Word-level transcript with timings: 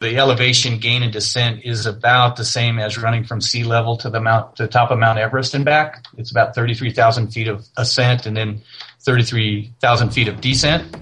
the 0.00 0.16
elevation 0.16 0.78
gain 0.78 1.02
and 1.02 1.12
descent 1.12 1.60
is 1.62 1.84
about 1.84 2.36
the 2.36 2.44
same 2.44 2.78
as 2.78 2.96
running 2.96 3.22
from 3.22 3.38
sea 3.38 3.64
level 3.64 3.98
to 3.98 4.08
the 4.08 4.18
mount 4.18 4.56
to 4.56 4.62
the 4.62 4.68
top 4.68 4.90
of 4.90 4.98
Mount 4.98 5.18
Everest 5.18 5.52
and 5.52 5.62
back. 5.62 6.06
It's 6.16 6.30
about 6.30 6.54
33,000 6.54 7.28
feet 7.28 7.48
of 7.48 7.66
ascent 7.76 8.24
and 8.24 8.34
then 8.34 8.62
33,000 9.00 10.10
feet 10.10 10.28
of 10.28 10.40
descent. 10.40 10.96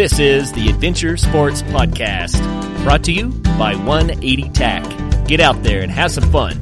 This 0.00 0.18
is 0.18 0.50
the 0.52 0.70
Adventure 0.70 1.18
Sports 1.18 1.60
Podcast, 1.60 2.40
brought 2.84 3.04
to 3.04 3.12
you 3.12 3.28
by 3.58 3.74
180 3.74 4.48
TAC. 4.48 5.26
Get 5.26 5.40
out 5.40 5.62
there 5.62 5.82
and 5.82 5.92
have 5.92 6.10
some 6.10 6.24
fun. 6.32 6.58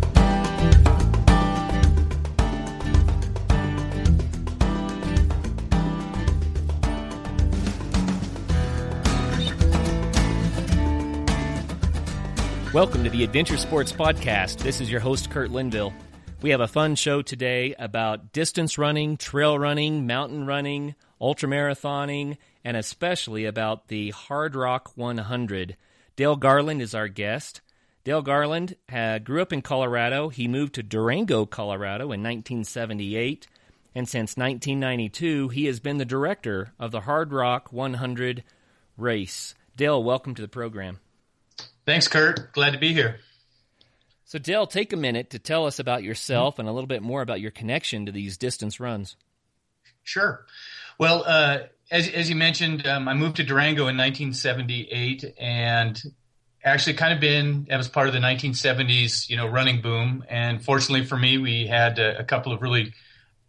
Welcome 12.75 13.05
to 13.05 13.11
the 13.11 13.23
Adventure 13.23 13.57
Sports 13.57 13.93
Podcast. 13.93 14.65
This 14.65 14.81
is 14.81 14.91
your 14.91 14.99
host, 14.99 15.31
Kurt 15.31 15.53
Linville. 15.53 15.95
We 16.43 16.51
have 16.51 16.61
a 16.61 16.67
fun 16.67 16.97
show 16.97 17.23
today 17.23 17.77
about 17.79 18.33
distance 18.33 18.79
running, 18.79 19.17
trail 19.17 19.57
running, 19.57 20.09
mountain 20.09 20.45
running, 20.45 20.97
ultramarathoning, 21.21 22.37
and 22.65 22.77
especially 22.77 23.45
about 23.45 23.89
the 23.89 24.13
Hardrock 24.13 24.97
100. 24.97 25.77
Dale 26.17 26.37
Garland 26.37 26.83
is 26.83 26.95
our 26.95 27.09
guest. 27.09 27.61
Dale 28.05 28.23
Garland 28.23 28.77
uh, 28.93 29.19
grew 29.19 29.43
up 29.43 29.53
in 29.53 29.63
Colorado. 29.63 30.29
He 30.29 30.49
moved 30.49 30.75
to 30.75 30.83
Durango, 30.83 31.47
Colorado 31.47 32.05
in 32.05 32.23
1978. 32.23 33.47
And 33.95 34.09
since 34.09 34.37
1992, 34.37 35.49
he 35.49 35.67
has 35.67 35.81
been 35.81 35.99
the 35.99 36.05
director 36.05 36.73
of 36.79 36.91
the 36.91 37.01
Hardrock 37.01 37.73
100 37.73 38.45
race. 38.97 39.55
Dale, 39.77 40.03
welcome 40.03 40.35
to 40.35 40.43
the 40.43 40.49
program. 40.49 40.99
Thanks, 41.87 42.09
Kurt. 42.09 42.53
Glad 42.53 42.73
to 42.73 42.79
be 42.79 42.93
here. 42.93 43.21
So, 44.25 44.39
Dale, 44.39 44.67
take 44.67 44.93
a 44.93 44.97
minute 44.97 45.31
to 45.31 45.39
tell 45.39 45.67
us 45.67 45.79
about 45.79 46.03
yourself 46.03 46.59
and 46.59 46.69
a 46.69 46.73
little 46.73 46.87
bit 46.87 47.03
more 47.03 47.23
about 47.23 47.41
your 47.41 47.51
connection 47.51 48.07
to 48.07 48.13
these 48.13 48.37
distance 48.37 48.79
runs. 48.79 49.17
Sure. 50.03 50.45
Well, 50.99 51.25
uh, 51.27 51.59
as, 51.91 52.09
as 52.09 52.29
you 52.29 52.37
mentioned, 52.37 52.87
um, 52.87 53.09
I 53.09 53.15
moved 53.15 53.37
to 53.37 53.45
Durango 53.45 53.89
in 53.89 53.97
1978 53.97 55.35
and 55.39 56.01
actually 56.63 56.95
kind 56.95 57.13
of 57.13 57.21
been, 57.21 57.67
that 57.69 57.77
was 57.77 57.89
part 57.89 58.09
of 58.09 58.13
the 58.13 58.21
1970s, 58.21 59.29
you 59.29 59.37
know, 59.37 59.47
running 59.47 59.81
boom. 59.81 60.25
And 60.29 60.63
fortunately 60.63 61.07
for 61.07 61.17
me, 61.17 61.39
we 61.39 61.67
had 61.67 61.99
a, 61.99 62.19
a 62.19 62.25
couple 62.25 62.53
of 62.53 62.61
really 62.61 62.93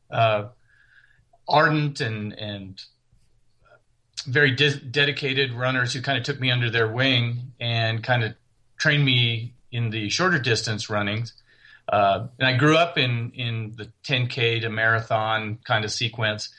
uh, 0.09 0.45
ardent 1.47 1.99
and, 2.01 2.33
and 2.33 2.81
very 4.25 4.51
de- 4.51 4.79
dedicated 4.79 5.53
runners 5.53 5.93
who 5.93 6.01
kind 6.01 6.17
of 6.17 6.23
took 6.23 6.39
me 6.39 6.51
under 6.51 6.69
their 6.69 6.87
wing 6.87 7.53
and 7.59 8.03
kind 8.03 8.23
of 8.23 8.35
trained 8.77 9.03
me 9.03 9.53
in 9.71 9.89
the 9.89 10.09
shorter 10.09 10.39
distance 10.39 10.89
runnings. 10.89 11.33
Uh, 11.91 12.27
and 12.37 12.47
I 12.47 12.55
grew 12.55 12.77
up 12.77 12.97
in, 12.97 13.31
in 13.31 13.73
the 13.75 13.91
10K 14.03 14.61
to 14.61 14.69
marathon 14.69 15.57
kind 15.63 15.83
of 15.83 15.91
sequence. 15.91 16.49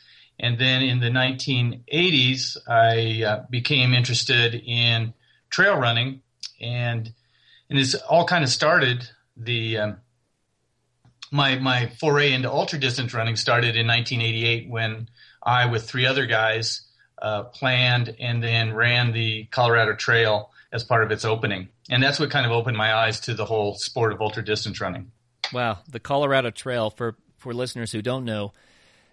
And 0.43 0.59
then 0.59 0.83
in 0.83 1.01
the 1.01 1.11
1980s, 1.11 2.57
I 2.67 3.25
uh, 3.25 3.45
became 3.51 3.93
interested 3.93 4.55
in 4.55 5.13
trail 5.51 5.77
running, 5.77 6.23
and 6.61 7.13
and 7.69 7.79
this 7.79 7.95
all 7.95 8.25
kind 8.25 8.43
of 8.43 8.49
started 8.49 9.07
the 9.37 9.77
um, 9.77 9.97
my 11.31 11.59
my 11.59 11.89
foray 12.01 12.33
into 12.33 12.51
ultra 12.51 12.79
distance 12.79 13.13
running 13.13 13.37
started 13.37 13.77
in 13.77 13.87
1988 13.87 14.71
when 14.71 15.11
I, 15.43 15.67
with 15.67 15.87
three 15.87 16.07
other 16.07 16.25
guys, 16.25 16.89
uh, 17.21 17.43
planned 17.45 18.17
and 18.19 18.43
then 18.43 18.73
ran 18.73 19.13
the 19.13 19.45
Colorado 19.51 19.95
Trail 19.95 20.53
as 20.73 20.85
part 20.85 21.05
of 21.05 21.11
its 21.11 21.27
opening, 21.27 21.69
and 21.91 22.03
that's 22.03 22.19
what 22.19 22.31
kind 22.31 22.47
of 22.47 22.53
opened 22.53 22.79
my 22.79 22.95
eyes 22.95 23.21
to 23.21 23.35
the 23.35 23.45
whole 23.45 23.75
sport 23.75 24.11
of 24.15 24.23
ultra 24.23 24.43
distance 24.43 24.81
running. 24.81 25.13
Wow, 25.53 25.81
the 25.87 26.01
Colorado 26.01 26.51
Trail 26.51 26.89
for 26.89 27.17
for 27.37 27.53
listeners 27.53 27.93
who 27.93 28.01
don't 28.01 28.25
know 28.25 28.55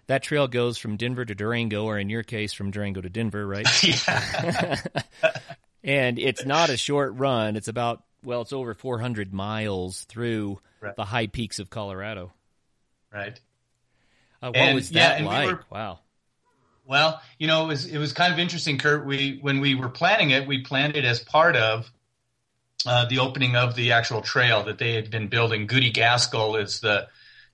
that 0.08 0.22
trail 0.22 0.48
goes 0.48 0.78
from 0.78 0.96
Denver 0.96 1.24
to 1.24 1.34
Durango, 1.34 1.84
or 1.84 1.98
in 1.98 2.08
your 2.08 2.22
case, 2.22 2.52
from 2.52 2.70
Durango 2.70 3.00
to 3.00 3.08
Denver, 3.08 3.46
right? 3.46 3.66
and 5.84 6.18
it's 6.18 6.44
not 6.44 6.70
a 6.70 6.76
short 6.76 7.14
run. 7.14 7.56
It's 7.56 7.68
about, 7.68 8.02
well, 8.24 8.40
it's 8.40 8.52
over 8.52 8.74
400 8.74 9.32
miles 9.32 10.04
through 10.04 10.60
right. 10.80 10.96
the 10.96 11.04
high 11.04 11.26
peaks 11.26 11.58
of 11.58 11.70
Colorado. 11.70 12.32
Right. 13.12 13.38
Uh, 14.42 14.48
what 14.48 14.56
and, 14.56 14.74
was 14.74 14.90
that 14.90 15.20
yeah, 15.20 15.26
like? 15.26 15.46
We 15.46 15.52
were, 15.52 15.64
wow. 15.70 15.98
Well, 16.86 17.20
you 17.38 17.46
know, 17.46 17.64
it 17.64 17.68
was 17.68 17.84
it 17.84 17.98
was 17.98 18.14
kind 18.14 18.32
of 18.32 18.38
interesting, 18.38 18.78
Kurt. 18.78 19.04
We 19.04 19.38
when 19.42 19.60
we 19.60 19.74
were 19.74 19.90
planning 19.90 20.30
it, 20.30 20.46
we 20.46 20.62
planned 20.62 20.96
it 20.96 21.04
as 21.04 21.20
part 21.20 21.54
of 21.54 21.90
uh, 22.86 23.04
the 23.06 23.18
opening 23.18 23.56
of 23.56 23.74
the 23.74 23.92
actual 23.92 24.22
trail 24.22 24.62
that 24.64 24.78
they 24.78 24.94
had 24.94 25.10
been 25.10 25.28
building. 25.28 25.66
Gudy 25.66 25.92
Gaskill 25.92 26.56
is 26.62 26.80
the 26.80 27.08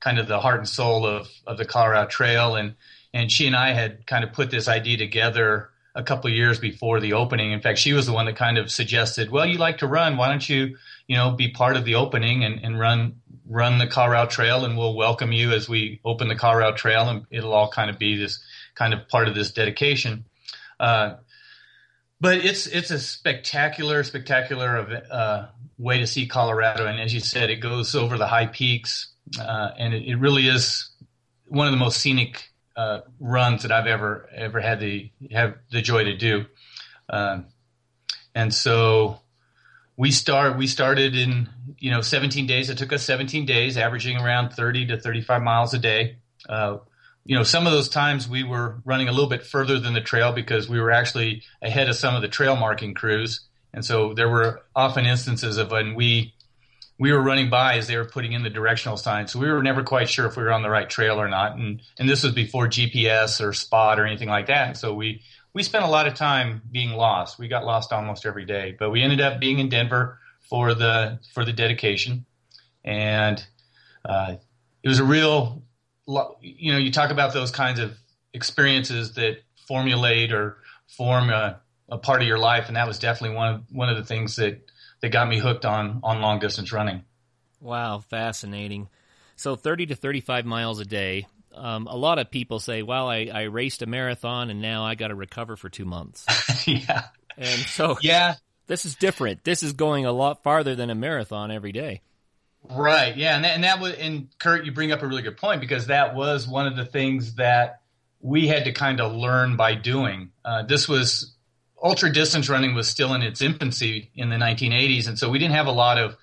kind 0.05 0.19
of 0.19 0.29
the 0.29 0.39
heart 0.39 0.59
and 0.59 0.69
soul 0.69 1.07
of, 1.07 1.31
of 1.47 1.57
the 1.57 1.65
Colorado 1.65 2.07
Trail. 2.07 2.57
And, 2.57 2.75
and 3.15 3.33
she 3.33 3.47
and 3.47 3.57
I 3.57 3.73
had 3.73 4.07
kind 4.07 4.23
of 4.23 4.35
put 4.35 4.51
this 4.51 4.69
idea 4.69 4.99
together 4.99 5.71
a 5.95 6.03
couple 6.03 6.29
years 6.31 6.59
before 6.59 7.01
the 7.01 7.15
opening. 7.15 7.53
In 7.53 7.63
fact, 7.63 7.79
she 7.79 7.95
was 7.95 8.05
the 8.05 8.13
one 8.13 8.27
that 8.27 8.37
kind 8.37 8.59
of 8.59 8.71
suggested, 8.71 9.31
well, 9.31 9.47
you 9.47 9.57
like 9.57 9.79
to 9.79 9.87
run. 9.87 10.19
Why 10.19 10.29
don't 10.29 10.47
you, 10.47 10.77
you 11.09 11.17
know, 11.17 11.31
be 11.31 11.49
part 11.49 11.79
of 11.79 11.87
the 11.87 11.95
opening 11.95 12.45
and, 12.45 12.63
and 12.63 12.79
run, 12.79 13.23
run 13.49 13.79
the 13.79 13.87
Colorado 13.87 14.29
Trail 14.29 14.67
and 14.67 14.77
we'll 14.77 14.95
welcome 14.95 15.33
you 15.33 15.53
as 15.53 15.71
we 15.71 16.01
open 16.05 16.29
the 16.29 16.37
Colorado 16.37 16.77
Trail 16.77 17.09
and 17.09 17.25
it'll 17.31 17.55
all 17.55 17.71
kind 17.71 17.89
of 17.89 17.99
be 17.99 18.19
this 18.19 18.45
kind 18.75 18.93
of 18.93 19.09
part 19.09 19.27
of 19.27 19.35
this 19.35 19.53
dedication. 19.53 20.27
Uh, 20.79 21.15
but 22.21 22.45
it's, 22.45 22.67
it's 22.67 22.91
a 22.91 22.99
spectacular, 22.99 24.03
spectacular 24.03 25.03
uh, 25.11 25.47
way 25.79 25.99
to 25.99 26.07
see 26.07 26.27
Colorado. 26.27 26.87
And 26.87 27.01
as 27.01 27.15
you 27.15 27.21
said, 27.21 27.49
it 27.49 27.61
goes 27.61 27.95
over 27.95 28.19
the 28.19 28.27
high 28.27 28.47
peaks 28.47 29.14
uh, 29.39 29.71
and 29.79 29.95
it, 29.95 30.07
it, 30.07 30.17
really 30.17 30.49
is 30.49 30.91
one 31.47 31.67
of 31.67 31.73
the 31.73 31.79
most 31.79 31.99
scenic 31.99 32.51
uh, 32.77 33.01
runs 33.21 33.62
that 33.62 33.73
I've 33.73 33.87
ever 33.87 34.29
ever 34.35 34.61
had 34.61 34.81
the 34.81 35.11
have 35.31 35.57
the 35.71 35.83
joy 35.83 36.05
to 36.05 36.17
do. 36.17 36.47
Um, 37.09 37.47
and 38.35 38.53
so 38.53 39.21
we 39.97 40.11
start 40.11 40.57
we 40.59 40.67
started 40.67 41.17
in 41.17 41.49
you 41.79 41.91
know 41.91 42.01
17 42.01 42.47
days. 42.47 42.71
It 42.71 42.79
took 42.79 42.93
us 42.93 43.05
17 43.05 43.47
days, 43.47 43.77
averaging 43.77 44.19
around 44.19 44.51
30 44.51 44.87
to 44.87 45.01
35 45.01 45.43
miles 45.43 45.75
a 45.75 45.79
day. 45.79 46.17
Uh, 46.49 46.79
you 47.25 47.37
know, 47.37 47.43
some 47.43 47.67
of 47.67 47.73
those 47.73 47.89
times 47.89 48.29
we 48.29 48.45
were 48.45 48.83
running 48.85 49.09
a 49.09 49.12
little 49.12 49.31
bit 49.31 49.45
further 49.45 49.79
than 49.79 49.95
the 49.95 50.01
trail 50.01 50.33
because 50.33 50.69
we 50.69 50.79
were 50.79 50.91
actually 50.91 51.43
ahead 51.62 51.89
of 51.89 51.97
some 51.97 52.15
of 52.15 52.23
the 52.23 52.29
trail 52.29 52.55
marking 52.55 52.93
crews. 52.93 53.41
And 53.73 53.85
so 53.85 54.12
there 54.12 54.29
were 54.29 54.61
often 54.77 55.06
instances 55.06 55.56
of 55.56 55.71
when 55.71 55.95
we 55.95 56.34
we 56.99 57.12
were 57.12 57.21
running 57.21 57.50
by 57.50 57.77
as 57.77 57.88
they 57.88 57.97
were 57.97 58.05
putting 58.05 58.32
in 58.32 58.43
the 58.43 58.50
directional 58.50 58.97
signs. 58.97 59.32
So 59.32 59.41
we 59.41 59.50
were 59.50 59.62
never 59.62 59.82
quite 59.82 60.09
sure 60.09 60.27
if 60.27 60.37
we 60.37 60.44
were 60.44 60.53
on 60.53 60.62
the 60.62 60.71
right 60.71 60.88
trail 60.88 61.21
or 61.21 61.28
not. 61.28 61.56
And, 61.56 61.82
and 61.99 62.09
this 62.09 62.22
was 62.22 62.32
before 62.32 62.69
GPS 62.69 63.44
or 63.44 63.53
spot 63.53 63.99
or 63.99 64.06
anything 64.06 64.28
like 64.28 64.47
that. 64.47 64.77
So 64.77 64.94
we, 64.94 65.22
we 65.53 65.62
spent 65.62 65.84
a 65.84 65.88
lot 65.88 66.06
of 66.06 66.15
time 66.15 66.62
being 66.71 66.93
lost. 66.93 67.38
We 67.38 67.49
got 67.49 67.65
lost 67.65 67.93
almost 67.93 68.27
every 68.27 68.44
day, 68.44 68.77
but 68.78 68.91
we 68.91 69.03
ended 69.03 69.21
up 69.21 69.41
being 69.41 69.59
in 69.59 69.69
Denver 69.69 70.21
for 70.49 70.75
the, 70.75 71.19
for 71.32 71.44
the 71.44 71.53
dedication. 71.53 72.27
And, 72.84 73.44
uh, 74.05 74.37
it 74.82 74.88
was 74.88 74.99
a 75.00 75.05
real, 75.05 75.62
you 76.06 76.72
know, 76.72 76.78
you 76.78 76.93
talk 76.93 77.11
about 77.11 77.32
those 77.32 77.50
kinds 77.50 77.81
of 77.81 77.97
experiences 78.34 79.15
that 79.15 79.38
formulate 79.66 80.32
or 80.32 80.59
form 80.87 81.31
a, 81.31 81.59
a 81.88 81.99
part 81.99 82.21
of 82.21 82.29
your 82.29 82.38
life. 82.38 82.69
And 82.69 82.76
that 82.76 82.87
was 82.87 82.99
definitely 82.99 83.37
one 83.37 83.55
of, 83.55 83.62
one 83.73 83.88
of 83.88 83.97
the 83.97 84.05
things 84.05 84.37
that, 84.37 84.70
that 85.05 85.12
got 85.12 85.29
me 85.29 85.39
hooked 85.39 85.67
on 85.67 86.01
on 86.03 86.23
long 86.23 86.39
distance 86.39 86.73
running. 86.73 87.05
Wow, 87.61 87.99
fascinating. 87.99 88.89
So 89.37 89.55
30 89.55 89.87
to 89.87 89.95
35 89.95 90.47
miles 90.47 90.81
a 90.81 90.87
day. 90.87 91.27
Um, 91.55 91.87
a 91.87 91.97
lot 91.97 92.19
of 92.19 92.31
people 92.31 92.59
say, 92.59 92.83
"Well, 92.83 93.09
I, 93.09 93.31
I 93.33 93.43
raced 93.43 93.83
a 93.83 93.87
marathon 93.87 94.49
and 94.49 94.62
now 94.62 94.83
I 94.83 94.95
got 94.95 95.09
to 95.09 95.15
recover 95.15 95.56
for 95.56 95.69
two 95.69 95.85
months." 95.85 96.25
yeah, 96.67 97.05
and 97.37 97.61
so 97.61 97.99
yeah, 98.01 98.37
this 98.67 98.87
is 98.87 98.95
different. 98.95 99.45
This 99.45 99.62
is 99.62 99.75
going 99.75 100.06
a 100.06 100.12
lot 100.12 100.43
farther 100.43 100.75
than 100.75 100.89
a 100.89 100.95
marathon 100.95 101.50
every 101.50 101.73
day. 101.73 102.00
Right. 102.69 103.15
Yeah, 103.15 103.37
and 103.37 103.45
that, 103.45 103.55
and 103.55 103.65
that 103.65 103.81
was 103.81 103.93
and 103.95 104.29
Kurt, 104.39 104.65
you 104.65 104.73
bring 104.73 104.91
up 104.91 105.03
a 105.03 105.07
really 105.07 105.23
good 105.23 105.37
point 105.37 105.61
because 105.61 105.89
that 105.89 106.15
was 106.15 106.49
one 106.49 106.67
of 106.67 106.77
the 106.77 106.87
things 106.87 107.35
that 107.35 107.83
we 108.21 108.49
had 108.49 108.65
to 108.65 108.73
kind 108.73 109.03
of 109.03 109.12
learn 109.12 109.57
by 109.57 109.75
doing. 109.75 110.31
Uh, 110.45 110.62
this 110.62 110.89
was 110.89 111.34
ultra 111.85 112.13
distance 112.13 112.49
running 112.49 112.75
was 112.75 112.89
still 112.89 113.15
in 113.15 113.23
its 113.23 113.41
infancy 113.41 114.11
in 114.17 114.31
the 114.31 114.37
1980s, 114.37 115.07
and 115.07 115.19
so 115.19 115.31
we 115.31 115.39
didn't 115.39 115.55
have 115.55 115.67
a 115.67 115.73
lot 115.73 115.99
of 115.99 116.17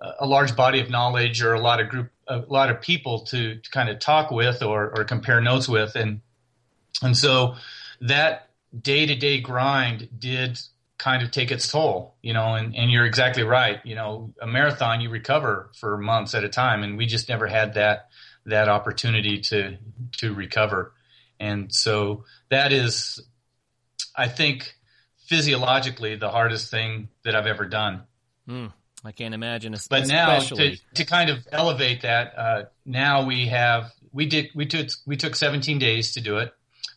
uh, 0.00 0.12
a 0.20 0.26
large 0.26 0.54
body 0.54 0.78
of 0.78 0.90
knowledge 0.90 1.42
or 1.42 1.54
a 1.54 1.60
lot 1.60 1.80
of 1.80 1.88
group 1.88 2.10
a 2.28 2.44
lot 2.48 2.70
of 2.70 2.82
people 2.82 3.20
to, 3.20 3.56
to 3.56 3.70
kind 3.70 3.88
of 3.88 3.98
talk 3.98 4.30
with 4.30 4.62
or, 4.62 4.90
or 4.96 5.04
compare 5.04 5.40
notes 5.40 5.68
with, 5.68 5.96
and 5.96 6.20
and 7.02 7.16
so 7.16 7.56
that 8.00 8.50
day 8.80 9.06
to 9.06 9.16
day 9.16 9.40
grind 9.40 10.08
did 10.18 10.60
kind 10.98 11.22
of 11.22 11.30
take 11.30 11.50
its 11.50 11.70
toll, 11.70 12.16
you 12.22 12.32
know, 12.32 12.54
and, 12.54 12.74
and 12.76 12.90
you're 12.90 13.06
exactly 13.06 13.44
right. 13.44 13.78
You 13.84 13.94
know, 13.94 14.34
a 14.42 14.46
marathon, 14.46 15.00
you 15.00 15.10
recover 15.10 15.70
for 15.78 15.96
months 15.96 16.34
at 16.34 16.44
a 16.44 16.48
time. 16.48 16.82
And 16.82 16.98
we 16.98 17.06
just 17.06 17.28
never 17.28 17.46
had 17.46 17.74
that, 17.74 18.08
that 18.46 18.68
opportunity 18.68 19.40
to, 19.42 19.78
to 20.18 20.34
recover. 20.34 20.92
And 21.38 21.72
so 21.72 22.24
that 22.50 22.72
is, 22.72 23.20
I 24.16 24.26
think, 24.26 24.74
physiologically 25.28 26.16
the 26.16 26.30
hardest 26.30 26.70
thing 26.70 27.08
that 27.24 27.34
I've 27.34 27.46
ever 27.46 27.66
done. 27.66 28.02
Mm, 28.48 28.72
I 29.04 29.12
can't 29.12 29.34
imagine. 29.34 29.74
But 29.88 30.08
now 30.08 30.38
to, 30.40 30.76
to 30.94 31.04
kind 31.04 31.30
of 31.30 31.46
elevate 31.52 32.02
that, 32.02 32.32
uh, 32.36 32.62
now 32.84 33.26
we 33.26 33.46
have, 33.46 33.92
we 34.12 34.26
did, 34.26 34.48
we 34.54 34.66
took, 34.66 34.88
we 35.06 35.16
took 35.16 35.36
17 35.36 35.78
days 35.78 36.12
to 36.14 36.20
do 36.20 36.38
it. 36.38 36.52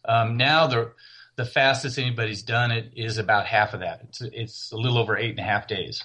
Um, 0.06 0.38
now 0.38 0.68
the, 0.68 0.94
the 1.36 1.46
fastest 1.46 1.98
anybody's 1.98 2.44
done 2.44 2.72
it 2.72 2.94
is 2.96 3.18
about 3.18 3.46
half 3.46 3.74
of 3.74 3.80
that. 3.82 4.02
It's 4.10 4.22
it's 4.22 4.72
a 4.72 4.78
little 4.78 4.98
over 4.98 5.18
eight 5.18 5.32
and 5.32 5.40
a 5.40 5.44
half 5.44 5.68
days. 5.68 6.04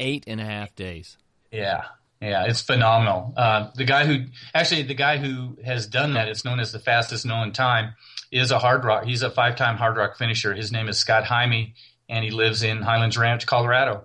Eight 0.00 0.24
and 0.26 0.40
a 0.40 0.44
half 0.44 0.74
days. 0.74 1.16
Yeah, 1.50 1.84
yeah, 2.20 2.44
it's 2.44 2.60
phenomenal. 2.60 3.32
Uh, 3.36 3.70
the 3.74 3.84
guy 3.84 4.06
who 4.06 4.26
actually 4.54 4.82
the 4.82 4.94
guy 4.94 5.18
who 5.18 5.56
has 5.64 5.86
done 5.86 6.14
that, 6.14 6.28
it's 6.28 6.44
known 6.44 6.60
as 6.60 6.72
the 6.72 6.78
fastest 6.78 7.24
known 7.24 7.52
time, 7.52 7.94
is 8.30 8.50
a 8.50 8.58
hard 8.58 8.84
rock. 8.84 9.04
He's 9.04 9.22
a 9.22 9.30
five 9.30 9.56
time 9.56 9.76
hard 9.76 9.96
rock 9.96 10.16
finisher. 10.16 10.54
His 10.54 10.72
name 10.72 10.88
is 10.88 10.98
Scott 10.98 11.24
Jaime, 11.24 11.74
and 12.08 12.24
he 12.24 12.30
lives 12.30 12.62
in 12.62 12.82
Highlands 12.82 13.16
Ranch, 13.16 13.46
Colorado. 13.46 14.04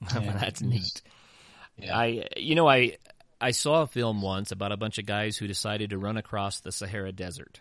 That's 0.12 0.60
neat. 0.60 1.02
Yeah. 1.76 1.96
I 1.96 2.26
you 2.36 2.54
know 2.54 2.68
I 2.68 2.96
I 3.40 3.50
saw 3.50 3.82
a 3.82 3.86
film 3.86 4.22
once 4.22 4.52
about 4.52 4.72
a 4.72 4.76
bunch 4.76 4.98
of 4.98 5.06
guys 5.06 5.36
who 5.36 5.46
decided 5.46 5.90
to 5.90 5.98
run 5.98 6.16
across 6.16 6.60
the 6.60 6.72
Sahara 6.72 7.12
Desert. 7.12 7.60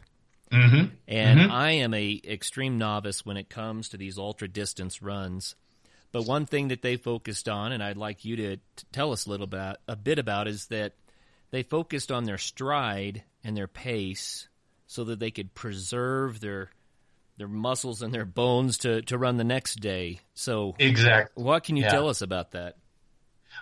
Mm-hmm. 0.51 0.93
And 1.07 1.39
mm-hmm. 1.39 1.51
I 1.51 1.71
am 1.71 1.93
a 1.93 2.21
extreme 2.27 2.77
novice 2.77 3.25
when 3.25 3.37
it 3.37 3.49
comes 3.49 3.89
to 3.89 3.97
these 3.97 4.17
ultra 4.17 4.47
distance 4.47 5.01
runs. 5.01 5.55
But 6.11 6.25
one 6.25 6.45
thing 6.45 6.67
that 6.67 6.81
they 6.81 6.97
focused 6.97 7.47
on, 7.47 7.71
and 7.71 7.81
I'd 7.81 7.95
like 7.95 8.25
you 8.25 8.35
to, 8.35 8.57
to 8.57 8.85
tell 8.91 9.13
us 9.13 9.25
a 9.25 9.29
little 9.29 9.47
bit 9.47 9.77
a 9.87 9.95
bit 9.95 10.19
about, 10.19 10.47
is 10.47 10.67
that 10.67 10.93
they 11.51 11.63
focused 11.63 12.11
on 12.11 12.25
their 12.25 12.37
stride 12.37 13.23
and 13.43 13.55
their 13.55 13.67
pace 13.67 14.47
so 14.91 15.05
that 15.05 15.21
they 15.21 15.31
could 15.31 15.53
preserve 15.53 16.41
their 16.41 16.69
their 17.37 17.47
muscles 17.47 18.01
and 18.01 18.13
their 18.13 18.25
bones 18.25 18.77
to, 18.79 19.01
to 19.03 19.17
run 19.17 19.37
the 19.37 19.43
next 19.45 19.75
day. 19.79 20.19
So 20.33 20.75
exactly, 20.79 21.41
what 21.41 21.63
can 21.63 21.77
you 21.77 21.83
yeah. 21.83 21.91
tell 21.91 22.09
us 22.09 22.21
about 22.21 22.51
that? 22.51 22.75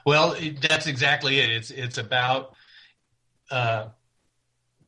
Well, 0.07 0.35
that's 0.59 0.87
exactly 0.87 1.39
it. 1.39 1.51
It's 1.51 1.69
it's 1.69 1.99
about 1.99 2.55
uh, 3.51 3.89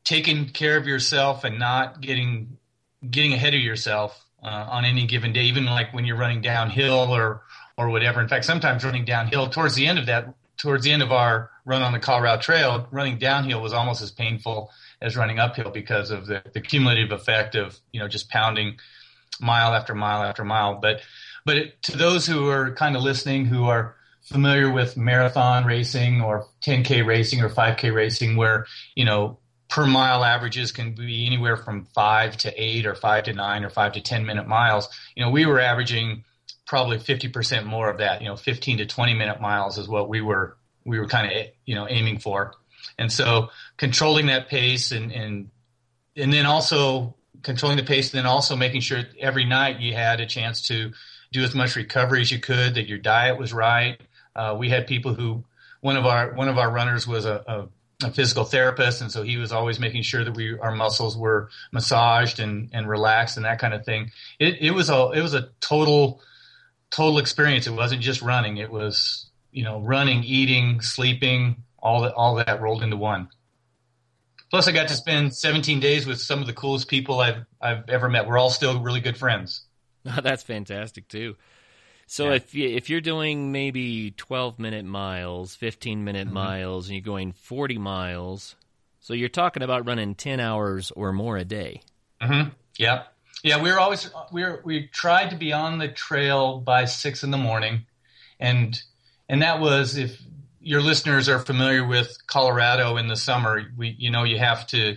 taking 0.02 0.48
care 0.48 0.76
of 0.76 0.88
yourself 0.88 1.44
and 1.44 1.60
not 1.60 2.00
getting 2.00 2.58
getting 3.08 3.34
ahead 3.34 3.54
of 3.54 3.60
yourself 3.60 4.20
uh, 4.42 4.66
on 4.68 4.84
any 4.84 5.06
given 5.06 5.32
day, 5.32 5.44
even 5.44 5.64
like 5.66 5.94
when 5.94 6.04
you're 6.04 6.16
running 6.16 6.40
downhill 6.40 7.14
or 7.14 7.42
or 7.78 7.88
whatever. 7.88 8.20
In 8.20 8.26
fact, 8.26 8.46
sometimes 8.46 8.84
running 8.84 9.04
downhill 9.04 9.48
towards 9.48 9.76
the 9.76 9.86
end 9.86 10.00
of 10.00 10.06
that, 10.06 10.34
towards 10.56 10.82
the 10.82 10.90
end 10.90 11.04
of 11.04 11.12
our 11.12 11.52
run 11.64 11.82
on 11.82 11.92
the 11.92 12.00
Colorado 12.00 12.42
Trail, 12.42 12.88
running 12.90 13.18
downhill 13.18 13.62
was 13.62 13.72
almost 13.72 14.02
as 14.02 14.10
painful 14.10 14.72
as 15.02 15.16
running 15.16 15.38
uphill 15.38 15.70
because 15.70 16.10
of 16.10 16.26
the, 16.26 16.42
the 16.54 16.60
cumulative 16.60 17.12
effect 17.12 17.54
of 17.54 17.78
you 17.92 18.00
know 18.00 18.08
just 18.08 18.30
pounding 18.30 18.78
mile 19.40 19.74
after 19.74 19.94
mile 19.94 20.22
after 20.22 20.44
mile. 20.44 20.78
But 20.80 21.02
but 21.44 21.56
it, 21.56 21.82
to 21.84 21.96
those 21.96 22.26
who 22.26 22.48
are 22.48 22.72
kind 22.72 22.96
of 22.96 23.02
listening, 23.02 23.44
who 23.44 23.64
are 23.64 23.96
familiar 24.22 24.70
with 24.70 24.96
marathon 24.96 25.64
racing 25.64 26.22
or 26.22 26.46
10k 26.64 27.04
racing 27.04 27.42
or 27.42 27.50
5k 27.50 27.92
racing, 27.92 28.36
where 28.36 28.66
you 28.94 29.04
know 29.04 29.38
per 29.72 29.86
mile 29.86 30.22
averages 30.22 30.70
can 30.70 30.92
be 30.92 31.24
anywhere 31.24 31.56
from 31.56 31.86
five 31.94 32.36
to 32.36 32.52
eight 32.62 32.84
or 32.84 32.94
five 32.94 33.24
to 33.24 33.32
nine 33.32 33.64
or 33.64 33.70
five 33.70 33.92
to 33.92 34.02
10 34.02 34.26
minute 34.26 34.46
miles. 34.46 34.86
You 35.16 35.24
know, 35.24 35.30
we 35.30 35.46
were 35.46 35.58
averaging 35.58 36.24
probably 36.66 36.98
50% 36.98 37.64
more 37.64 37.88
of 37.88 37.96
that, 37.96 38.20
you 38.20 38.28
know, 38.28 38.36
15 38.36 38.78
to 38.78 38.86
20 38.86 39.14
minute 39.14 39.40
miles 39.40 39.78
is 39.78 39.88
what 39.88 40.10
we 40.10 40.20
were, 40.20 40.58
we 40.84 40.98
were 40.98 41.06
kind 41.06 41.32
of, 41.32 41.46
you 41.64 41.74
know, 41.74 41.88
aiming 41.88 42.18
for. 42.18 42.52
And 42.98 43.10
so 43.12 43.50
controlling 43.76 44.26
that 44.26 44.48
pace 44.48 44.92
and, 44.92 45.12
and, 45.12 45.50
and 46.16 46.32
then 46.32 46.46
also 46.46 47.14
controlling 47.42 47.76
the 47.76 47.84
pace 47.84 48.12
and 48.12 48.18
then 48.18 48.26
also 48.26 48.56
making 48.56 48.80
sure 48.80 49.02
every 49.18 49.44
night 49.44 49.80
you 49.80 49.94
had 49.94 50.20
a 50.20 50.26
chance 50.26 50.62
to 50.68 50.92
do 51.32 51.42
as 51.42 51.54
much 51.54 51.76
recovery 51.76 52.20
as 52.20 52.30
you 52.30 52.38
could, 52.38 52.74
that 52.74 52.88
your 52.88 52.98
diet 52.98 53.38
was 53.38 53.52
right. 53.52 54.00
Uh, 54.36 54.54
we 54.58 54.68
had 54.68 54.86
people 54.86 55.14
who, 55.14 55.44
one 55.80 55.96
of 55.96 56.06
our, 56.06 56.34
one 56.34 56.48
of 56.48 56.58
our 56.58 56.70
runners 56.70 57.06
was 57.06 57.24
a, 57.24 57.42
a 57.46 57.68
a 58.04 58.10
physical 58.10 58.44
therapist, 58.44 59.00
and 59.00 59.10
so 59.10 59.22
he 59.22 59.36
was 59.36 59.52
always 59.52 59.78
making 59.78 60.02
sure 60.02 60.24
that 60.24 60.34
we 60.34 60.58
our 60.58 60.74
muscles 60.74 61.16
were 61.16 61.50
massaged 61.72 62.40
and, 62.40 62.70
and 62.72 62.88
relaxed 62.88 63.36
and 63.36 63.46
that 63.46 63.58
kind 63.58 63.74
of 63.74 63.84
thing. 63.84 64.10
It, 64.38 64.60
it 64.60 64.70
was 64.72 64.90
a 64.90 65.10
it 65.10 65.20
was 65.20 65.34
a 65.34 65.48
total 65.60 66.20
total 66.90 67.18
experience. 67.18 67.66
It 67.66 67.72
wasn't 67.72 68.02
just 68.02 68.22
running; 68.22 68.56
it 68.56 68.70
was 68.70 69.30
you 69.50 69.64
know 69.64 69.80
running, 69.80 70.24
eating, 70.24 70.80
sleeping, 70.80 71.62
all 71.82 72.02
that 72.02 72.14
all 72.14 72.36
that 72.36 72.60
rolled 72.60 72.82
into 72.82 72.96
one. 72.96 73.28
Plus, 74.50 74.68
I 74.68 74.72
got 74.72 74.88
to 74.88 74.94
spend 74.94 75.34
17 75.34 75.80
days 75.80 76.06
with 76.06 76.20
some 76.20 76.40
of 76.40 76.46
the 76.46 76.52
coolest 76.52 76.88
people 76.88 77.20
I've 77.20 77.44
I've 77.60 77.88
ever 77.88 78.08
met. 78.08 78.26
We're 78.26 78.38
all 78.38 78.50
still 78.50 78.80
really 78.80 79.00
good 79.00 79.16
friends. 79.16 79.62
That's 80.04 80.42
fantastic 80.42 81.08
too. 81.08 81.36
So 82.06 82.28
yeah. 82.28 82.34
if 82.34 82.54
you, 82.54 82.68
if 82.68 82.90
you're 82.90 83.00
doing 83.00 83.52
maybe 83.52 84.10
12 84.10 84.58
minute 84.58 84.84
miles, 84.84 85.54
15 85.54 86.04
minute 86.04 86.26
mm-hmm. 86.26 86.34
miles, 86.34 86.88
and 86.88 86.96
you're 86.96 87.02
going 87.02 87.32
40 87.32 87.78
miles, 87.78 88.56
so 89.00 89.14
you're 89.14 89.30
talking 89.30 89.62
about 89.62 89.86
running 89.86 90.14
10 90.14 90.38
hours 90.38 90.90
or 90.90 91.12
more 91.12 91.38
a 91.38 91.44
day. 91.44 91.80
Mm-hmm. 92.20 92.50
Yeah, 92.76 93.04
yeah. 93.42 93.62
We 93.62 93.70
are 93.70 93.78
always 93.78 94.10
we 94.30 94.42
are 94.42 94.60
we 94.64 94.88
tried 94.88 95.30
to 95.30 95.36
be 95.36 95.52
on 95.52 95.78
the 95.78 95.88
trail 95.88 96.58
by 96.58 96.84
six 96.84 97.24
in 97.24 97.30
the 97.30 97.38
morning, 97.38 97.86
and 98.38 98.80
and 99.28 99.42
that 99.42 99.60
was 99.60 99.96
if 99.96 100.22
your 100.62 100.80
listeners 100.80 101.28
are 101.28 101.38
familiar 101.38 101.86
with 101.86 102.16
Colorado 102.26 102.96
in 102.96 103.08
the 103.08 103.16
summer, 103.16 103.62
we 103.76 103.94
you 103.98 104.10
know 104.10 104.24
you 104.24 104.38
have 104.38 104.66
to. 104.68 104.96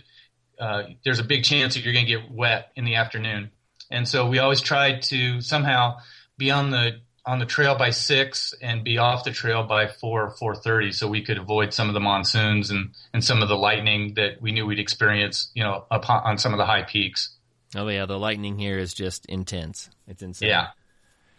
Uh, 0.59 0.83
there's 1.03 1.19
a 1.19 1.23
big 1.23 1.43
chance 1.43 1.73
that 1.73 1.83
you're 1.83 1.93
going 1.93 2.05
to 2.05 2.11
get 2.11 2.31
wet 2.31 2.71
in 2.75 2.85
the 2.85 2.95
afternoon, 2.95 3.51
and 3.91 4.07
so 4.07 4.27
we 4.27 4.39
always 4.39 4.61
tried 4.61 5.01
to 5.01 5.41
somehow 5.41 5.97
be 6.37 6.51
on 6.51 6.69
the 6.69 7.01
on 7.25 7.39
the 7.39 7.45
trail 7.45 7.75
by 7.75 7.89
six 7.89 8.53
and 8.61 8.83
be 8.83 8.99
off 8.99 9.23
the 9.23 9.31
trail 9.31 9.63
by 9.63 9.87
four 9.87 10.29
four 10.37 10.55
thirty, 10.55 10.91
so 10.91 11.07
we 11.07 11.23
could 11.23 11.37
avoid 11.37 11.73
some 11.73 11.87
of 11.87 11.93
the 11.93 11.99
monsoons 11.99 12.69
and 12.69 12.91
and 13.13 13.23
some 13.23 13.41
of 13.41 13.49
the 13.49 13.57
lightning 13.57 14.13
that 14.15 14.41
we 14.41 14.51
knew 14.51 14.65
we'd 14.65 14.79
experience, 14.79 15.51
you 15.53 15.63
know, 15.63 15.85
upon, 15.91 16.23
on 16.23 16.37
some 16.37 16.53
of 16.53 16.57
the 16.57 16.65
high 16.65 16.83
peaks. 16.83 17.35
Oh 17.75 17.87
yeah, 17.87 18.05
the 18.05 18.19
lightning 18.19 18.57
here 18.57 18.77
is 18.77 18.93
just 18.93 19.25
intense. 19.25 19.89
It's 20.07 20.21
insane. 20.21 20.49
Yeah, 20.49 20.67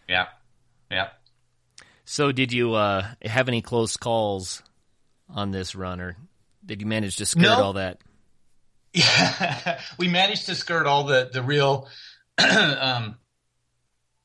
yeah, 0.07 0.25
yeah. 0.91 1.07
So, 2.09 2.31
did 2.31 2.53
you 2.53 2.73
uh, 2.73 3.05
have 3.21 3.49
any 3.49 3.61
close 3.61 3.97
calls 3.97 4.63
on 5.29 5.51
this 5.51 5.75
run, 5.75 5.99
or 5.99 6.15
did 6.65 6.79
you 6.79 6.87
manage 6.87 7.17
to 7.17 7.25
skirt 7.25 7.41
no. 7.41 7.61
all 7.61 7.73
that? 7.73 7.99
Yeah, 8.93 9.81
we 9.99 10.07
managed 10.07 10.45
to 10.45 10.55
skirt 10.55 10.87
all 10.87 11.03
the 11.03 11.29
the 11.31 11.43
real 11.43 11.89
um, 12.37 13.17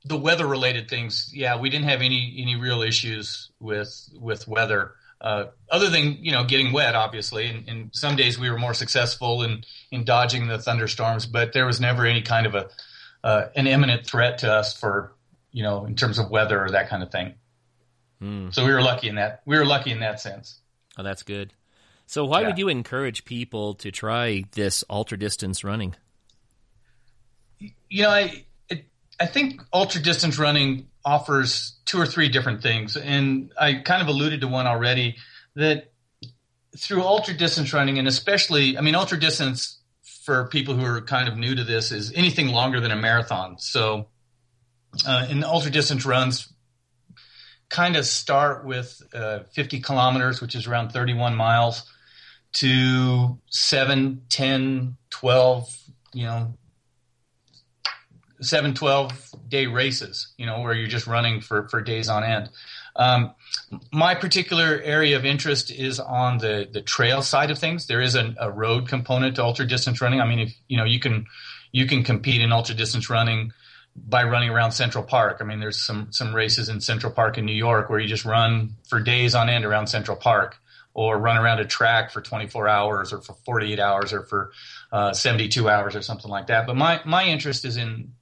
the 0.05 0.17
weather 0.17 0.47
related 0.47 0.89
things, 0.89 1.31
yeah, 1.35 1.59
we 1.59 1.71
didn't 1.71 1.89
have 1.89 2.03
any 2.03 2.37
any 2.39 2.55
real 2.55 2.83
issues 2.83 3.51
with 3.59 4.09
with 4.15 4.47
weather. 4.47 4.93
Uh, 5.21 5.47
other 5.69 5.91
than 5.91 6.19
you 6.21 6.31
know 6.31 6.45
getting 6.45 6.73
wet, 6.73 6.95
obviously, 6.95 7.47
and, 7.49 7.69
and, 7.69 7.91
some 7.93 8.15
days 8.15 8.39
we 8.39 8.49
were 8.49 8.59
more 8.59 8.75
successful 8.75 9.43
in 9.43 9.65
in 9.91 10.05
dodging 10.05 10.47
the 10.47 10.59
thunderstorms, 10.59 11.27
but 11.27 11.53
there 11.53 11.67
was 11.67 11.81
never 11.81 12.07
any 12.07 12.23
kind 12.23 12.47
of 12.47 12.55
a 12.55 12.69
uh, 13.25 13.49
an 13.57 13.67
imminent 13.67 14.07
threat 14.07 14.39
to 14.39 14.53
us 14.53 14.73
for 14.73 15.17
you 15.51 15.65
know 15.65 15.85
in 15.85 15.97
terms 15.97 16.21
of 16.21 16.31
weather 16.31 16.65
or 16.65 16.71
that 16.71 16.89
kind 16.89 17.03
of 17.03 17.11
thing. 17.11 17.35
Mm. 18.23 18.55
So 18.55 18.65
we 18.65 18.73
were 18.73 18.83
lucky 18.83 19.09
in 19.09 19.17
that 19.17 19.43
we 19.45 19.59
were 19.59 19.65
lucky 19.65 19.91
in 19.91 20.01
that 20.01 20.21
sense. 20.21 20.61
Oh, 20.97 21.03
that's 21.03 21.23
good. 21.23 21.53
So 22.07 22.25
why 22.25 22.43
yeah. 22.43 22.49
would 22.49 22.59
you 22.59 22.69
encourage 22.69 23.25
people 23.25 23.75
to 23.75 23.91
try 23.91 24.45
this 24.53 24.85
ultra 24.89 25.19
distance 25.19 25.65
running? 25.65 25.95
You 27.59 28.03
know, 28.03 28.11
I 28.11 28.45
I 29.19 29.27
think 29.27 29.63
ultra 29.73 30.01
distance 30.01 30.39
running 30.39 30.89
offers 31.05 31.75
two 31.85 31.99
or 31.99 32.07
three 32.07 32.29
different 32.29 32.63
things, 32.63 32.97
and 32.97 33.53
I 33.59 33.75
kind 33.75 34.03
of 34.03 34.09
alluded 34.09 34.41
to 34.43 34.49
one 34.49 34.67
already 34.67 35.17
that 35.55 35.93
through 36.77 37.03
ultra 37.03 37.35
distance 37.35 37.73
running, 37.73 37.99
and 37.99 38.09
especially, 38.09 38.79
I 38.79 38.81
mean, 38.81 38.95
ultra 38.95 39.19
distance 39.19 39.79
for 40.25 40.47
people 40.49 40.75
who 40.75 40.85
are 40.85 41.01
kind 41.01 41.29
of 41.29 41.37
new 41.37 41.55
to 41.55 41.65
this 41.65 41.93
is 41.93 42.13
anything 42.15 42.49
longer 42.49 42.81
than 42.81 42.91
a 42.91 42.97
marathon. 42.97 43.59
So, 43.59 44.09
uh, 45.07 45.27
in 45.29 45.45
ultra 45.45 45.71
distance 45.71 46.07
runs, 46.07 46.52
kind 47.73 47.97
of 47.97 48.05
start 48.05 48.67
with 48.67 49.03
uh, 49.15 49.41
50 49.53 49.81
kilometers, 49.81 50.41
which 50.41 50.55
is 50.55 50.67
around 50.67 50.91
31 50.91 51.35
miles, 51.35 51.91
to 52.53 53.39
7, 53.49 54.23
10, 54.29 54.97
12, 55.09 55.77
you 56.13 56.27
know, 56.27 56.55
seven, 58.43 58.75
12 58.75 59.31
day 59.49 59.67
races, 59.67 60.35
you 60.37 60.45
know, 60.45 60.61
where 60.61 60.75
you're 60.75 60.87
just 60.87 61.07
running 61.07 61.41
for, 61.41 61.67
for 61.69 61.81
days 61.81 62.11
on 62.11 62.23
end. 62.25 62.51
Um, 62.95 63.35
my 63.91 64.15
particular 64.15 64.81
area 64.85 65.17
of 65.17 65.25
interest 65.25 65.71
is 65.71 65.99
on 65.99 66.39
the, 66.39 66.69
the 66.71 66.83
trail 66.83 67.23
side 67.23 67.51
of 67.51 67.59
things. 67.59 67.87
There 67.87 68.03
is 68.03 68.17
a, 68.17 68.35
a 68.39 68.51
road 68.51 68.87
component 68.87 69.37
to 69.37 69.45
ultra 69.45 69.67
distance 69.67 70.03
running. 70.03 70.21
I 70.21 70.27
mean, 70.27 70.41
if, 70.41 70.55
you 70.69 70.77
know, 70.77 70.85
you 70.85 71.01
can, 71.01 71.25
you 71.71 71.87
can 71.87 72.05
compete 72.05 72.43
in 72.43 72.53
ultra 72.53 72.75
distance 72.75 73.09
running 73.09 73.53
by 73.95 74.25
running 74.25 74.51
around 74.51 74.73
Central 74.73 75.05
Park. 75.05 75.39
I 75.41 75.45
mean, 75.45 75.61
there's 75.61 75.81
some 75.81 76.09
some 76.13 76.35
races 76.35 76.69
in 76.69 76.81
Central 76.81 77.13
Park 77.13 77.39
in 77.39 77.45
New 77.45 77.55
York 77.55 77.91
where 77.91 78.01
you 78.01 78.09
just 78.09 78.25
run 78.25 78.77
for 78.89 79.01
days 79.01 79.35
on 79.35 79.49
end 79.49 79.65
around 79.65 79.89
Central 79.89 80.17
Park, 80.17 80.59
or 80.95 81.19
run 81.19 81.37
around 81.37 81.61
a 81.61 81.65
track 81.65 82.11
for 82.11 82.21
24 82.21 82.69
hours, 82.69 83.13
or 83.13 83.21
for 83.21 83.35
48 83.45 83.79
hours, 83.79 84.13
or 84.13 84.23
for 84.23 84.53
uh, 84.93 85.13
72 85.13 85.69
hours, 85.69 85.95
or 85.95 86.03
something 86.03 86.31
like 86.31 86.47
that. 86.47 86.67
But 86.67 86.77
my 86.77 87.01
my 87.05 87.25
interest 87.25 87.65
is 87.65 87.77
in 87.77 88.13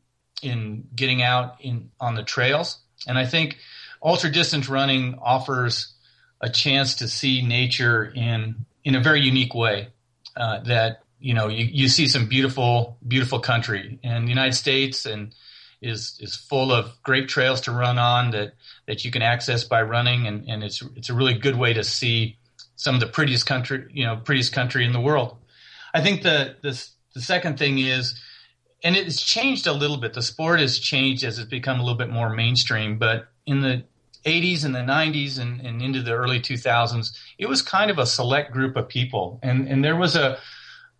in 0.42 0.88
getting 0.94 1.22
out 1.22 1.56
in 1.60 1.90
on 2.00 2.14
the 2.14 2.24
trails, 2.24 2.78
and 3.06 3.16
I 3.16 3.26
think 3.26 3.58
ultra 4.02 4.30
distance 4.30 4.68
running 4.68 5.18
offers 5.22 5.92
a 6.40 6.48
chance 6.48 6.96
to 6.96 7.08
see 7.08 7.42
nature 7.42 8.04
in 8.04 8.66
in 8.84 8.94
a 8.94 9.00
very 9.00 9.20
unique 9.20 9.54
way. 9.54 9.88
Uh, 10.36 10.60
that 10.60 11.02
you 11.18 11.34
know 11.34 11.48
you, 11.48 11.64
you 11.64 11.88
see 11.88 12.08
some 12.08 12.26
beautiful 12.26 12.96
beautiful 13.06 13.40
country 13.40 13.98
in 14.02 14.24
the 14.24 14.30
United 14.30 14.54
States 14.54 15.06
and 15.06 15.34
is 15.82 16.18
is 16.20 16.34
full 16.34 16.72
of 16.72 17.02
great 17.02 17.28
trails 17.28 17.60
to 17.62 17.72
run 17.72 17.98
on 17.98 18.30
that 18.30 18.54
that 18.86 19.04
you 19.04 19.10
can 19.10 19.22
access 19.22 19.64
by 19.64 19.82
running 19.82 20.26
and, 20.26 20.48
and 20.48 20.62
it's 20.62 20.82
it's 20.96 21.10
a 21.10 21.14
really 21.14 21.34
good 21.34 21.56
way 21.56 21.72
to 21.72 21.82
see 21.84 22.36
some 22.76 22.94
of 22.94 23.00
the 23.00 23.06
prettiest 23.06 23.46
country 23.46 23.86
you 23.92 24.04
know 24.04 24.16
prettiest 24.16 24.52
country 24.52 24.84
in 24.84 24.92
the 24.92 25.00
world. 25.00 25.36
I 25.94 26.02
think 26.02 26.22
the 26.22 26.56
the 26.62 26.86
the 27.14 27.20
second 27.20 27.58
thing 27.58 27.78
is 27.78 28.20
and 28.82 28.96
it's 28.96 29.22
changed 29.22 29.66
a 29.66 29.72
little 29.72 29.98
bit. 29.98 30.14
The 30.14 30.22
sport 30.22 30.60
has 30.60 30.78
changed 30.78 31.24
as 31.24 31.38
it's 31.38 31.48
become 31.48 31.80
a 31.80 31.82
little 31.82 31.98
bit 31.98 32.10
more 32.10 32.30
mainstream, 32.30 32.98
but 32.98 33.28
in 33.46 33.60
the 33.60 33.84
80s 34.24 34.64
and 34.64 34.74
the 34.74 34.80
90s 34.80 35.38
and, 35.38 35.60
and 35.60 35.82
into 35.82 36.02
the 36.02 36.12
early 36.12 36.40
2000s, 36.40 37.16
it 37.38 37.46
was 37.46 37.62
kind 37.62 37.90
of 37.90 37.98
a 37.98 38.06
select 38.06 38.52
group 38.52 38.76
of 38.76 38.88
people. 38.88 39.38
And, 39.42 39.68
and 39.68 39.84
there 39.84 39.96
was 39.96 40.16
a, 40.16 40.38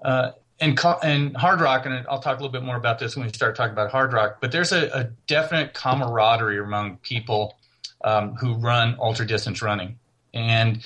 uh, 0.05 0.33
and, 0.61 0.79
and 1.03 1.37
hard 1.37 1.61
rock, 1.61 1.87
and 1.87 2.07
I'll 2.09 2.21
talk 2.21 2.39
a 2.39 2.41
little 2.41 2.53
bit 2.53 2.63
more 2.63 2.77
about 2.77 2.99
this 2.99 3.17
when 3.17 3.27
we 3.27 3.33
start 3.33 3.57
talking 3.57 3.73
about 3.73 3.91
hard 3.91 4.13
rock. 4.13 4.39
but 4.41 4.53
there's 4.53 4.73
a, 4.73 4.89
a 4.93 5.05
definite 5.27 5.75
camaraderie 5.75 6.59
among 6.59 6.99
people 6.99 7.57
um, 8.05 8.35
who 8.37 8.55
run 8.55 8.97
ultra 8.99 9.27
distance 9.27 9.63
running. 9.63 9.99
And 10.33 10.85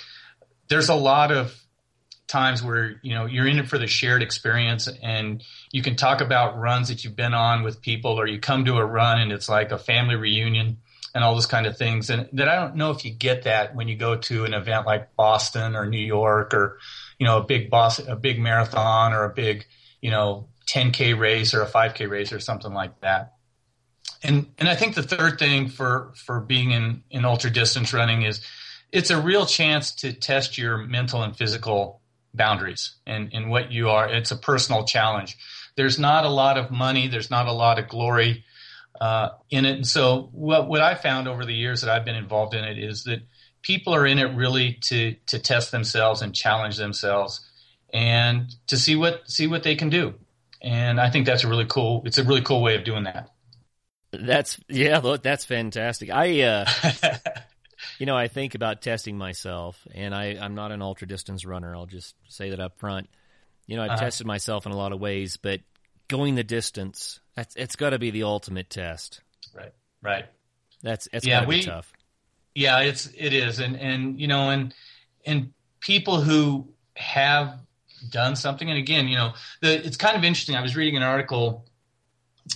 there's 0.68 0.88
a 0.88 0.94
lot 0.94 1.32
of 1.32 1.54
times 2.26 2.62
where 2.62 2.98
you 3.02 3.14
know 3.14 3.26
you're 3.26 3.46
in 3.46 3.58
it 3.58 3.68
for 3.68 3.78
the 3.78 3.86
shared 3.86 4.22
experience 4.22 4.88
and 5.02 5.44
you 5.70 5.82
can 5.82 5.94
talk 5.94 6.22
about 6.22 6.58
runs 6.58 6.88
that 6.88 7.04
you've 7.04 7.14
been 7.14 7.34
on 7.34 7.62
with 7.62 7.82
people 7.82 8.18
or 8.18 8.26
you 8.26 8.40
come 8.40 8.64
to 8.64 8.78
a 8.78 8.84
run 8.84 9.20
and 9.20 9.30
it's 9.30 9.48
like 9.48 9.70
a 9.72 9.78
family 9.78 10.16
reunion 10.16 10.78
and 11.14 11.22
all 11.22 11.34
those 11.34 11.46
kind 11.46 11.66
of 11.66 11.76
things. 11.76 12.10
And 12.10 12.28
that 12.32 12.48
I 12.48 12.56
don't 12.56 12.76
know 12.76 12.90
if 12.90 13.04
you 13.04 13.12
get 13.12 13.44
that 13.44 13.74
when 13.74 13.88
you 13.88 13.96
go 13.96 14.16
to 14.16 14.44
an 14.44 14.52
event 14.52 14.86
like 14.86 15.14
Boston 15.14 15.76
or 15.76 15.86
New 15.86 16.04
York 16.04 16.52
or, 16.52 16.78
you 17.18 17.26
know, 17.26 17.38
a 17.38 17.44
big 17.44 17.70
boss, 17.70 17.98
a 17.98 18.16
big 18.16 18.38
marathon 18.38 19.12
or 19.12 19.24
a 19.24 19.32
big, 19.32 19.66
you 20.00 20.10
know, 20.10 20.48
10k 20.66 21.18
race 21.18 21.54
or 21.54 21.62
a 21.62 21.66
5k 21.66 22.08
race 22.08 22.32
or 22.32 22.40
something 22.40 22.72
like 22.72 23.00
that. 23.00 23.34
And 24.22 24.46
and 24.58 24.68
I 24.68 24.74
think 24.74 24.94
the 24.94 25.02
third 25.02 25.38
thing 25.38 25.68
for 25.68 26.12
for 26.16 26.40
being 26.40 26.70
in 26.70 27.02
in 27.10 27.24
ultra 27.24 27.50
distance 27.50 27.92
running 27.92 28.22
is 28.22 28.40
it's 28.90 29.10
a 29.10 29.20
real 29.20 29.44
chance 29.44 29.92
to 29.96 30.12
test 30.12 30.56
your 30.56 30.78
mental 30.78 31.22
and 31.22 31.36
physical 31.36 32.00
boundaries 32.32 32.94
and, 33.06 33.30
and 33.32 33.50
what 33.50 33.72
you 33.72 33.88
are. 33.88 34.08
It's 34.08 34.30
a 34.30 34.36
personal 34.36 34.84
challenge. 34.84 35.36
There's 35.76 35.98
not 35.98 36.24
a 36.24 36.28
lot 36.28 36.58
of 36.58 36.70
money. 36.70 37.08
There's 37.08 37.30
not 37.30 37.46
a 37.46 37.52
lot 37.52 37.78
of 37.78 37.88
glory 37.88 38.44
uh, 39.00 39.30
in 39.50 39.64
it. 39.64 39.76
And 39.76 39.86
so 39.86 40.28
what, 40.32 40.68
what 40.68 40.80
I 40.80 40.94
found 40.94 41.28
over 41.28 41.44
the 41.44 41.54
years 41.54 41.80
that 41.80 41.90
I've 41.90 42.04
been 42.04 42.14
involved 42.14 42.54
in 42.54 42.64
it 42.64 42.78
is 42.78 43.04
that 43.04 43.20
people 43.64 43.94
are 43.94 44.06
in 44.06 44.18
it 44.18 44.36
really 44.36 44.74
to, 44.74 45.16
to 45.26 45.38
test 45.38 45.72
themselves 45.72 46.22
and 46.22 46.34
challenge 46.34 46.76
themselves 46.76 47.40
and 47.92 48.54
to 48.66 48.76
see 48.76 48.94
what, 48.94 49.28
see 49.28 49.46
what 49.46 49.62
they 49.62 49.74
can 49.74 49.88
do. 49.88 50.14
And 50.62 51.00
I 51.00 51.10
think 51.10 51.26
that's 51.26 51.44
a 51.44 51.48
really 51.48 51.64
cool, 51.66 52.02
it's 52.04 52.18
a 52.18 52.24
really 52.24 52.42
cool 52.42 52.62
way 52.62 52.76
of 52.76 52.84
doing 52.84 53.04
that. 53.04 53.30
That's, 54.12 54.60
yeah, 54.68 54.98
look, 54.98 55.22
that's 55.22 55.44
fantastic. 55.44 56.10
I, 56.10 56.42
uh, 56.42 56.66
you 57.98 58.06
know, 58.06 58.16
I 58.16 58.28
think 58.28 58.54
about 58.54 58.82
testing 58.82 59.16
myself 59.16 59.80
and 59.92 60.14
I, 60.14 60.36
I'm 60.40 60.54
not 60.54 60.70
an 60.70 60.82
ultra 60.82 61.08
distance 61.08 61.44
runner. 61.44 61.74
I'll 61.74 61.86
just 61.86 62.14
say 62.28 62.50
that 62.50 62.60
up 62.60 62.78
front. 62.78 63.08
You 63.66 63.76
know, 63.76 63.82
I've 63.82 63.92
uh-huh. 63.92 64.00
tested 64.00 64.26
myself 64.26 64.66
in 64.66 64.72
a 64.72 64.76
lot 64.76 64.92
of 64.92 65.00
ways, 65.00 65.38
but 65.38 65.60
going 66.08 66.34
the 66.34 66.44
distance 66.44 67.20
that's 67.34 67.56
it's 67.56 67.76
got 67.76 67.90
to 67.90 67.98
be 67.98 68.10
the 68.10 68.24
ultimate 68.24 68.68
test. 68.68 69.22
Right. 69.54 69.72
Right. 70.02 70.26
That's 70.82 71.08
it's 71.12 71.26
yeah, 71.26 71.46
we, 71.46 71.62
tough. 71.62 71.90
Yeah, 72.54 72.80
it's 72.80 73.08
it 73.16 73.32
is, 73.32 73.58
and 73.58 73.76
and 73.76 74.20
you 74.20 74.28
know, 74.28 74.50
and 74.50 74.74
and 75.26 75.52
people 75.80 76.20
who 76.20 76.68
have 76.96 77.58
done 78.10 78.36
something, 78.36 78.68
and 78.68 78.78
again, 78.78 79.08
you 79.08 79.16
know, 79.16 79.32
the 79.60 79.84
it's 79.84 79.96
kind 79.96 80.16
of 80.16 80.24
interesting. 80.24 80.54
I 80.54 80.62
was 80.62 80.76
reading 80.76 80.96
an 80.96 81.02
article 81.02 81.64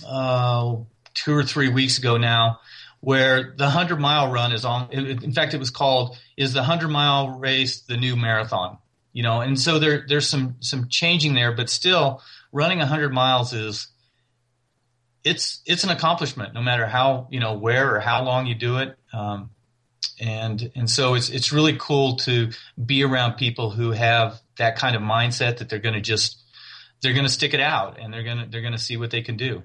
uh, 0.07 0.75
two 1.13 1.35
or 1.35 1.43
three 1.43 1.69
weeks 1.69 1.97
ago 1.97 2.17
now 2.17 2.59
where 3.01 3.53
the 3.57 3.63
100 3.63 3.99
mile 3.99 4.31
run 4.31 4.51
is 4.51 4.65
on 4.65 4.91
in 4.91 5.31
fact 5.31 5.53
it 5.53 5.59
was 5.59 5.69
called 5.69 6.17
is 6.35 6.53
the 6.53 6.59
100 6.59 6.89
mile 6.89 7.29
race 7.39 7.81
the 7.81 7.97
new 7.97 8.15
marathon? 8.15 8.77
You 9.13 9.23
know 9.23 9.41
and 9.41 9.59
so 9.59 9.79
there 9.79 10.05
there's 10.07 10.27
some 10.27 10.55
some 10.59 10.87
changing 10.89 11.33
there 11.33 11.51
but 11.51 11.69
still 11.69 12.21
running 12.51 12.79
100 12.79 13.13
miles 13.13 13.53
is 13.53 13.87
it's 15.23 15.61
it's 15.65 15.83
an 15.83 15.89
accomplishment 15.89 16.53
no 16.53 16.61
matter 16.61 16.85
how 16.85 17.27
you 17.31 17.39
know 17.39 17.53
where 17.57 17.95
or 17.95 17.99
how 17.99 18.23
long 18.23 18.47
you 18.47 18.55
do 18.55 18.77
it. 18.77 18.97
Um, 19.13 19.51
and 20.19 20.71
and 20.75 20.89
so 20.89 21.13
it's 21.13 21.29
it's 21.29 21.51
really 21.51 21.75
cool 21.79 22.17
to 22.17 22.51
be 22.83 23.03
around 23.03 23.33
people 23.33 23.69
who 23.69 23.91
have 23.91 24.39
that 24.57 24.75
kind 24.75 24.95
of 24.95 25.01
mindset 25.01 25.57
that 25.57 25.69
they're 25.69 25.79
going 25.79 25.95
to 25.95 26.01
just 26.01 26.41
they're 27.01 27.13
going 27.13 27.25
to 27.25 27.31
stick 27.31 27.53
it 27.53 27.61
out 27.61 27.99
and 27.99 28.13
they're 28.13 28.23
going 28.23 28.37
to 28.37 28.45
they're 28.49 28.61
going 28.61 28.73
to 28.73 28.79
see 28.79 28.97
what 28.97 29.11
they 29.11 29.21
can 29.21 29.37
do 29.37 29.63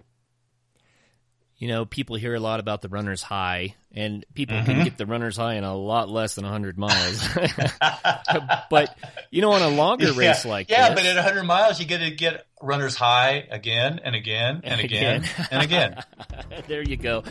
you 1.64 1.68
know, 1.68 1.84
people 1.84 2.16
hear 2.16 2.34
a 2.34 2.40
lot 2.40 2.60
about 2.60 2.82
the 2.82 2.88
runner's 2.88 3.22
high, 3.22 3.74
and 3.92 4.26
people 4.34 4.56
mm-hmm. 4.56 4.66
can 4.66 4.84
get 4.84 4.98
the 4.98 5.06
runner's 5.06 5.36
high 5.36 5.54
in 5.54 5.64
a 5.64 5.74
lot 5.74 6.08
less 6.08 6.34
than 6.34 6.44
100 6.44 6.76
miles. 6.76 7.26
but, 8.70 8.94
you 9.30 9.40
know, 9.40 9.52
on 9.52 9.62
a 9.62 9.68
longer 9.68 10.10
yeah. 10.10 10.18
race 10.28 10.44
like 10.44 10.68
yeah, 10.68 10.90
this, 10.90 11.00
but 11.00 11.06
at 11.06 11.14
100 11.14 11.44
miles, 11.44 11.78
you 11.78 11.86
get 11.86 11.98
to 11.98 12.10
get 12.10 12.46
runner's 12.60 12.96
high 12.96 13.46
again 13.50 14.00
and 14.04 14.14
again 14.14 14.60
and, 14.64 14.74
and 14.74 14.80
again, 14.84 15.22
again 15.22 15.48
and 15.50 15.62
again. 15.62 16.04
there 16.66 16.82
you 16.82 16.96
go. 16.96 17.22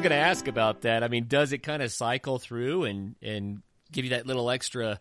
Was 0.00 0.08
going 0.08 0.18
to 0.18 0.26
ask 0.26 0.48
about 0.48 0.82
that. 0.82 1.02
I 1.02 1.08
mean, 1.08 1.26
does 1.28 1.52
it 1.52 1.58
kind 1.58 1.82
of 1.82 1.92
cycle 1.92 2.38
through 2.38 2.84
and 2.84 3.16
and 3.20 3.62
give 3.92 4.04
you 4.04 4.12
that 4.12 4.26
little 4.26 4.50
extra 4.50 4.98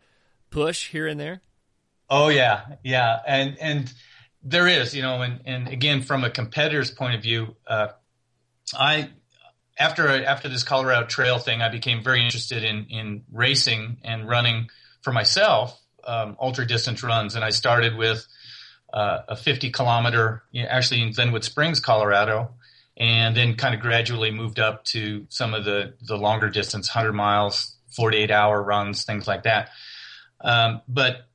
push 0.50 0.90
here 0.90 1.08
and 1.08 1.18
there? 1.18 1.42
Oh 2.10 2.28
yeah, 2.28 2.76
yeah, 2.84 3.20
and 3.26 3.58
and 3.62 3.94
there 4.44 4.68
is, 4.68 4.94
you 4.94 5.02
know, 5.02 5.22
and 5.22 5.40
and 5.46 5.68
again 5.70 6.02
from 6.02 6.26
a 6.26 6.30
competitor's 6.30 6.92
point 6.92 7.16
of 7.16 7.22
view, 7.22 7.56
uh, 7.66 7.90
I 8.78 9.10
after 9.78 10.24
after 10.26 10.50
this 10.50 10.64
Colorado 10.64 11.08
Trail 11.08 11.40
thing, 11.40 11.62
I 11.62 11.70
became 11.70 12.04
very 12.04 12.22
interested 12.26 12.66
in 12.66 12.88
in 12.90 13.24
racing 13.32 14.00
and 14.04 14.28
running 14.28 14.70
for 15.02 15.14
myself, 15.14 15.80
um, 16.04 16.36
ultra 16.42 16.68
distance 16.68 17.04
runs, 17.04 17.36
and 17.36 17.46
I 17.46 17.52
started 17.52 17.96
with 17.96 18.28
uh, 18.92 19.20
a 19.30 19.36
50 19.38 19.72
kilometer, 19.72 20.44
you 20.52 20.64
know, 20.64 20.70
actually 20.70 21.04
in 21.04 21.14
Glenwood 21.14 21.46
Springs, 21.46 21.80
Colorado, 21.80 22.56
and 23.00 23.36
then 23.36 23.56
kind 23.56 23.74
of 23.74 23.82
gradually 23.82 24.32
moved 24.32 24.60
up 24.60 24.84
to 24.86 25.26
some 25.30 25.54
of 25.54 25.66
the 25.66 25.94
the 26.02 26.18
longer 26.18 26.50
distance, 26.50 26.94
100 26.94 27.14
miles, 27.14 27.76
48 27.96 28.32
hour 28.32 28.62
runs, 28.62 29.04
things 29.06 29.28
like 29.28 29.44
that. 29.44 29.70
Um, 30.42 30.82
but 30.88 31.28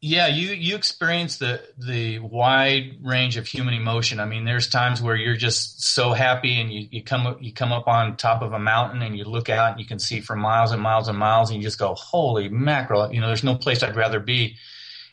yeah, 0.00 0.28
you 0.28 0.50
you 0.50 0.76
experience 0.76 1.38
the 1.38 1.62
the 1.78 2.18
wide 2.18 2.98
range 3.02 3.36
of 3.36 3.46
human 3.46 3.74
emotion. 3.74 4.20
I 4.20 4.26
mean, 4.26 4.44
there's 4.44 4.68
times 4.68 5.00
where 5.00 5.16
you're 5.16 5.36
just 5.36 5.82
so 5.82 6.12
happy, 6.12 6.60
and 6.60 6.72
you, 6.72 6.86
you 6.90 7.02
come 7.02 7.36
you 7.40 7.52
come 7.52 7.72
up 7.72 7.88
on 7.88 8.16
top 8.16 8.42
of 8.42 8.52
a 8.52 8.58
mountain, 8.58 9.02
and 9.02 9.16
you 9.16 9.24
look 9.24 9.48
out, 9.48 9.72
and 9.72 9.80
you 9.80 9.86
can 9.86 9.98
see 9.98 10.20
for 10.20 10.36
miles 10.36 10.72
and 10.72 10.82
miles 10.82 11.08
and 11.08 11.18
miles, 11.18 11.50
and 11.50 11.56
you 11.56 11.62
just 11.66 11.78
go, 11.78 11.94
"Holy 11.94 12.48
mackerel!" 12.48 13.12
You 13.12 13.20
know, 13.20 13.28
there's 13.28 13.44
no 13.44 13.56
place 13.56 13.82
I'd 13.82 13.96
rather 13.96 14.20
be. 14.20 14.56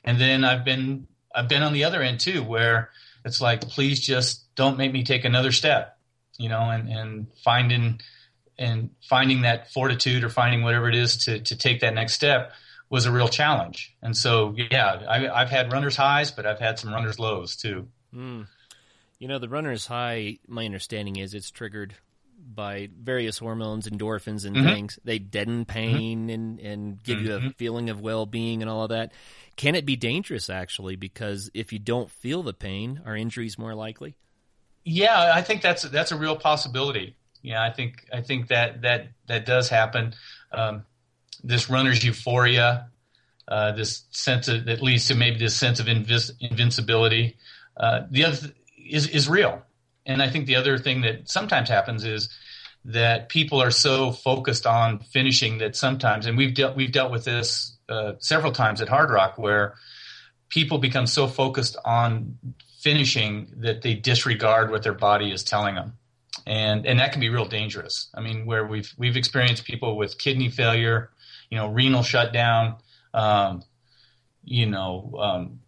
And 0.03 0.19
then 0.19 0.43
I've 0.43 0.65
been 0.65 1.07
I've 1.33 1.48
been 1.48 1.63
on 1.63 1.74
the 1.74 1.86
other 1.86 2.01
end 2.01 2.19
too, 2.19 2.43
where 2.43 2.89
it's 3.25 3.41
like, 3.41 3.62
please 3.62 4.00
just 4.01 4.42
don't 4.55 4.77
make 4.77 4.91
me 4.91 5.03
take 5.03 5.25
another 5.25 5.51
step. 5.51 5.98
You 6.38 6.50
know, 6.50 6.62
and 6.69 6.89
and 6.89 7.27
finding 7.43 8.01
and 8.57 8.89
finding 9.07 9.41
that 9.41 9.72
fortitude 9.72 10.24
or 10.24 10.29
finding 10.29 10.63
whatever 10.63 10.89
it 10.89 10.95
is 10.95 11.25
to 11.25 11.39
to 11.39 11.55
take 11.55 11.81
that 11.81 11.93
next 11.93 12.13
step 12.13 12.53
was 12.89 13.07
a 13.07 13.12
real 13.12 13.27
challenge. 13.27 13.95
And 14.03 14.15
so, 14.15 14.55
yeah, 14.55 15.01
I, 15.10 15.39
have 15.39 15.50
had 15.50 15.72
runners 15.72 15.95
highs, 15.95 16.29
but 16.29 16.45
I've 16.45 16.60
had 16.60 16.77
some 16.77 16.93
runners 16.93 17.17
lows 17.17 17.55
too. 17.55 17.88
Mm. 18.13 18.45
You 19.17 19.27
know, 19.27 19.39
the 19.39 19.50
runner's 19.50 19.88
high, 19.88 20.38
my 20.48 20.65
understanding 20.65 21.15
is 21.15 21.33
it's 21.33 21.50
triggered 21.50 21.95
by 22.38 22.89
various 22.95 23.39
hormones, 23.39 23.88
endorphins, 23.88 24.45
and 24.45 24.55
mm-hmm. 24.55 24.67
things. 24.67 25.00
They 25.03 25.17
deaden 25.17 25.65
pain 25.65 26.27
mm-hmm. 26.27 26.29
and, 26.29 26.60
and 26.60 27.03
give 27.03 27.17
mm-hmm. 27.17 27.27
you 27.27 27.33
a 27.33 27.39
mm-hmm. 27.39 27.50
feeling 27.57 27.89
of 27.89 28.01
well 28.01 28.27
being 28.27 28.62
and 28.62 28.69
all 28.69 28.83
of 28.83 28.89
that. 28.89 29.12
Can 29.55 29.74
it 29.74 29.88
be 29.88 29.95
dangerous, 29.95 30.50
actually? 30.50 30.95
Because 30.95 31.50
if 31.55 31.74
you 31.74 31.79
don't 31.79 32.12
feel 32.12 32.43
the 32.43 32.53
pain, 32.53 33.01
are 33.05 33.15
injuries 33.15 33.57
more 33.57 33.74
likely? 33.74 34.15
Yeah, 34.83 35.31
I 35.33 35.41
think 35.41 35.61
that's 35.61 35.83
that's 35.83 36.11
a 36.11 36.17
real 36.17 36.35
possibility. 36.35 37.15
Yeah, 37.41 37.63
I 37.63 37.71
think 37.71 38.05
I 38.11 38.21
think 38.21 38.47
that 38.47 38.81
that 38.81 39.07
that 39.27 39.45
does 39.45 39.69
happen. 39.69 40.13
Um, 40.51 40.85
this 41.43 41.69
runner's 41.69 42.03
euphoria, 42.03 42.89
uh, 43.47 43.71
this 43.73 44.03
sense 44.11 44.47
of, 44.47 44.65
that 44.65 44.81
leads 44.81 45.07
to 45.07 45.15
maybe 45.15 45.37
this 45.37 45.55
sense 45.55 45.79
of 45.79 45.87
invis- 45.87 46.31
invincibility. 46.39 47.37
Uh, 47.75 48.01
the 48.09 48.25
other 48.25 48.37
th- 48.37 48.53
is 48.89 49.07
is 49.07 49.29
real, 49.29 49.61
and 50.05 50.21
I 50.21 50.29
think 50.29 50.45
the 50.45 50.55
other 50.55 50.77
thing 50.77 51.01
that 51.01 51.29
sometimes 51.29 51.69
happens 51.69 52.03
is 52.05 52.29
that 52.85 53.29
people 53.29 53.61
are 53.61 53.71
so 53.71 54.11
focused 54.11 54.65
on 54.65 54.99
finishing 54.99 55.59
that 55.59 55.75
sometimes, 55.75 56.25
and 56.25 56.37
we've 56.37 56.53
dealt 56.53 56.75
we've 56.75 56.91
dealt 56.91 57.11
with 57.11 57.25
this 57.25 57.77
uh, 57.89 58.13
several 58.19 58.51
times 58.51 58.81
at 58.81 58.89
Hardrock, 58.89 59.37
where 59.37 59.75
people 60.49 60.77
become 60.77 61.07
so 61.07 61.27
focused 61.27 61.77
on 61.83 62.37
finishing 62.83 63.47
that 63.57 63.81
they 63.81 63.93
disregard 63.93 64.69
what 64.69 64.83
their 64.83 64.93
body 64.93 65.31
is 65.31 65.43
telling 65.43 65.75
them 65.75 65.93
and 66.45 66.85
and 66.85 66.99
that 66.99 67.11
can 67.11 67.21
be 67.21 67.29
real 67.29 67.45
dangerous. 67.45 68.09
I 68.13 68.21
mean, 68.21 68.45
where 68.45 68.65
we've 68.65 68.91
we've 68.97 69.15
experienced 69.15 69.65
people 69.65 69.97
with 69.97 70.17
kidney 70.17 70.49
failure, 70.49 71.11
you 71.49 71.57
know, 71.57 71.67
renal 71.67 72.03
shutdown, 72.03 72.77
um, 73.13 73.63
you 74.43 74.65
know, 74.65 75.15
um, 75.19 75.59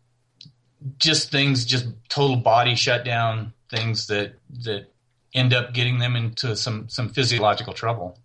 just 0.97 1.31
things, 1.31 1.65
just 1.65 1.87
total 2.09 2.37
body 2.37 2.75
shutdown, 2.75 3.53
things 3.69 4.07
that 4.07 4.33
that 4.63 4.91
end 5.33 5.53
up 5.53 5.73
getting 5.73 5.99
them 5.99 6.15
into 6.15 6.55
some 6.55 6.89
some 6.89 7.09
physiological 7.09 7.73
trouble. 7.73 8.19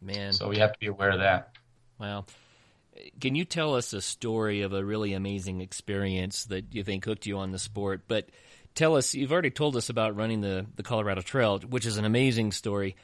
Man, 0.00 0.32
so 0.32 0.48
we 0.48 0.58
have 0.58 0.72
to 0.72 0.78
be 0.78 0.86
aware 0.86 1.10
of 1.10 1.20
that. 1.20 1.54
Well, 1.98 2.26
can 3.20 3.34
you 3.34 3.44
tell 3.44 3.74
us 3.74 3.92
a 3.92 4.00
story 4.00 4.62
of 4.62 4.72
a 4.72 4.84
really 4.84 5.14
amazing 5.14 5.60
experience 5.60 6.44
that 6.44 6.74
you 6.74 6.82
think 6.84 7.04
hooked 7.04 7.26
you 7.26 7.38
on 7.38 7.50
the 7.50 7.58
sport? 7.58 8.02
But 8.08 8.28
tell 8.74 8.96
us, 8.96 9.14
you've 9.14 9.32
already 9.32 9.50
told 9.50 9.76
us 9.76 9.88
about 9.88 10.16
running 10.16 10.40
the 10.40 10.66
the 10.76 10.82
Colorado 10.82 11.20
Trail, 11.22 11.58
which 11.60 11.86
is 11.86 11.96
an 11.96 12.04
amazing 12.04 12.52
story. 12.52 12.96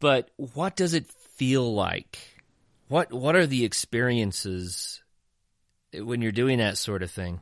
But 0.00 0.30
what 0.36 0.76
does 0.76 0.94
it 0.94 1.06
feel 1.06 1.74
like? 1.74 2.18
What 2.88 3.12
what 3.12 3.36
are 3.36 3.46
the 3.46 3.64
experiences 3.64 5.02
when 5.92 6.22
you're 6.22 6.32
doing 6.32 6.58
that 6.58 6.78
sort 6.78 7.02
of 7.02 7.10
thing? 7.10 7.40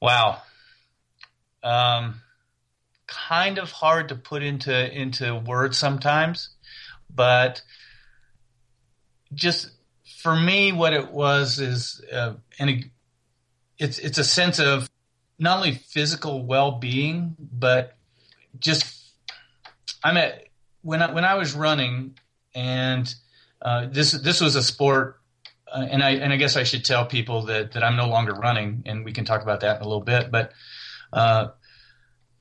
Wow. 0.00 0.42
Um, 1.62 2.20
kind 3.06 3.58
of 3.58 3.72
hard 3.72 4.10
to 4.10 4.14
put 4.14 4.42
into 4.42 4.92
into 4.92 5.34
words 5.34 5.76
sometimes, 5.76 6.50
but 7.10 7.62
just 9.34 9.70
for 10.18 10.34
me, 10.34 10.72
what 10.72 10.92
it 10.92 11.12
was 11.12 11.60
is, 11.60 12.04
uh, 12.12 12.34
and 12.58 12.90
it's 13.78 13.98
it's 13.98 14.18
a 14.18 14.24
sense 14.24 14.58
of 14.58 14.90
not 15.38 15.58
only 15.58 15.72
physical 15.72 16.44
well 16.44 16.72
being, 16.72 17.36
but 17.38 17.96
just 18.58 19.12
I'm 20.02 20.16
at 20.16 20.48
when 20.82 21.02
I 21.02 21.12
when 21.12 21.24
I 21.24 21.34
was 21.34 21.54
running 21.54 22.18
and 22.52 23.14
uh, 23.62 23.86
this 23.90 24.10
this 24.10 24.40
was 24.40 24.56
a 24.56 24.62
sport, 24.62 25.20
uh, 25.72 25.86
and 25.88 26.02
I 26.02 26.10
and 26.10 26.32
I 26.32 26.36
guess 26.36 26.56
I 26.56 26.64
should 26.64 26.84
tell 26.84 27.06
people 27.06 27.42
that 27.42 27.72
that 27.72 27.84
I'm 27.84 27.96
no 27.96 28.08
longer 28.08 28.32
running, 28.32 28.82
and 28.86 29.04
we 29.04 29.12
can 29.12 29.24
talk 29.24 29.42
about 29.42 29.60
that 29.60 29.76
in 29.76 29.82
a 29.82 29.84
little 29.84 30.02
bit. 30.02 30.32
But 30.32 30.52
uh, 31.12 31.48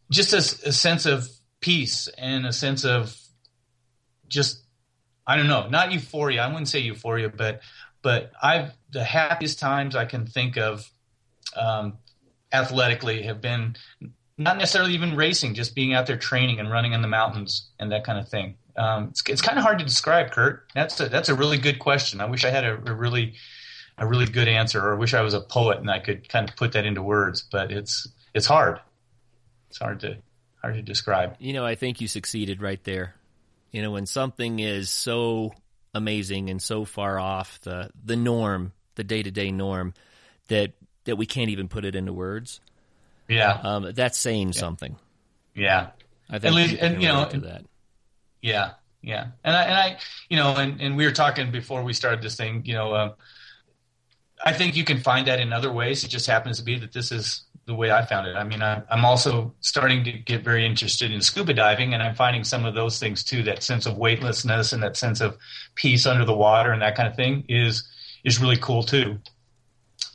just 0.09 0.33
a, 0.33 0.37
a, 0.67 0.71
sense 0.71 1.05
of 1.05 1.29
peace 1.61 2.09
and 2.17 2.45
a 2.45 2.51
sense 2.51 2.85
of 2.85 3.15
just 4.27 4.63
I 5.27 5.35
don't 5.35 5.47
know, 5.47 5.67
not 5.67 5.91
euphoria. 5.91 6.41
I 6.41 6.47
wouldn't 6.47 6.69
say 6.69 6.79
euphoria, 6.79 7.29
but 7.29 7.61
but 8.01 8.31
I've 8.41 8.71
the 8.91 9.03
happiest 9.03 9.59
times 9.59 9.95
I 9.95 10.05
can 10.05 10.25
think 10.25 10.57
of 10.57 10.89
um, 11.55 11.97
athletically 12.53 13.23
have 13.23 13.41
been 13.41 13.75
not 14.37 14.57
necessarily 14.57 14.93
even 14.93 15.15
racing, 15.15 15.55
just 15.55 15.75
being 15.75 15.93
out 15.93 16.07
there 16.07 16.17
training 16.17 16.59
and 16.59 16.71
running 16.71 16.93
in 16.93 17.01
the 17.01 17.07
mountains 17.07 17.69
and 17.79 17.91
that 17.91 18.05
kind 18.05 18.19
of 18.19 18.29
thing. 18.29 18.55
Um, 18.77 19.07
it's, 19.09 19.23
it's 19.27 19.41
kind 19.41 19.57
of 19.57 19.63
hard 19.63 19.79
to 19.79 19.85
describe, 19.85 20.31
Kurt. 20.31 20.67
That's 20.75 20.99
a, 20.99 21.09
that's 21.09 21.29
a 21.29 21.35
really 21.35 21.57
good 21.57 21.79
question. 21.79 22.21
I 22.21 22.25
wish 22.25 22.45
I 22.45 22.51
had 22.51 22.63
a, 22.63 22.73
a 22.73 22.93
really 22.93 23.33
a 23.97 24.05
really 24.05 24.27
good 24.27 24.47
answer, 24.47 24.79
or 24.79 24.93
I 24.93 24.97
wish 24.97 25.15
I 25.15 25.21
was 25.21 25.33
a 25.33 25.41
poet 25.41 25.79
and 25.79 25.89
I 25.89 25.99
could 25.99 26.29
kind 26.29 26.47
of 26.47 26.55
put 26.55 26.73
that 26.73 26.85
into 26.85 27.01
words. 27.01 27.41
But 27.41 27.71
it's 27.71 28.07
it's 28.33 28.45
hard. 28.45 28.79
It's 29.69 29.79
hard 29.79 29.99
to 30.01 30.17
hard 30.61 30.75
to 30.75 30.81
describe. 30.83 31.35
You 31.39 31.53
know, 31.53 31.65
I 31.65 31.75
think 31.75 31.99
you 31.99 32.07
succeeded 32.07 32.61
right 32.61 32.83
there. 32.83 33.15
You 33.71 33.81
know, 33.81 33.91
when 33.91 34.05
something 34.05 34.59
is 34.59 34.89
so 34.89 35.53
amazing 35.93 36.49
and 36.49 36.61
so 36.61 36.85
far 36.85 37.19
off 37.19 37.59
the 37.61 37.89
the 38.03 38.15
norm, 38.15 38.73
the 38.95 39.03
day 39.03 39.23
to 39.23 39.31
day 39.31 39.51
norm, 39.51 39.93
that 40.47 40.73
that 41.05 41.15
we 41.15 41.25
can't 41.25 41.49
even 41.49 41.67
put 41.67 41.85
it 41.85 41.95
into 41.95 42.13
words. 42.13 42.59
Yeah, 43.27 43.51
um, 43.51 43.91
that's 43.93 44.17
saying 44.17 44.49
yeah. 44.49 44.59
something. 44.59 44.95
Yeah, 45.53 45.87
I 46.29 46.39
think 46.39 46.55
least, 46.55 46.75
and 46.79 47.01
you 47.01 47.09
know 47.09 47.25
that. 47.25 47.65
Yeah, 48.41 48.71
yeah, 49.01 49.27
and 49.43 49.55
I, 49.55 49.63
and 49.63 49.73
I, 49.73 49.97
you 50.29 50.37
know, 50.37 50.55
and, 50.55 50.79
and 50.79 50.95
we 50.95 51.05
were 51.05 51.11
talking 51.11 51.51
before 51.51 51.83
we 51.83 51.93
started 51.93 52.21
this 52.21 52.35
thing. 52.35 52.63
You 52.65 52.75
know, 52.75 52.93
uh, 52.93 53.13
I 54.43 54.53
think 54.53 54.75
you 54.75 54.83
can 54.83 54.99
find 54.99 55.27
that 55.27 55.39
in 55.39 55.51
other 55.51 55.71
ways. 55.71 56.03
It 56.03 56.09
just 56.09 56.27
happens 56.27 56.59
to 56.59 56.63
be 56.63 56.79
that 56.79 56.93
this 56.93 57.11
is 57.11 57.43
the 57.67 57.75
way 57.75 57.91
I 57.91 58.05
found 58.05 58.27
it. 58.27 58.35
I 58.35 58.45
mean, 58.45 58.63
I, 58.63 58.81
I'm 58.89 59.03
also 59.03 59.53
starting 59.59 60.05
to 60.05 60.13
get 60.13 60.41
very 60.41 60.65
interested 60.65 61.11
in 61.11 61.21
scuba 61.21 61.53
diving, 61.53 61.93
and 61.93 62.01
I'm 62.01 62.15
finding 62.15 62.45
some 62.45 62.65
of 62.65 62.73
those 62.73 62.97
things 62.97 63.25
too. 63.25 63.43
That 63.43 63.61
sense 63.61 63.85
of 63.85 63.97
weightlessness 63.97 64.71
and 64.71 64.81
that 64.81 64.95
sense 64.95 65.19
of 65.19 65.37
peace 65.75 66.05
under 66.05 66.23
the 66.23 66.35
water 66.35 66.71
and 66.71 66.81
that 66.81 66.95
kind 66.95 67.09
of 67.09 67.15
thing 67.15 67.43
is 67.49 67.87
is 68.23 68.41
really 68.41 68.57
cool 68.57 68.83
too. 68.83 69.19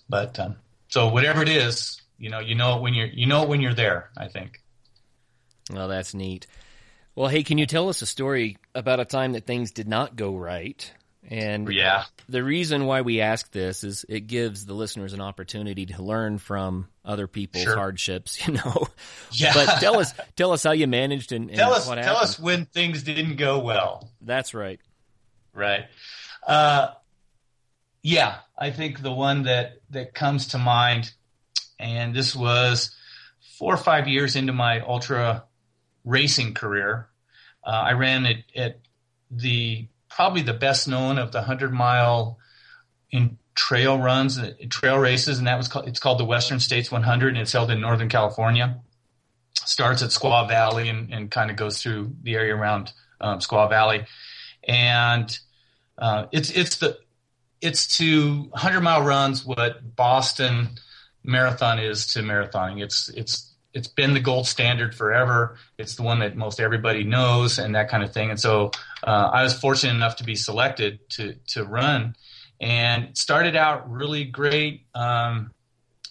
But 0.09 0.41
um, 0.41 0.57
so 0.89 1.09
whatever 1.09 1.43
it 1.43 1.49
is, 1.51 2.01
you 2.19 2.31
know, 2.31 2.41
you 2.41 2.55
know 2.55 2.79
it 2.79 2.83
when 2.83 2.95
you're 2.95 3.07
you 3.07 3.27
know 3.27 3.43
it 3.43 3.49
when 3.51 3.61
you're 3.61 3.75
there. 3.75 4.11
I 4.17 4.29
think. 4.29 4.59
Well, 5.71 5.89
that's 5.89 6.15
neat. 6.15 6.47
Well, 7.15 7.29
hey, 7.29 7.43
can 7.43 7.59
you 7.59 7.67
tell 7.67 7.91
us 7.91 8.01
a 8.01 8.07
story 8.07 8.57
about 8.75 8.99
a 8.99 9.05
time 9.05 9.33
that 9.33 9.47
things 9.47 9.71
did 9.71 9.87
not 9.87 10.17
go 10.17 10.35
right? 10.35 10.91
And 11.31 11.73
yeah, 11.73 12.05
the 12.29 12.43
reason 12.43 12.87
why 12.87 13.03
we 13.03 13.21
ask 13.21 13.51
this 13.53 13.85
is 13.85 14.05
it 14.09 14.27
gives 14.27 14.67
the 14.67 14.75
listeners 14.75 15.13
an 15.13 15.21
opportunity 15.21 15.87
to 15.87 16.03
learn 16.03 16.39
from 16.39 16.89
other 17.05 17.29
people's 17.29 17.65
sure. 17.65 17.77
hardships, 17.77 18.47
you 18.47 18.55
know. 18.55 18.89
Yeah. 19.31 19.53
But 19.55 19.79
tell 19.79 19.99
us, 19.99 20.13
tell 20.37 20.53
us 20.53 20.65
how 20.65 20.73
you 20.73 20.87
managed 20.87 21.33
and, 21.33 21.49
and 21.49 21.59
tell 21.59 21.73
us, 21.73 21.87
tell 21.87 21.97
happened. 21.97 22.17
us 22.17 22.39
when 22.41 22.65
things 22.67 23.05
didn't 23.05 23.37
go 23.37 23.61
well. 23.61 24.11
That's 24.21 24.53
right. 24.53 24.81
Right. 25.55 25.85
Uh, 26.47 26.89
yeah, 28.03 28.39
I 28.59 28.71
think 28.71 29.01
the 29.01 29.13
one 29.13 29.45
that 29.45 29.75
that 29.91 30.15
comes 30.15 30.49
to 30.49 30.59
mind, 30.59 31.13
and 31.79 32.15
this 32.15 32.35
was 32.35 32.91
four 33.59 33.73
or 33.73 33.79
five 33.79 34.09
years 34.09 34.35
into 34.35 34.53
my 34.53 34.81
ultra 34.81 35.45
racing 36.05 36.55
career. 36.55 37.09
uh, 37.65 37.71
I 37.71 37.93
ran 37.93 38.27
it 38.27 38.45
at 38.57 38.81
the 39.31 39.87
probably 40.15 40.43
the 40.43 40.55
best 40.55 40.89
known 40.89 41.19
of 41.19 41.33
the 41.33 41.43
hundred 41.43 41.73
mile 41.73 42.39
in 43.11 43.39
trail 43.55 43.99
runs, 43.99 44.39
trail 44.71 44.99
races, 44.99 45.39
and 45.39 45.47
that 45.47 45.57
was 45.57 45.69
called, 45.69 45.89
it's 45.89 46.01
called 46.01 46.19
the 46.19 46.25
Western 46.25 46.61
States 46.61 46.91
100, 46.91 47.29
and 47.29 47.39
it's 47.39 47.53
held 47.53 47.71
in 47.71 47.81
Northern 47.81 48.09
California. 48.09 48.81
Starts 49.55 50.03
at 50.03 50.11
Squaw 50.11 50.49
Valley 50.49 50.89
and, 50.89 51.13
and 51.13 51.31
kind 51.31 51.51
of 51.51 51.57
goes 51.57 51.83
through 51.83 52.15
the 52.23 52.35
area 52.35 52.55
around 52.55 52.93
um, 53.21 53.39
Squaw 53.39 53.69
Valley, 53.69 54.07
and 54.67 55.39
uh, 55.99 56.27
it's 56.33 56.51
it's 56.51 56.77
the 56.77 56.99
it's 57.61 57.97
to 57.99 58.49
100 58.51 58.81
mile 58.81 59.03
runs 59.03 59.45
what 59.45 59.95
Boston 59.95 60.71
Marathon 61.23 61.79
is 61.79 62.07
to 62.15 62.21
marathoning. 62.21 62.83
It's 62.83 63.09
it's 63.11 63.53
it's 63.75 63.89
been 63.89 64.15
the 64.15 64.21
gold 64.21 64.47
standard 64.47 64.95
forever. 64.95 65.57
It's 65.79 65.95
the 65.95 66.03
one 66.03 66.19
that 66.21 66.37
most 66.37 66.61
everybody 66.61 67.05
knows 67.05 67.59
and 67.59 67.75
that 67.75 67.89
kind 67.89 68.03
of 68.03 68.13
thing. 68.13 68.31
And 68.31 68.41
so 68.41 68.73
uh, 69.03 69.31
I 69.33 69.43
was 69.43 69.59
fortunate 69.59 69.95
enough 69.95 70.17
to 70.17 70.25
be 70.25 70.35
selected 70.35 71.09
to 71.11 71.35
to 71.49 71.65
run, 71.65 72.15
and 72.61 73.17
started 73.17 73.57
out 73.57 73.91
really 73.91 74.25
great. 74.25 74.87
Um, 74.95 75.53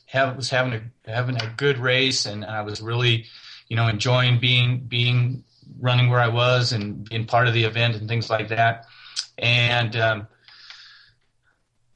have, 0.07 0.35
was 0.35 0.49
having 0.49 0.73
a 0.73 1.09
having 1.09 1.41
a 1.41 1.53
good 1.55 1.77
race, 1.77 2.25
and 2.25 2.43
I 2.43 2.61
was 2.61 2.81
really, 2.81 3.25
you 3.69 3.75
know, 3.75 3.87
enjoying 3.87 4.39
being 4.39 4.79
being 4.79 5.43
running 5.79 6.09
where 6.09 6.19
I 6.19 6.27
was 6.27 6.73
and 6.73 7.07
being 7.07 7.25
part 7.25 7.47
of 7.47 7.53
the 7.53 7.63
event 7.63 7.95
and 7.95 8.07
things 8.07 8.29
like 8.29 8.49
that. 8.49 8.85
And 9.37 9.95
um, 9.95 10.27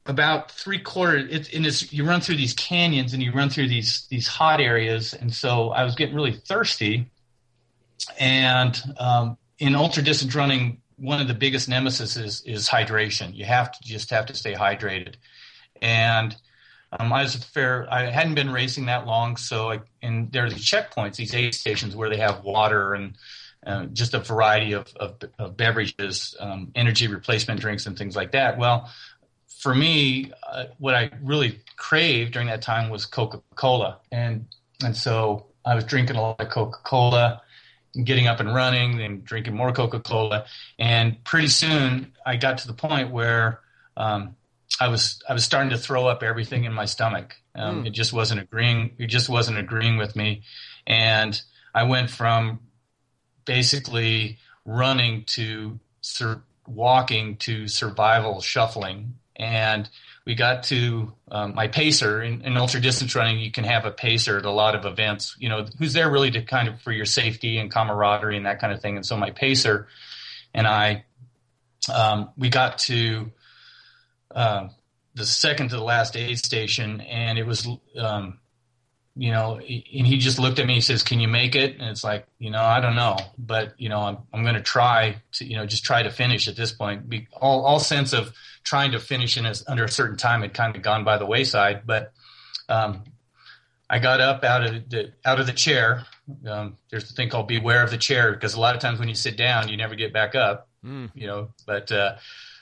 about 0.06 0.50
three 0.50 0.78
quarters 0.78 1.26
it, 1.30 1.52
in 1.52 1.62
this 1.62 1.92
you 1.92 2.04
run 2.04 2.20
through 2.20 2.36
these 2.36 2.54
canyons 2.54 3.12
and 3.12 3.22
you 3.22 3.32
run 3.32 3.50
through 3.50 3.68
these 3.68 4.06
these 4.08 4.26
hot 4.26 4.60
areas 4.60 5.14
and 5.14 5.32
so 5.32 5.70
i 5.70 5.84
was 5.84 5.94
getting 5.94 6.14
really 6.14 6.32
thirsty 6.32 7.10
and 8.18 8.82
um, 8.98 9.36
in 9.58 9.74
ultra 9.74 10.02
distance 10.02 10.34
running 10.34 10.80
one 10.96 11.20
of 11.20 11.28
the 11.28 11.34
biggest 11.34 11.68
nemesis 11.68 12.16
is, 12.16 12.42
is 12.46 12.68
hydration. 12.68 13.34
You 13.34 13.44
have 13.44 13.72
to 13.72 13.78
just 13.82 14.10
have 14.10 14.26
to 14.26 14.34
stay 14.34 14.54
hydrated. 14.54 15.14
And 15.82 16.36
um, 16.92 17.12
i 17.12 17.20
was 17.20 17.34
fair 17.34 17.92
i 17.92 18.08
hadn't 18.08 18.36
been 18.36 18.52
racing 18.52 18.86
that 18.86 19.06
long 19.08 19.36
so 19.36 19.72
I, 19.72 19.80
and 20.02 20.30
there 20.30 20.44
are 20.44 20.48
these 20.48 20.64
checkpoints 20.64 21.16
these 21.16 21.34
aid 21.34 21.52
stations 21.52 21.96
where 21.96 22.08
they 22.08 22.18
have 22.18 22.44
water 22.44 22.94
and 22.94 23.16
uh, 23.66 23.86
just 23.86 24.14
a 24.14 24.20
variety 24.20 24.72
of, 24.72 24.86
of, 24.96 25.16
of 25.40 25.56
beverages, 25.56 26.36
um, 26.38 26.70
energy 26.76 27.08
replacement 27.08 27.60
drinks, 27.60 27.86
and 27.86 27.98
things 27.98 28.14
like 28.14 28.30
that. 28.30 28.58
Well, 28.58 28.88
for 29.48 29.74
me, 29.74 30.30
uh, 30.48 30.66
what 30.78 30.94
I 30.94 31.10
really 31.20 31.60
craved 31.76 32.32
during 32.32 32.46
that 32.46 32.62
time 32.62 32.90
was 32.90 33.06
Coca 33.06 33.42
Cola, 33.56 33.98
and 34.12 34.46
and 34.84 34.96
so 34.96 35.46
I 35.64 35.74
was 35.74 35.82
drinking 35.82 36.14
a 36.14 36.22
lot 36.22 36.40
of 36.40 36.48
Coca 36.48 36.78
Cola, 36.84 37.42
getting 38.04 38.26
up 38.26 38.40
and 38.40 38.54
running, 38.54 39.00
and 39.00 39.24
drinking 39.24 39.54
more 39.54 39.72
Coca 39.72 40.00
Cola, 40.00 40.46
and 40.78 41.22
pretty 41.24 41.48
soon 41.48 42.12
I 42.24 42.36
got 42.36 42.58
to 42.58 42.66
the 42.66 42.74
point 42.74 43.10
where 43.10 43.60
um, 43.96 44.36
I 44.80 44.88
was 44.88 45.22
I 45.28 45.32
was 45.32 45.44
starting 45.44 45.70
to 45.70 45.78
throw 45.78 46.06
up 46.06 46.22
everything 46.22 46.64
in 46.64 46.72
my 46.72 46.84
stomach. 46.84 47.34
Um, 47.54 47.84
mm. 47.84 47.86
It 47.86 47.90
just 47.90 48.12
wasn't 48.12 48.40
agreeing. 48.40 48.92
It 48.98 49.06
just 49.06 49.28
wasn't 49.28 49.58
agreeing 49.58 49.96
with 49.96 50.16
me, 50.16 50.42
and 50.86 51.40
I 51.74 51.84
went 51.84 52.10
from 52.10 52.60
basically 53.44 54.38
running 54.64 55.24
to 55.24 55.78
sur- 56.00 56.42
walking 56.66 57.36
to 57.36 57.68
survival 57.68 58.40
shuffling 58.40 59.14
and 59.36 59.88
we 60.26 60.34
got 60.34 60.64
to 60.64 61.12
um, 61.30 61.54
my 61.54 61.68
pacer 61.68 62.20
in, 62.22 62.42
in, 62.42 62.56
ultra 62.56 62.80
distance 62.80 63.14
running 63.14 63.38
you 63.38 63.52
can 63.52 63.64
have 63.64 63.84
a 63.86 63.90
pacer 63.90 64.36
at 64.36 64.44
a 64.44 64.50
lot 64.50 64.74
of 64.74 64.84
events 64.84 65.36
you 65.38 65.48
know 65.48 65.64
who's 65.78 65.92
there 65.92 66.10
really 66.10 66.30
to 66.32 66.42
kind 66.42 66.68
of 66.68 66.80
for 66.82 66.92
your 66.92 67.04
safety 67.04 67.58
and 67.58 67.70
camaraderie 67.70 68.36
and 68.36 68.46
that 68.46 68.60
kind 68.60 68.72
of 68.72 68.82
thing. 68.82 68.96
And 68.96 69.06
so 69.06 69.16
my 69.16 69.30
pacer 69.30 69.86
and 70.52 70.66
i 70.66 71.04
um, 71.92 72.30
we 72.36 72.48
got 72.48 72.78
to 72.78 73.30
uh, 74.34 74.68
the 75.14 75.24
second 75.24 75.68
to 75.70 75.76
the 75.76 75.84
last 75.84 76.16
aid 76.16 76.38
station 76.38 77.00
and 77.00 77.38
it 77.38 77.46
was 77.46 77.68
um, 77.96 78.38
you 79.16 79.32
know, 79.32 79.54
and 79.56 80.06
he 80.06 80.18
just 80.18 80.38
looked 80.38 80.58
at 80.58 80.66
me. 80.66 80.74
He 80.74 80.80
says, 80.82 81.02
"Can 81.02 81.20
you 81.20 81.28
make 81.28 81.54
it?" 81.54 81.78
And 81.78 81.88
it's 81.88 82.04
like, 82.04 82.26
you 82.38 82.50
know, 82.50 82.62
I 82.62 82.80
don't 82.80 82.96
know, 82.96 83.16
but 83.38 83.72
you 83.78 83.88
know, 83.88 84.00
I'm 84.00 84.18
I'm 84.32 84.42
going 84.42 84.56
to 84.56 84.62
try 84.62 85.22
to, 85.32 85.44
you 85.44 85.56
know, 85.56 85.64
just 85.64 85.84
try 85.84 86.02
to 86.02 86.10
finish 86.10 86.48
at 86.48 86.56
this 86.56 86.72
point. 86.72 87.08
Be, 87.08 87.26
all 87.32 87.64
all 87.64 87.80
sense 87.80 88.12
of 88.12 88.32
trying 88.62 88.92
to 88.92 88.98
finish 88.98 89.38
in 89.38 89.46
a, 89.46 89.54
under 89.66 89.84
a 89.84 89.88
certain 89.88 90.18
time 90.18 90.42
had 90.42 90.52
kind 90.52 90.76
of 90.76 90.82
gone 90.82 91.04
by 91.04 91.16
the 91.16 91.24
wayside. 91.24 91.86
But 91.86 92.12
um, 92.68 93.04
I 93.88 94.00
got 94.00 94.20
up 94.20 94.44
out 94.44 94.64
of 94.64 94.90
the 94.90 95.12
out 95.24 95.40
of 95.40 95.46
the 95.46 95.52
chair. 95.54 96.04
Um, 96.46 96.76
there's 96.90 97.10
a 97.10 97.14
thing 97.14 97.30
called 97.30 97.48
beware 97.48 97.82
of 97.82 97.90
the 97.90 97.98
chair 97.98 98.32
because 98.32 98.52
a 98.52 98.60
lot 98.60 98.74
of 98.74 98.82
times 98.82 98.98
when 98.98 99.08
you 99.08 99.14
sit 99.14 99.38
down, 99.38 99.68
you 99.68 99.78
never 99.78 99.94
get 99.94 100.12
back 100.12 100.34
up. 100.34 100.68
Mm. 100.84 101.10
You 101.14 101.26
know, 101.26 101.48
but 101.66 101.90
uh, 101.90 102.16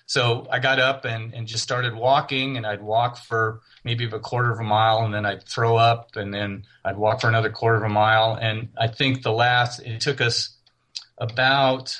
so 0.06 0.46
I 0.50 0.58
got 0.58 0.78
up 0.78 1.04
and, 1.04 1.34
and 1.34 1.46
just 1.46 1.62
started 1.62 1.94
walking, 1.94 2.56
and 2.56 2.66
I'd 2.66 2.82
walk 2.82 3.18
for 3.18 3.60
maybe 3.84 4.04
a 4.04 4.18
quarter 4.18 4.50
of 4.50 4.60
a 4.60 4.64
mile, 4.64 5.04
and 5.04 5.14
then 5.14 5.24
I'd 5.24 5.44
throw 5.44 5.76
up, 5.76 6.16
and 6.16 6.32
then 6.32 6.64
I'd 6.84 6.96
walk 6.96 7.20
for 7.20 7.28
another 7.28 7.50
quarter 7.50 7.78
of 7.78 7.84
a 7.84 7.88
mile. 7.88 8.38
And 8.40 8.68
I 8.78 8.88
think 8.88 9.22
the 9.22 9.32
last, 9.32 9.80
it 9.80 10.00
took 10.00 10.20
us 10.20 10.56
about 11.18 11.98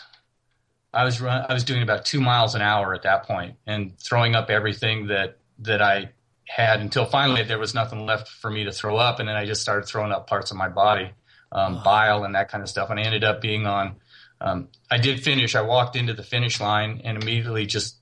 I 0.94 1.04
was 1.04 1.20
run, 1.20 1.44
I 1.48 1.52
was 1.52 1.64
doing 1.64 1.82
about 1.82 2.04
two 2.04 2.20
miles 2.20 2.54
an 2.54 2.62
hour 2.62 2.94
at 2.94 3.02
that 3.02 3.24
point 3.24 3.56
and 3.66 3.98
throwing 3.98 4.34
up 4.34 4.48
everything 4.48 5.08
that 5.08 5.38
that 5.60 5.82
I 5.82 6.10
had 6.46 6.80
until 6.80 7.04
finally 7.04 7.42
there 7.42 7.58
was 7.58 7.74
nothing 7.74 8.06
left 8.06 8.28
for 8.28 8.50
me 8.50 8.64
to 8.64 8.72
throw 8.72 8.96
up, 8.96 9.18
and 9.18 9.28
then 9.28 9.36
I 9.36 9.44
just 9.44 9.60
started 9.60 9.86
throwing 9.86 10.12
up 10.12 10.28
parts 10.28 10.50
of 10.50 10.56
my 10.56 10.68
body, 10.68 11.10
um, 11.52 11.82
bile 11.82 12.24
and 12.24 12.34
that 12.34 12.48
kind 12.48 12.62
of 12.62 12.68
stuff, 12.68 12.90
and 12.90 13.00
I 13.00 13.02
ended 13.02 13.24
up 13.24 13.40
being 13.40 13.66
on. 13.66 13.96
Um, 14.44 14.68
I 14.90 14.98
did 14.98 15.24
finish. 15.24 15.54
I 15.54 15.62
walked 15.62 15.96
into 15.96 16.12
the 16.12 16.22
finish 16.22 16.60
line 16.60 17.00
and 17.02 17.20
immediately 17.20 17.64
just 17.64 17.96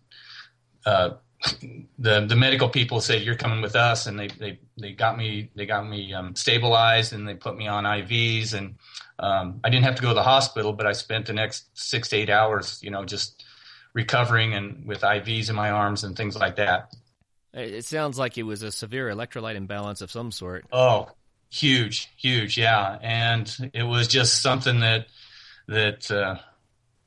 uh, 0.84 1.10
the 1.98 2.26
the 2.26 2.36
medical 2.36 2.68
people 2.68 3.00
said 3.00 3.22
you're 3.22 3.36
coming 3.36 3.62
with 3.62 3.76
us, 3.76 4.06
and 4.06 4.18
they 4.18 4.26
they, 4.26 4.58
they 4.76 4.92
got 4.92 5.16
me 5.16 5.50
they 5.54 5.66
got 5.66 5.88
me 5.88 6.12
um, 6.12 6.34
stabilized 6.34 7.12
and 7.12 7.26
they 7.28 7.34
put 7.34 7.56
me 7.56 7.68
on 7.68 7.84
IVs 7.84 8.54
and 8.54 8.74
um, 9.20 9.60
I 9.62 9.70
didn't 9.70 9.84
have 9.84 9.94
to 9.94 10.02
go 10.02 10.08
to 10.08 10.14
the 10.14 10.22
hospital, 10.24 10.72
but 10.72 10.84
I 10.84 10.92
spent 10.92 11.26
the 11.26 11.32
next 11.32 11.66
six 11.74 12.08
to 12.08 12.16
eight 12.16 12.28
hours, 12.28 12.80
you 12.82 12.90
know, 12.90 13.04
just 13.04 13.44
recovering 13.94 14.54
and 14.54 14.84
with 14.84 15.02
IVs 15.02 15.48
in 15.48 15.54
my 15.54 15.70
arms 15.70 16.02
and 16.02 16.16
things 16.16 16.34
like 16.34 16.56
that. 16.56 16.92
It 17.54 17.84
sounds 17.84 18.18
like 18.18 18.36
it 18.36 18.42
was 18.42 18.62
a 18.62 18.72
severe 18.72 19.08
electrolyte 19.10 19.54
imbalance 19.54 20.00
of 20.00 20.10
some 20.10 20.32
sort. 20.32 20.64
Oh, 20.72 21.10
huge, 21.50 22.10
huge, 22.16 22.58
yeah. 22.58 22.98
And 23.00 23.70
it 23.74 23.82
was 23.82 24.08
just 24.08 24.42
something 24.42 24.80
that 24.80 25.06
that 25.68 26.10
uh, 26.10 26.36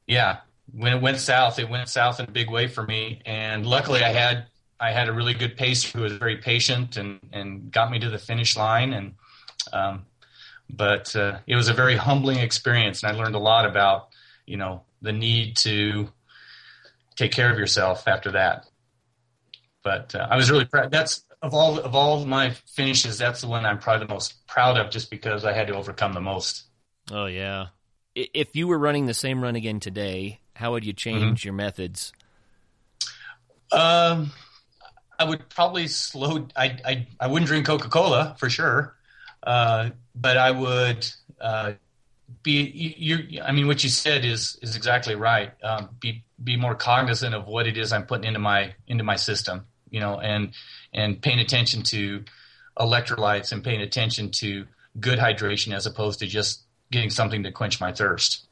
yeah, 0.08 0.38
when 0.74 0.94
it 0.94 1.02
went 1.02 1.20
south, 1.20 1.60
it 1.60 1.70
went 1.70 1.90
south 1.90 2.20
in 2.20 2.28
a 2.28 2.32
big 2.32 2.50
way 2.50 2.68
for 2.68 2.84
me. 2.84 3.22
And 3.26 3.66
luckily, 3.66 4.04
I 4.04 4.12
had 4.12 4.46
I 4.80 4.92
had 4.92 5.08
a 5.08 5.14
really 5.14 5.34
good 5.34 5.56
pacer 5.58 5.98
who 5.98 6.04
was 6.04 6.14
very 6.14 6.38
patient 6.38 6.98
and 6.98 7.20
and 7.32 7.72
got 7.72 7.92
me 7.92 8.00
to 8.00 8.10
the 8.10 8.18
finish 8.18 8.56
line. 8.58 8.94
And 8.94 9.14
um, 9.74 10.06
but 10.70 11.16
uh, 11.16 11.40
it 11.48 11.56
was 11.56 11.70
a 11.70 11.74
very 11.74 11.96
humbling 11.96 12.40
experience, 12.40 13.04
and 13.04 13.12
I 13.12 13.20
learned 13.20 13.36
a 13.36 13.40
lot 13.40 13.66
about 13.66 14.10
you 14.46 14.58
know 14.58 14.84
the 15.02 15.12
need 15.12 15.58
to 15.58 16.10
take 17.16 17.32
care 17.32 17.52
of 17.52 17.58
yourself 17.58 18.08
after 18.08 18.32
that. 18.32 18.66
But 19.84 20.16
uh, 20.16 20.28
I 20.30 20.36
was 20.36 20.50
really 20.50 20.66
proud. 20.66 20.92
That's 20.92 21.24
of 21.42 21.54
all 21.54 21.80
of 21.80 21.96
all 21.96 22.26
my 22.26 22.52
finishes, 22.66 23.18
that's 23.18 23.42
the 23.42 23.48
one 23.48 23.66
I'm 23.66 23.80
probably 23.80 24.08
the 24.08 24.14
most 24.14 24.46
proud 24.48 24.78
of, 24.78 24.90
just 24.90 25.10
because 25.10 25.46
I 25.46 25.54
had 25.54 25.68
to 25.68 25.76
overcome 25.76 26.14
the 26.14 26.22
most. 26.22 26.64
Oh 27.12 27.28
yeah. 27.28 27.68
If 28.16 28.56
you 28.56 28.68
were 28.68 28.78
running 28.78 29.06
the 29.06 29.14
same 29.14 29.42
run 29.42 29.56
again 29.56 29.80
today, 29.80 30.40
how 30.54 30.72
would 30.72 30.86
you 30.86 30.94
change 30.94 31.40
mm-hmm. 31.40 31.48
your 31.48 31.54
methods? 31.54 32.14
Um, 33.72 34.32
I 35.20 35.26
would 35.26 35.50
probably 35.50 35.88
slow. 35.88 36.48
I 36.56 36.78
I 36.86 37.08
I 37.20 37.28
wouldn't 37.28 37.48
drink 37.48 37.66
Coca 37.66 37.90
Cola 37.90 38.36
for 38.40 38.50
sure. 38.50 38.96
Uh, 39.46 39.90
but 40.16 40.38
I 40.38 40.52
would 40.52 41.08
uh, 41.40 41.74
be 42.42 42.64
you. 42.64 43.42
I 43.42 43.52
mean, 43.52 43.68
what 43.68 43.84
you 43.84 43.90
said 43.90 44.26
is 44.26 44.58
is 44.62 44.76
exactly 44.76 45.16
right. 45.16 45.52
Um, 45.64 45.90
be 46.00 46.24
be 46.44 46.58
more 46.58 46.76
cognizant 46.76 47.36
of 47.36 47.48
what 47.48 47.68
it 47.68 47.78
is 47.78 47.94
I'm 47.94 48.06
putting 48.06 48.26
into 48.26 48.40
my 48.40 48.74
into 48.88 49.04
my 49.04 49.16
system. 49.16 49.66
You 49.90 50.00
know, 50.00 50.20
and 50.20 50.54
and 50.94 51.22
paying 51.22 51.40
attention 51.40 51.84
to 51.84 52.24
electrolytes 52.80 53.52
and 53.52 53.64
paying 53.64 53.82
attention 53.82 54.32
to 54.32 54.66
good 55.00 55.20
hydration 55.20 55.74
as 55.74 55.86
opposed 55.86 56.20
to 56.20 56.28
just 56.28 56.65
getting 56.92 57.10
something 57.10 57.44
to 57.44 57.52
quench 57.52 57.80
my 57.80 57.92
thirst. 57.92 58.46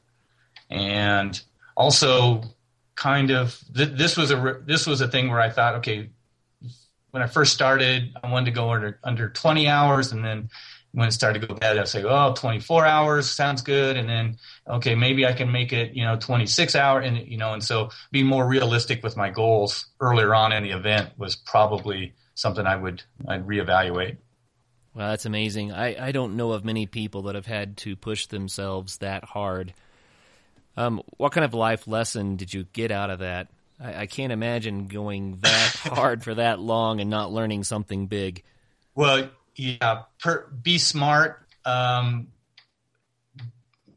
And 0.69 1.39
also, 1.75 2.43
kind 2.95 3.31
of 3.31 3.59
th- 3.75 3.97
this 3.97 4.17
was 4.17 4.31
a 4.31 4.61
this 4.65 4.85
was 4.87 5.01
a 5.01 5.07
thing 5.07 5.29
where 5.29 5.41
I 5.41 5.49
thought, 5.49 5.75
okay, 5.75 6.09
when 7.11 7.23
I 7.23 7.27
first 7.27 7.53
started, 7.53 8.11
I 8.23 8.31
wanted 8.31 8.45
to 8.45 8.51
go 8.51 8.71
under 8.71 8.99
under 9.03 9.29
20 9.29 9.67
hours, 9.67 10.11
and 10.11 10.23
then 10.23 10.49
when 10.93 11.07
it 11.07 11.11
started 11.11 11.41
to 11.41 11.47
go 11.47 11.55
bad, 11.55 11.77
I'd 11.77 11.87
say, 11.87 12.03
oh, 12.03 12.33
24 12.33 12.85
hours 12.85 13.29
sounds 13.29 13.63
good. 13.63 13.97
And 13.97 14.07
then, 14.07 14.37
okay, 14.67 14.93
maybe 14.93 15.25
I 15.25 15.33
can 15.33 15.51
make 15.51 15.73
it, 15.73 15.93
you 15.93 16.03
know, 16.03 16.17
26 16.17 16.75
hour 16.75 16.99
and, 16.99 17.17
you 17.27 17.37
know, 17.37 17.53
and 17.53 17.63
so 17.63 17.89
be 18.11 18.21
more 18.21 18.47
realistic 18.47 19.03
with 19.03 19.17
my 19.17 19.31
goals 19.31 19.87
earlier 19.99 20.35
on 20.35 20.51
in 20.51 20.63
the 20.63 20.69
event 20.69 21.09
was 21.17 21.35
probably 21.35 22.13
something 22.35 22.67
I 22.67 22.75
would, 22.75 23.01
I'd 23.27 23.47
reevaluate. 23.47 24.17
Well, 24.95 25.09
that's 25.09 25.25
amazing. 25.25 25.71
I, 25.71 26.07
I 26.07 26.11
don't 26.11 26.35
know 26.35 26.51
of 26.51 26.63
many 26.63 26.85
people 26.85 27.23
that 27.23 27.35
have 27.35 27.47
had 27.47 27.77
to 27.77 27.95
push 27.95 28.27
themselves 28.27 28.97
that 28.97 29.23
hard. 29.23 29.73
Um, 30.77 31.01
what 31.17 31.31
kind 31.31 31.45
of 31.45 31.53
life 31.53 31.87
lesson 31.87 32.35
did 32.35 32.53
you 32.53 32.65
get 32.73 32.91
out 32.91 33.09
of 33.09 33.19
that? 33.19 33.47
I, 33.79 34.01
I 34.01 34.05
can't 34.05 34.31
imagine 34.31 34.87
going 34.87 35.39
that 35.41 35.75
hard 35.83 36.23
for 36.23 36.35
that 36.35 36.59
long 36.59 37.01
and 37.01 37.09
not 37.09 37.31
learning 37.31 37.63
something 37.63 38.07
big. 38.07 38.43
Well, 38.95 39.29
yeah, 39.55 40.03
per, 40.21 40.47
be 40.61 40.77
smart. 40.77 41.41
Um, 41.65 42.27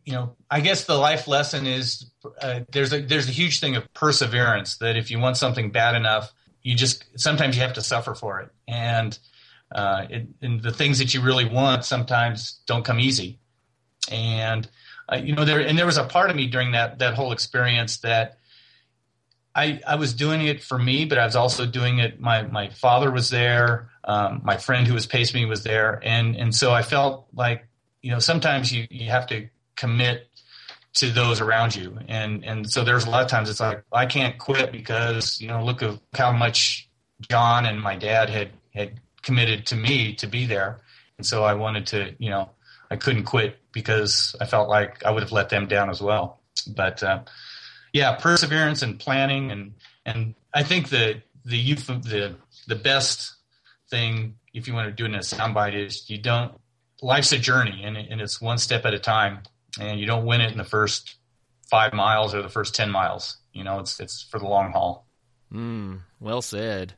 you 0.05 0.13
know, 0.13 0.37
I 0.51 0.61
guess 0.61 0.85
the 0.85 0.97
life 0.97 1.27
lesson 1.29 1.67
is 1.67 2.11
uh, 2.41 2.61
there's 2.71 2.93
a 2.93 3.01
there's 3.03 3.29
a 3.29 3.33
huge 3.33 3.61
thing 3.61 3.77
of 3.77 3.93
perseverance. 3.93 4.77
That 4.79 4.97
if 4.97 5.11
you 5.11 5.19
want 5.19 5.37
something 5.37 5.73
bad 5.73 5.97
enough, 5.97 6.33
you 6.63 6.77
just 6.77 7.05
sometimes 7.17 7.57
you 7.57 7.63
have 7.63 7.73
to 7.75 7.83
suffer 7.83 8.15
for 8.15 8.41
it, 8.41 8.51
and, 8.69 9.19
uh, 9.73 10.07
it, 10.09 10.27
and 10.43 10.63
the 10.63 10.73
things 10.73 10.99
that 10.99 11.15
you 11.15 11.21
really 11.21 11.45
want 11.45 11.85
sometimes 11.85 12.61
don't 12.67 12.85
come 12.85 13.01
easy. 13.01 13.39
And 14.11 14.69
uh, 15.13 15.17
you 15.17 15.35
know, 15.35 15.45
there 15.45 15.61
and 15.61 15.79
there 15.79 15.87
was 15.87 15.99
a 15.99 16.05
part 16.05 16.31
of 16.31 16.37
me 16.37 16.47
during 16.47 16.73
that 16.73 16.99
that 16.99 17.15
whole 17.15 17.33
experience 17.33 17.99
that 17.99 18.39
I 19.55 19.81
I 19.87 19.97
was 19.97 20.15
doing 20.15 20.47
it 20.47 20.63
for 20.63 20.79
me, 20.79 21.05
but 21.05 21.19
I 21.19 21.25
was 21.25 21.37
also 21.37 21.67
doing 21.67 21.99
it. 21.99 22.21
My 22.21 22.43
my 22.43 22.69
father 22.69 23.11
was 23.11 23.31
there. 23.31 23.91
Um, 24.05 24.41
my 24.45 24.57
friend 24.57 24.87
who 24.87 24.95
was 24.95 25.07
pacing 25.07 25.41
me 25.41 25.47
was 25.47 25.65
there, 25.65 26.01
and 26.05 26.37
and 26.37 26.55
so 26.55 26.73
I 26.73 26.83
felt 26.83 27.27
like 27.35 27.67
you 28.03 28.11
know 28.11 28.19
sometimes 28.19 28.73
you 28.73 28.87
you 28.91 29.11
have 29.11 29.27
to 29.29 29.49
commit 29.77 30.29
to 30.97 31.11
those 31.11 31.41
around 31.41 31.77
you. 31.77 31.99
And 32.09 32.45
and 32.45 32.71
so 32.71 32.83
there's 32.85 33.05
a 33.05 33.11
lot 33.11 33.23
of 33.23 33.29
times 33.29 33.49
it's 33.49 33.61
like 33.61 33.83
I 33.93 34.07
can't 34.07 34.39
quit 34.39 34.73
because 34.73 35.41
you 35.41 35.49
know 35.49 35.65
look 35.65 35.83
at 35.83 35.99
how 36.15 36.33
much 36.33 36.89
John 37.29 37.67
and 37.67 37.81
my 37.81 37.97
dad 37.97 38.29
had 38.29 38.51
had 38.75 39.01
committed 39.27 39.67
to 39.67 39.77
me 39.77 40.15
to 40.15 40.27
be 40.29 40.47
there, 40.47 40.79
and 41.19 41.27
so 41.27 41.45
I 41.45 41.55
wanted 41.55 41.87
to 41.89 42.15
you 42.19 42.31
know 42.31 42.49
I 42.91 42.97
couldn't 42.97 43.25
quit 43.25 43.59
because 43.73 44.37
I 44.41 44.47
felt 44.47 44.69
like 44.69 45.05
I 45.05 45.11
would 45.11 45.23
have 45.23 45.33
let 45.33 45.51
them 45.51 45.67
down 45.67 45.91
as 45.91 46.01
well. 46.01 46.41
But 46.69 47.03
uh, 47.03 47.21
yeah, 47.93 48.15
perseverance 48.15 48.83
and 48.83 48.99
planning 48.99 49.51
and 49.51 49.75
and 50.07 50.35
I 50.55 50.63
think 50.63 50.89
the 50.89 51.23
the 51.45 51.59
youth 51.59 51.87
the 51.87 52.37
the 52.69 52.77
best 52.77 53.35
thing 53.91 54.37
if 54.55 54.67
you 54.67 54.75
want 54.75 54.89
to 54.89 54.93
do 54.93 55.05
it 55.05 55.09
in 55.09 55.15
a 55.15 55.19
soundbite 55.19 55.75
is 55.75 56.09
you 56.09 56.19
don't 56.19 56.59
life's 57.03 57.33
a 57.33 57.39
journey 57.39 57.83
and, 57.85 57.97
and 57.97 58.21
it's 58.21 58.41
one 58.41 58.59
step 58.59 58.85
at 58.85 58.95
a 58.95 58.99
time 58.99 59.41
and 59.79 60.01
you 60.01 60.07
don't 60.07 60.25
win 60.25 60.41
it 60.41 60.51
in 60.51 60.59
the 60.59 60.65
first 60.65 61.17
five 61.71 61.93
miles 61.93 62.35
or 62.35 62.43
the 62.43 62.49
first 62.49 62.75
ten 62.75 62.91
miles. 62.91 63.39
You 63.53 63.65
know, 63.65 63.81
it's 63.81 64.01
it's 64.01 64.23
for 64.23 64.39
the 64.39 64.47
long 64.47 64.73
haul. 64.73 65.07
Mm, 65.53 66.01
well 66.21 66.43
said. 66.43 66.95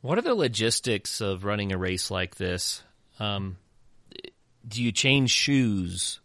What 0.00 0.18
are 0.18 0.22
the 0.22 0.34
logistics 0.34 1.20
of 1.20 1.44
running 1.44 1.72
a 1.72 1.78
race 1.78 2.10
like 2.10 2.36
this? 2.36 2.82
Um, 3.18 3.56
do 4.66 4.82
you 4.82 4.92
change 4.92 5.30
shoes? 5.30 6.20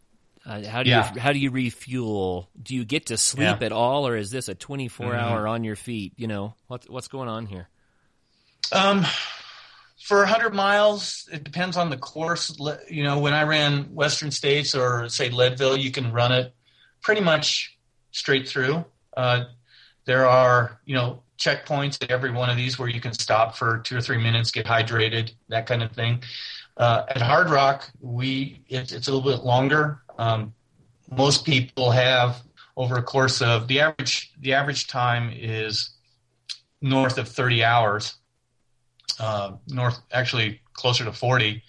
Uh, 0.46 0.64
how 0.64 0.84
do 0.84 0.90
yeah. 0.90 1.14
you 1.14 1.20
how 1.20 1.34
do 1.34 1.40
you 1.40 1.50
refuel? 1.50 2.50
Do 2.62 2.76
you 2.76 2.86
get 2.86 3.08
to 3.08 3.18
sleep 3.18 3.58
yeah. 3.60 3.66
at 3.66 3.72
all, 3.72 4.08
or 4.08 4.16
is 4.16 4.30
this 4.30 4.48
a 4.48 4.56
twenty 4.56 4.88
four 4.88 5.08
mm-hmm. 5.08 5.20
hour 5.20 5.48
on 5.48 5.64
your 5.64 5.76
feet? 5.76 6.14
You 6.18 6.28
know 6.28 6.54
what's 6.68 6.88
what's 6.88 7.08
going 7.08 7.28
on 7.28 7.48
here? 7.48 7.68
Um, 8.72 9.06
for 10.06 10.20
100 10.20 10.54
miles, 10.54 11.28
it 11.32 11.44
depends 11.44 11.78
on 11.78 11.90
the 11.90 11.98
course. 11.98 12.56
You 12.90 13.04
know, 13.04 13.20
when 13.20 13.34
I 13.34 13.44
ran 13.44 13.96
Western 13.96 14.32
States 14.32 14.76
or 14.76 15.10
say 15.10 15.30
Leadville, 15.30 15.78
you 15.78 15.92
can 15.92 16.12
run 16.12 16.32
it 16.32 16.54
pretty 17.02 17.22
much 17.22 17.78
straight 18.12 18.48
through. 18.48 18.86
Uh, 19.16 19.46
there 20.06 20.28
are, 20.28 20.80
you 20.86 20.96
know, 20.96 21.24
checkpoints 21.38 22.02
at 22.04 22.12
every 22.12 22.32
one 22.32 22.50
of 22.50 22.58
these 22.58 22.80
where 22.80 22.90
you 22.90 23.02
can 23.02 23.14
stop 23.14 23.56
for 23.56 23.80
two 23.80 23.98
or 23.98 24.02
three 24.02 24.18
minutes, 24.18 24.52
get 24.52 24.66
hydrated, 24.66 25.34
that 25.50 25.66
kind 25.66 25.84
of 25.84 25.92
thing. 25.92 26.22
Uh, 26.78 27.04
at 27.10 27.18
Hardrock, 27.18 27.90
we 28.02 28.62
it, 28.68 28.92
it's 28.92 29.08
a 29.08 29.14
little 29.14 29.32
bit 29.32 29.46
longer. 29.46 30.02
Um, 30.18 30.54
most 31.10 31.46
people 31.46 31.92
have 31.92 32.42
over 32.78 32.98
a 32.98 33.04
course 33.04 33.42
of 33.42 33.68
the 33.68 33.80
average 33.80 34.34
the 34.40 34.54
average 34.54 34.88
time 34.88 35.32
is 35.34 35.92
north 36.82 37.18
of 37.18 37.28
30 37.28 37.64
hours 37.64 38.16
uh, 39.20 39.54
north, 39.68 40.00
actually 40.12 40.62
closer 40.74 41.06
to 41.06 41.14
40. 41.14 41.64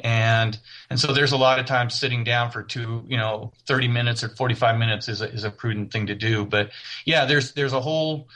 And, 0.00 0.58
and 0.90 0.98
so 0.98 1.12
there's 1.12 1.32
a 1.32 1.36
lot 1.36 1.58
of 1.58 1.66
times 1.66 1.98
sitting 1.98 2.22
down 2.22 2.50
for 2.50 2.62
two, 2.62 3.04
you 3.08 3.16
know, 3.16 3.52
30 3.66 3.88
minutes 3.88 4.22
or 4.22 4.28
45 4.28 4.78
minutes 4.78 5.08
is 5.08 5.20
a, 5.20 5.30
is 5.30 5.44
a 5.44 5.50
prudent 5.50 5.92
thing 5.92 6.06
to 6.06 6.14
do. 6.14 6.44
But 6.44 6.70
yeah, 7.04 7.24
there's, 7.24 7.52
there's 7.52 7.72
a 7.72 7.80
whole 7.80 8.28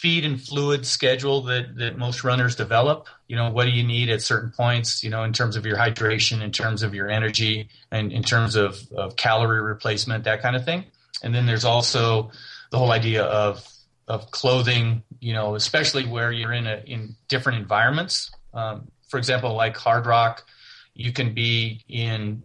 feed 0.00 0.24
and 0.24 0.42
fluid 0.42 0.84
schedule 0.84 1.42
that, 1.42 1.76
that 1.76 1.96
most 1.96 2.24
runners 2.24 2.56
develop. 2.56 3.06
You 3.28 3.36
know, 3.36 3.50
what 3.50 3.64
do 3.64 3.70
you 3.70 3.84
need 3.84 4.10
at 4.10 4.20
certain 4.20 4.50
points, 4.50 5.04
you 5.04 5.08
know, 5.08 5.22
in 5.22 5.32
terms 5.32 5.56
of 5.56 5.64
your 5.64 5.76
hydration, 5.76 6.42
in 6.42 6.50
terms 6.50 6.82
of 6.82 6.94
your 6.94 7.08
energy, 7.08 7.68
and 7.90 8.12
in 8.12 8.22
terms 8.22 8.56
of, 8.56 8.76
of 8.92 9.16
calorie 9.16 9.62
replacement, 9.62 10.24
that 10.24 10.42
kind 10.42 10.56
of 10.56 10.64
thing. 10.64 10.84
And 11.22 11.34
then 11.34 11.46
there's 11.46 11.64
also 11.64 12.32
the 12.70 12.78
whole 12.78 12.92
idea 12.92 13.24
of 13.24 13.66
of 14.06 14.30
clothing, 14.30 15.02
you 15.20 15.32
know, 15.32 15.54
especially 15.54 16.04
where 16.04 16.30
you're 16.30 16.52
in 16.52 16.66
a, 16.66 16.82
in 16.84 17.16
different 17.28 17.58
environments. 17.58 18.30
Um, 18.52 18.88
for 19.08 19.16
example, 19.16 19.54
like 19.54 19.76
hard 19.76 20.04
rock, 20.04 20.44
you 20.92 21.10
can 21.10 21.32
be 21.32 21.82
in 21.88 22.42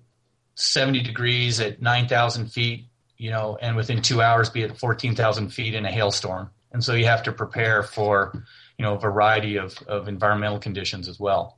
70 0.56 1.02
degrees 1.02 1.60
at 1.60 1.82
9,000 1.82 2.48
feet, 2.48 2.86
you 3.18 3.32
know, 3.32 3.58
and 3.62 3.76
within 3.76 4.02
two 4.02 4.22
hours 4.22 4.50
be 4.50 4.64
at 4.64 4.78
14,000 4.78 5.50
feet 5.50 5.74
in 5.74 5.86
a 5.86 5.92
hailstorm. 5.92 6.50
And 6.72 6.84
so 6.84 6.94
you 6.94 7.06
have 7.06 7.24
to 7.24 7.32
prepare 7.32 7.84
for, 7.84 8.44
you 8.78 8.84
know, 8.84 8.96
a 8.96 9.00
variety 9.00 9.58
of, 9.58 9.78
of 9.88 10.08
environmental 10.08 10.60
conditions 10.60 11.08
as 11.08 11.20
well, 11.20 11.58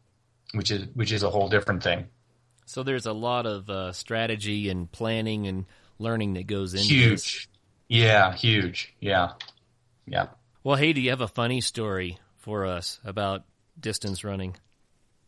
which 0.53 0.71
is 0.71 0.87
which 0.93 1.11
is 1.11 1.23
a 1.23 1.29
whole 1.29 1.49
different 1.49 1.83
thing. 1.83 2.07
So 2.65 2.83
there's 2.83 3.05
a 3.05 3.13
lot 3.13 3.45
of 3.45 3.69
uh, 3.69 3.91
strategy 3.91 4.69
and 4.69 4.89
planning 4.89 5.47
and 5.47 5.65
learning 5.99 6.35
that 6.35 6.47
goes 6.47 6.73
into 6.73 6.87
huge. 6.87 7.09
This. 7.09 7.47
Yeah, 7.89 8.33
huge. 8.33 8.93
Yeah 9.01 9.33
yeah. 10.11 10.27
Well, 10.63 10.75
hey, 10.75 10.93
do 10.93 11.01
you 11.01 11.09
have 11.09 11.21
a 11.21 11.27
funny 11.27 11.61
story 11.61 12.19
for 12.37 12.65
us 12.65 12.99
about 13.03 13.43
distance 13.79 14.23
running? 14.23 14.55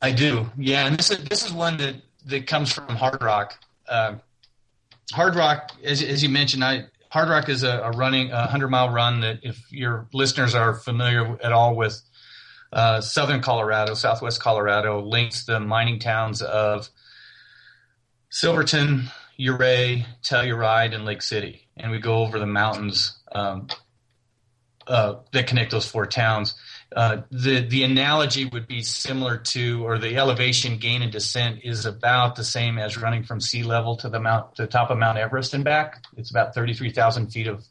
I 0.02 0.12
do. 0.12 0.50
Yeah, 0.58 0.86
and 0.86 0.98
this 0.98 1.12
is 1.12 1.24
this 1.24 1.46
is 1.46 1.54
one 1.54 1.78
that 1.78 1.96
that 2.26 2.48
comes 2.48 2.72
from 2.72 2.88
Hardrock. 2.88 3.52
Uh, 3.88 4.16
Hardrock, 5.12 5.70
as, 5.84 6.02
as 6.02 6.22
you 6.22 6.30
mentioned, 6.30 6.64
I 6.64 6.86
Hardrock 7.14 7.48
is 7.48 7.62
a, 7.62 7.80
a 7.80 7.92
running 7.92 8.32
a 8.32 8.48
hundred 8.48 8.70
mile 8.70 8.90
run 8.90 9.20
that 9.22 9.42
if 9.44 9.72
your 9.72 10.08
listeners 10.14 10.56
are 10.56 10.74
familiar 10.74 11.38
at 11.44 11.52
all 11.52 11.76
with 11.76 12.02
uh, 12.72 13.02
southern 13.02 13.40
Colorado, 13.40 13.94
southwest 13.94 14.42
Colorado, 14.42 15.00
links 15.00 15.46
the 15.46 15.60
mining 15.60 16.00
towns 16.00 16.42
of 16.42 16.90
Silverton, 18.32 19.12
Ouray, 19.40 20.08
Telluride, 20.24 20.96
and 20.96 21.06
Lake 21.06 21.22
City, 21.22 21.68
and 21.78 21.92
we 21.92 22.00
go 22.00 22.16
over 22.16 22.40
the 22.40 22.48
mountains 22.48 23.16
um, 23.32 23.68
uh, 24.88 25.18
that 25.34 25.46
connect 25.46 25.70
those 25.70 25.86
four 25.86 26.08
towns. 26.08 26.56
Uh, 26.96 27.22
the 27.32 27.62
the 27.62 27.84
analogy 27.84 28.46
would 28.46 28.68
be 28.68 28.82
similar 28.82 29.38
to, 29.38 29.86
or 29.86 29.98
the 29.98 30.18
elevation 30.18 30.78
gain 30.78 31.02
and 31.02 31.12
descent 31.12 31.62
is 31.64 31.86
about 31.86 32.36
the 32.36 32.44
same 32.44 32.78
as 32.78 32.98
running 32.98 33.24
from 33.24 33.40
sea 33.40 33.64
level 33.64 33.96
to 33.98 34.10
the 34.10 34.20
mount 34.20 34.56
to 34.56 34.64
the 34.64 34.68
top 34.68 34.90
of 34.90 34.98
Mount 34.98 35.18
Everest 35.18 35.54
and 35.54 35.64
back. 35.64 36.04
It's 36.18 36.32
about 36.32 36.54
thirty 36.54 36.74
three 36.74 36.92
thousand 36.92 37.32
feet 37.32 37.48
of 37.48 37.66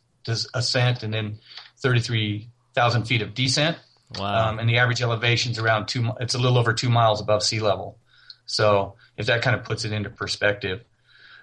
ascent 0.54 1.02
and 1.02 1.12
then 1.12 1.38
thirty 1.78 2.00
three 2.00 2.48
thousand 2.74 3.04
feet 3.04 3.22
of 3.22 3.34
descent. 3.34 3.78
Wow. 4.18 4.50
Um, 4.50 4.58
and 4.58 4.68
the 4.68 4.78
average 4.78 5.00
elevation 5.00 5.52
is 5.52 5.58
around 5.58 5.86
two. 5.86 6.10
It's 6.20 6.34
a 6.34 6.38
little 6.38 6.58
over 6.58 6.72
two 6.72 6.90
miles 6.90 7.20
above 7.20 7.42
sea 7.42 7.60
level. 7.60 7.98
So 8.46 8.96
if 9.16 9.26
that 9.26 9.42
kind 9.42 9.56
of 9.56 9.64
puts 9.64 9.84
it 9.84 9.92
into 9.92 10.10
perspective, 10.10 10.82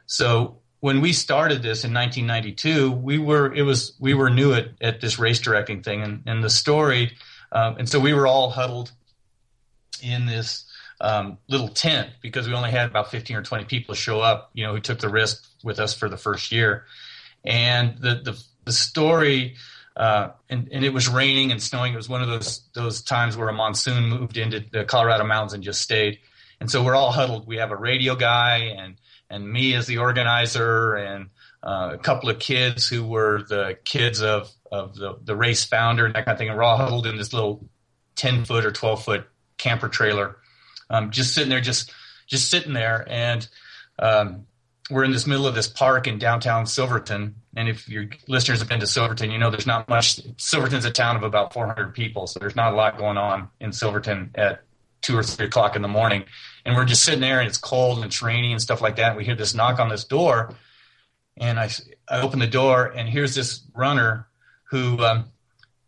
so 0.06 0.60
when 0.80 1.02
we 1.02 1.14
started 1.14 1.62
this 1.62 1.84
in 1.84 1.94
1992, 1.94 2.92
we 2.92 3.18
were 3.20 3.54
it 3.54 3.64
was 3.64 3.94
we 4.00 4.14
were 4.14 4.30
new 4.30 4.54
at, 4.54 4.70
at 4.82 5.02
this 5.02 5.20
race 5.20 5.40
directing 5.40 5.84
thing, 5.84 6.02
and, 6.02 6.24
and 6.26 6.44
the 6.44 6.50
story, 6.50 7.18
um, 7.52 7.78
and 7.78 7.90
so 7.90 8.00
we 8.00 8.14
were 8.14 8.28
all 8.28 8.50
huddled 8.50 8.92
in 10.02 10.26
this 10.26 10.66
um, 11.02 11.38
little 11.48 11.70
tent 11.70 12.10
because 12.22 12.48
we 12.48 12.54
only 12.54 12.72
had 12.72 12.90
about 12.90 13.12
15 13.12 13.36
or 13.36 13.44
20 13.44 13.66
people 13.66 13.96
show 13.96 14.20
up, 14.20 14.52
you 14.54 14.66
know, 14.66 14.74
who 14.74 14.80
took 14.80 15.00
the 15.00 15.10
risk 15.10 15.46
with 15.64 15.80
us 15.80 15.94
for 15.94 16.10
the 16.10 16.18
first 16.18 16.52
year, 16.52 16.86
and 17.44 17.98
the 17.98 18.22
the, 18.24 18.44
the 18.66 18.72
story. 18.72 19.56
Uh, 19.98 20.32
and, 20.50 20.70
and 20.72 20.86
it 20.86 20.94
was 20.94 21.10
raining 21.10 21.52
and 21.52 21.62
snowing. 21.62 21.92
It 21.92 21.98
was 21.98 22.08
one 22.08 22.22
of 22.22 22.30
those 22.30 22.62
those 22.74 23.02
times 23.02 23.36
where 23.36 23.50
a 23.50 23.54
monsoon 23.54 24.06
moved 24.06 24.38
into 24.38 24.64
the 24.72 24.86
Colorado 24.86 25.26
mountains 25.26 25.54
and 25.54 25.62
just 25.62 25.82
stayed. 25.82 26.20
And 26.62 26.72
so 26.72 26.84
we're 26.84 26.96
all 26.96 27.12
huddled. 27.12 27.48
We 27.48 27.58
have 27.58 27.72
a 27.72 27.76
radio 27.76 28.16
guy 28.16 28.76
and 28.78 28.96
and 29.30 29.50
me 29.50 29.74
as 29.76 29.88
the 29.88 29.98
organizer 29.98 30.96
and 30.96 31.30
uh, 31.64 31.92
a 31.94 31.98
couple 31.98 32.30
of 32.30 32.40
kids 32.40 32.88
who 32.88 33.04
were 33.06 33.44
the 33.44 33.78
kids 33.84 34.22
of, 34.22 34.50
of 34.72 34.96
the, 34.96 35.18
the 35.24 35.36
race 35.36 35.66
founder 35.66 36.06
and 36.06 36.16
that 36.16 36.26
kind 36.26 36.34
of 36.34 36.40
thing. 36.40 36.50
And 36.50 36.58
we're 36.58 36.64
all 36.64 36.78
huddled 36.78 37.06
in 37.06 37.18
this 37.18 37.34
little 37.34 37.68
10 38.16 38.46
foot 38.46 38.66
or 38.66 38.72
12 38.72 39.04
foot 39.04 39.28
camper 39.58 39.90
trailer, 39.90 40.38
um, 40.90 41.12
just 41.12 41.34
sitting 41.34 41.50
there, 41.50 41.62
just, 41.62 41.92
just 42.28 42.50
sitting 42.50 42.74
there. 42.74 43.06
And, 43.10 43.48
um, 43.98 44.46
we're 44.90 45.04
in 45.04 45.12
this 45.12 45.28
middle 45.28 45.46
of 45.46 45.54
this 45.54 45.68
park 45.68 46.08
in 46.08 46.18
downtown 46.18 46.66
Silverton. 46.66 47.36
And 47.56 47.70
if 47.70 47.88
your 47.88 48.08
listeners 48.28 48.58
have 48.58 48.70
been 48.70 48.80
to 48.80 48.88
Silverton, 48.88 49.30
you 49.30 49.38
know 49.38 49.52
there's 49.52 49.68
not 49.68 49.88
much. 49.88 50.20
Silverton's 50.38 50.86
a 50.86 50.90
town 50.90 51.16
of 51.16 51.22
about 51.22 51.54
400 51.54 51.94
people, 51.94 52.26
so 52.26 52.40
there's 52.40 52.56
not 52.56 52.74
a 52.74 52.76
lot 52.76 52.98
going 52.98 53.18
on 53.18 53.50
in 53.60 53.72
Silverton 53.72 54.32
at 54.34 54.64
two 55.02 55.16
or 55.16 55.22
three 55.22 55.46
o'clock 55.46 55.76
in 55.76 55.84
the 55.84 55.88
morning 55.88 56.26
and 56.66 56.76
we're 56.76 56.86
just 56.86 57.04
sitting 57.04 57.22
there 57.22 57.40
and 57.40 57.48
it's 57.48 57.58
cold 57.58 57.98
and 57.98 58.06
it's 58.06 58.22
rainy 58.22 58.52
and 58.52 58.62
stuff 58.62 58.82
like 58.82 58.98
that. 58.98 59.10
And 59.10 59.18
we 59.18 59.26
hear 59.26 59.36
this 59.36 59.56
knock 59.56 59.80
on 59.80 59.90
this 59.90 60.04
door, 60.04 60.54
and 61.40 61.60
I, 61.60 61.70
I 62.08 62.22
open 62.22 62.40
the 62.40 62.48
door, 62.48 62.88
and 62.96 63.08
here's 63.08 63.36
this 63.36 63.62
runner 63.74 64.28
who 64.70 65.00
um, 65.00 65.26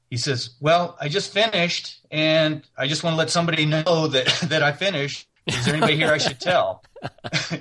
he 0.10 0.18
says, 0.18 0.52
"Well, 0.60 0.98
I 1.00 1.10
just 1.10 1.34
finished, 1.34 2.00
and 2.10 2.64
I 2.78 2.88
just 2.88 3.04
want 3.04 3.14
to 3.14 3.18
let 3.18 3.30
somebody 3.30 3.66
know 3.66 4.08
that 4.08 4.28
that 4.50 4.64
I 4.64 4.72
finished. 4.72 5.28
Is 5.48 5.66
there 5.66 5.76
anybody 5.76 5.96
here 5.96 6.12
I 6.12 6.18
should 6.18 6.40
tell?" 6.40 6.84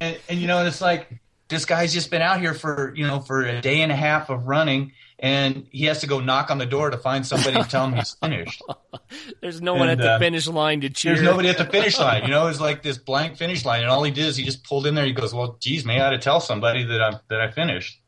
and, 0.00 0.18
and 0.28 0.38
you 0.38 0.46
know, 0.46 0.64
it's 0.64 0.80
like 0.80 1.20
this 1.48 1.64
guy's 1.64 1.92
just 1.92 2.10
been 2.10 2.22
out 2.22 2.40
here 2.40 2.54
for 2.54 2.94
you 2.94 3.06
know 3.06 3.20
for 3.20 3.44
a 3.44 3.60
day 3.60 3.82
and 3.82 3.92
a 3.92 3.96
half 3.96 4.30
of 4.30 4.46
running, 4.46 4.92
and 5.22 5.68
he 5.70 5.84
has 5.84 6.00
to 6.00 6.08
go 6.08 6.18
knock 6.18 6.50
on 6.50 6.58
the 6.58 6.66
door 6.66 6.90
to 6.90 6.98
find 6.98 7.24
somebody 7.24 7.54
to 7.54 7.68
tell 7.68 7.86
him 7.86 7.94
he's 7.94 8.14
finished. 8.14 8.60
there's 9.40 9.62
no 9.62 9.74
one 9.74 9.88
And, 9.88 10.00
at 10.00 10.04
the 10.04 10.12
uh, 10.14 10.18
finish 10.18 10.48
line 10.48 10.80
to 10.80 10.90
cheer. 10.90 11.14
There's 11.14 11.24
nobody 11.24 11.48
at 11.48 11.58
the 11.58 11.64
finish 11.64 11.96
line. 12.00 12.24
You 12.24 12.30
know, 12.30 12.48
it's 12.48 12.60
like 12.60 12.82
this 12.82 12.98
blank 12.98 13.36
finish 13.36 13.64
line, 13.64 13.82
and 13.82 13.90
all 13.90 14.02
he 14.02 14.10
did 14.10 14.26
is 14.26 14.36
he 14.36 14.44
just 14.44 14.64
pulled 14.64 14.84
in 14.84 14.96
there. 14.96 15.06
He 15.06 15.12
goes, 15.12 15.32
"Well, 15.32 15.56
geez, 15.60 15.84
man, 15.84 16.00
I 16.00 16.06
ought 16.06 16.10
to 16.10 16.18
tell 16.18 16.40
somebody 16.40 16.84
that 16.84 17.00
I 17.00 17.20
that 17.28 17.40
I 17.40 17.52
finished." 17.52 18.00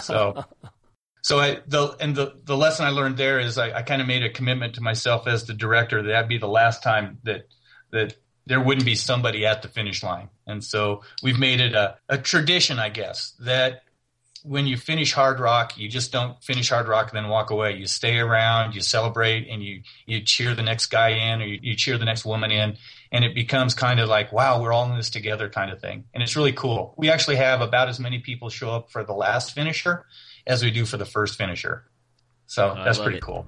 So, 0.00 0.44
so 1.22 1.40
I 1.40 1.58
the 1.66 1.96
and 1.98 2.14
the 2.14 2.34
the 2.44 2.56
lesson 2.56 2.86
I 2.86 2.90
learned 2.90 3.16
there 3.16 3.40
is 3.40 3.58
I, 3.58 3.72
I 3.72 3.82
kind 3.82 4.00
of 4.00 4.06
made 4.06 4.22
a 4.22 4.30
commitment 4.30 4.76
to 4.76 4.80
myself 4.80 5.26
as 5.26 5.44
the 5.44 5.54
director 5.54 6.02
that 6.02 6.08
that'd 6.08 6.28
be 6.28 6.38
the 6.38 6.46
last 6.46 6.84
time 6.84 7.18
that 7.24 7.48
that 7.90 8.14
there 8.46 8.60
wouldn't 8.60 8.84
be 8.84 8.94
somebody 8.94 9.44
at 9.44 9.62
the 9.62 9.68
finish 9.68 10.04
line, 10.04 10.28
and 10.46 10.62
so 10.62 11.02
we've 11.20 11.38
made 11.38 11.60
it 11.60 11.74
a, 11.74 11.96
a 12.08 12.18
tradition, 12.18 12.78
I 12.78 12.90
guess, 12.90 13.32
that 13.40 13.83
when 14.44 14.66
you 14.66 14.76
finish 14.76 15.14
Hardrock, 15.14 15.78
you 15.78 15.88
just 15.88 16.12
don't 16.12 16.40
finish 16.44 16.70
Hardrock 16.70 17.08
and 17.08 17.16
then 17.16 17.28
walk 17.28 17.48
away. 17.48 17.76
You 17.76 17.86
stay 17.86 18.18
around, 18.18 18.74
you 18.74 18.82
celebrate, 18.82 19.48
and 19.48 19.62
you 19.62 19.80
you 20.04 20.20
cheer 20.20 20.54
the 20.54 20.62
next 20.62 20.86
guy 20.86 21.08
in, 21.08 21.40
or 21.40 21.46
you, 21.46 21.58
you 21.62 21.74
cheer 21.74 21.96
the 21.96 22.04
next 22.04 22.26
woman 22.26 22.50
in, 22.50 22.76
and 23.10 23.24
it 23.24 23.34
becomes 23.34 23.72
kind 23.72 24.00
of 24.00 24.08
like, 24.10 24.32
wow, 24.32 24.60
we're 24.60 24.72
all 24.72 24.84
in 24.90 24.96
this 24.96 25.08
together, 25.08 25.48
kind 25.48 25.72
of 25.72 25.80
thing. 25.80 26.04
And 26.12 26.22
it's 26.22 26.36
really 26.36 26.52
cool. 26.52 26.94
We 26.98 27.08
actually 27.08 27.36
have 27.36 27.62
about 27.62 27.88
as 27.88 27.98
many 27.98 28.18
people 28.18 28.50
show 28.50 28.70
up 28.70 28.90
for 28.90 29.02
the 29.02 29.14
last 29.14 29.54
finisher 29.54 30.04
as 30.46 30.62
we 30.62 30.70
do 30.70 30.84
for 30.84 30.98
the 30.98 31.06
first 31.06 31.38
finisher, 31.38 31.86
so 32.46 32.72
I 32.72 32.84
that's 32.84 32.98
pretty 32.98 33.16
it. 33.16 33.22
cool. 33.22 33.46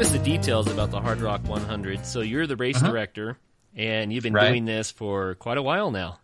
give 0.00 0.06
us 0.06 0.12
the 0.14 0.24
details 0.24 0.66
about 0.70 0.90
the 0.90 0.98
Hardrock 0.98 1.44
100. 1.44 2.06
So 2.06 2.22
you're 2.22 2.46
the 2.46 2.56
race 2.56 2.80
director, 2.80 3.36
and 3.76 4.10
you've 4.10 4.22
been 4.22 4.34
Uh-huh. 4.34 4.44
Right. 4.46 4.52
doing 4.52 4.64
this 4.64 4.90
for 4.90 5.34
quite 5.34 5.58
a 5.58 5.62
while 5.62 5.90
now. 5.90 6.18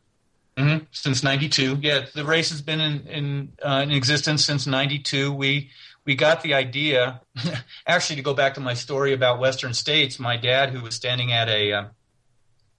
hmm 0.57 0.79
Since 0.93 1.23
'92, 1.23 1.81
yeah, 1.83 2.07
the 2.15 2.25
race 2.25 2.49
has 2.49 2.62
been 2.62 2.81
in 2.81 3.07
in, 3.07 3.53
uh, 3.62 3.83
in 3.83 3.91
existence 3.91 4.47
since 4.47 4.67
'92. 4.67 5.31
We 5.31 5.71
we 6.07 6.15
got 6.15 6.43
the 6.43 6.55
idea, 6.55 7.21
actually, 7.87 8.17
to 8.17 8.23
go 8.23 8.33
back 8.33 8.55
to 8.55 8.61
my 8.61 8.73
story 8.73 9.12
about 9.12 9.41
Western 9.41 9.75
States. 9.75 10.19
My 10.19 10.39
dad, 10.39 10.71
who 10.71 10.81
was 10.81 10.95
standing 10.95 11.31
at 11.33 11.51
a 11.51 11.73
uh, 11.75 11.85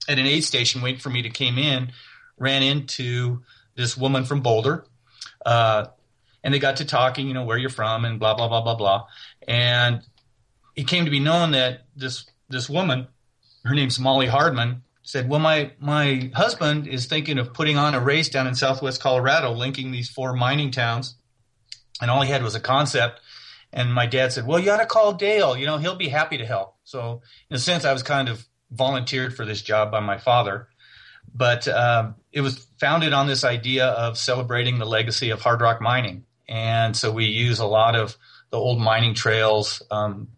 at 0.09 0.17
an 0.17 0.25
aid 0.25 0.43
station 0.45 0.81
waiting 0.81 0.99
for 0.99 1.11
me 1.11 1.21
to 1.21 1.29
came 1.29 1.59
in, 1.59 1.91
ran 2.39 2.63
into 2.63 3.43
this 3.75 3.95
woman 3.95 4.25
from 4.25 4.41
Boulder, 4.41 4.83
uh, 5.45 5.85
and 6.43 6.51
they 6.51 6.57
got 6.57 6.77
to 6.77 6.85
talking. 6.85 7.27
You 7.27 7.35
know 7.35 7.43
where 7.45 7.59
you're 7.59 7.69
from 7.69 8.03
and 8.03 8.19
blah 8.19 8.33
blah 8.33 8.47
blah 8.47 8.61
blah 8.61 8.75
blah, 8.75 9.05
and 9.47 10.01
it 10.77 10.87
came 10.87 11.05
to 11.05 11.11
be 11.11 11.19
known 11.19 11.51
that 11.51 11.81
this 11.95 12.25
this 12.47 12.69
woman, 12.69 13.07
her 13.65 13.73
name's 13.73 13.99
Molly 13.99 14.27
Hardman, 14.27 14.83
said, 15.01 15.27
"Well, 15.27 15.39
my 15.39 15.71
my 15.79 16.31
husband 16.35 16.87
is 16.87 17.07
thinking 17.07 17.39
of 17.39 17.53
putting 17.53 17.77
on 17.77 17.95
a 17.95 17.99
race 17.99 18.29
down 18.29 18.47
in 18.47 18.55
Southwest 18.55 19.01
Colorado, 19.01 19.51
linking 19.51 19.91
these 19.91 20.07
four 20.07 20.33
mining 20.33 20.71
towns." 20.71 21.15
And 21.99 22.11
all 22.11 22.21
he 22.21 22.31
had 22.31 22.43
was 22.43 22.55
a 22.55 22.59
concept. 22.59 23.19
And 23.73 23.93
my 23.93 24.05
dad 24.05 24.31
said, 24.31 24.45
"Well, 24.45 24.59
you 24.59 24.71
ought 24.71 24.77
to 24.77 24.85
call 24.85 25.13
Dale. 25.13 25.57
You 25.57 25.65
know, 25.65 25.77
he'll 25.77 25.95
be 25.95 26.09
happy 26.09 26.37
to 26.37 26.45
help." 26.45 26.75
So, 26.83 27.21
in 27.49 27.55
a 27.55 27.59
sense, 27.59 27.83
I 27.83 27.91
was 27.91 28.03
kind 28.03 28.29
of 28.29 28.47
volunteered 28.71 29.35
for 29.35 29.45
this 29.45 29.61
job 29.61 29.91
by 29.91 29.99
my 29.99 30.19
father. 30.19 30.69
But 31.33 31.67
um, 31.67 32.15
it 32.31 32.41
was 32.41 32.67
founded 32.79 33.13
on 33.13 33.27
this 33.27 33.43
idea 33.43 33.87
of 33.87 34.17
celebrating 34.17 34.77
the 34.77 34.85
legacy 34.85 35.31
of 35.31 35.41
hard 35.41 35.59
rock 35.59 35.81
mining, 35.81 36.25
and 36.47 36.95
so 36.95 37.11
we 37.11 37.25
use 37.25 37.59
a 37.59 37.65
lot 37.65 37.95
of 37.95 38.15
the 38.51 38.57
old 38.57 38.79
mining 38.79 39.13
trails, 39.13 39.81
um, 39.91 40.29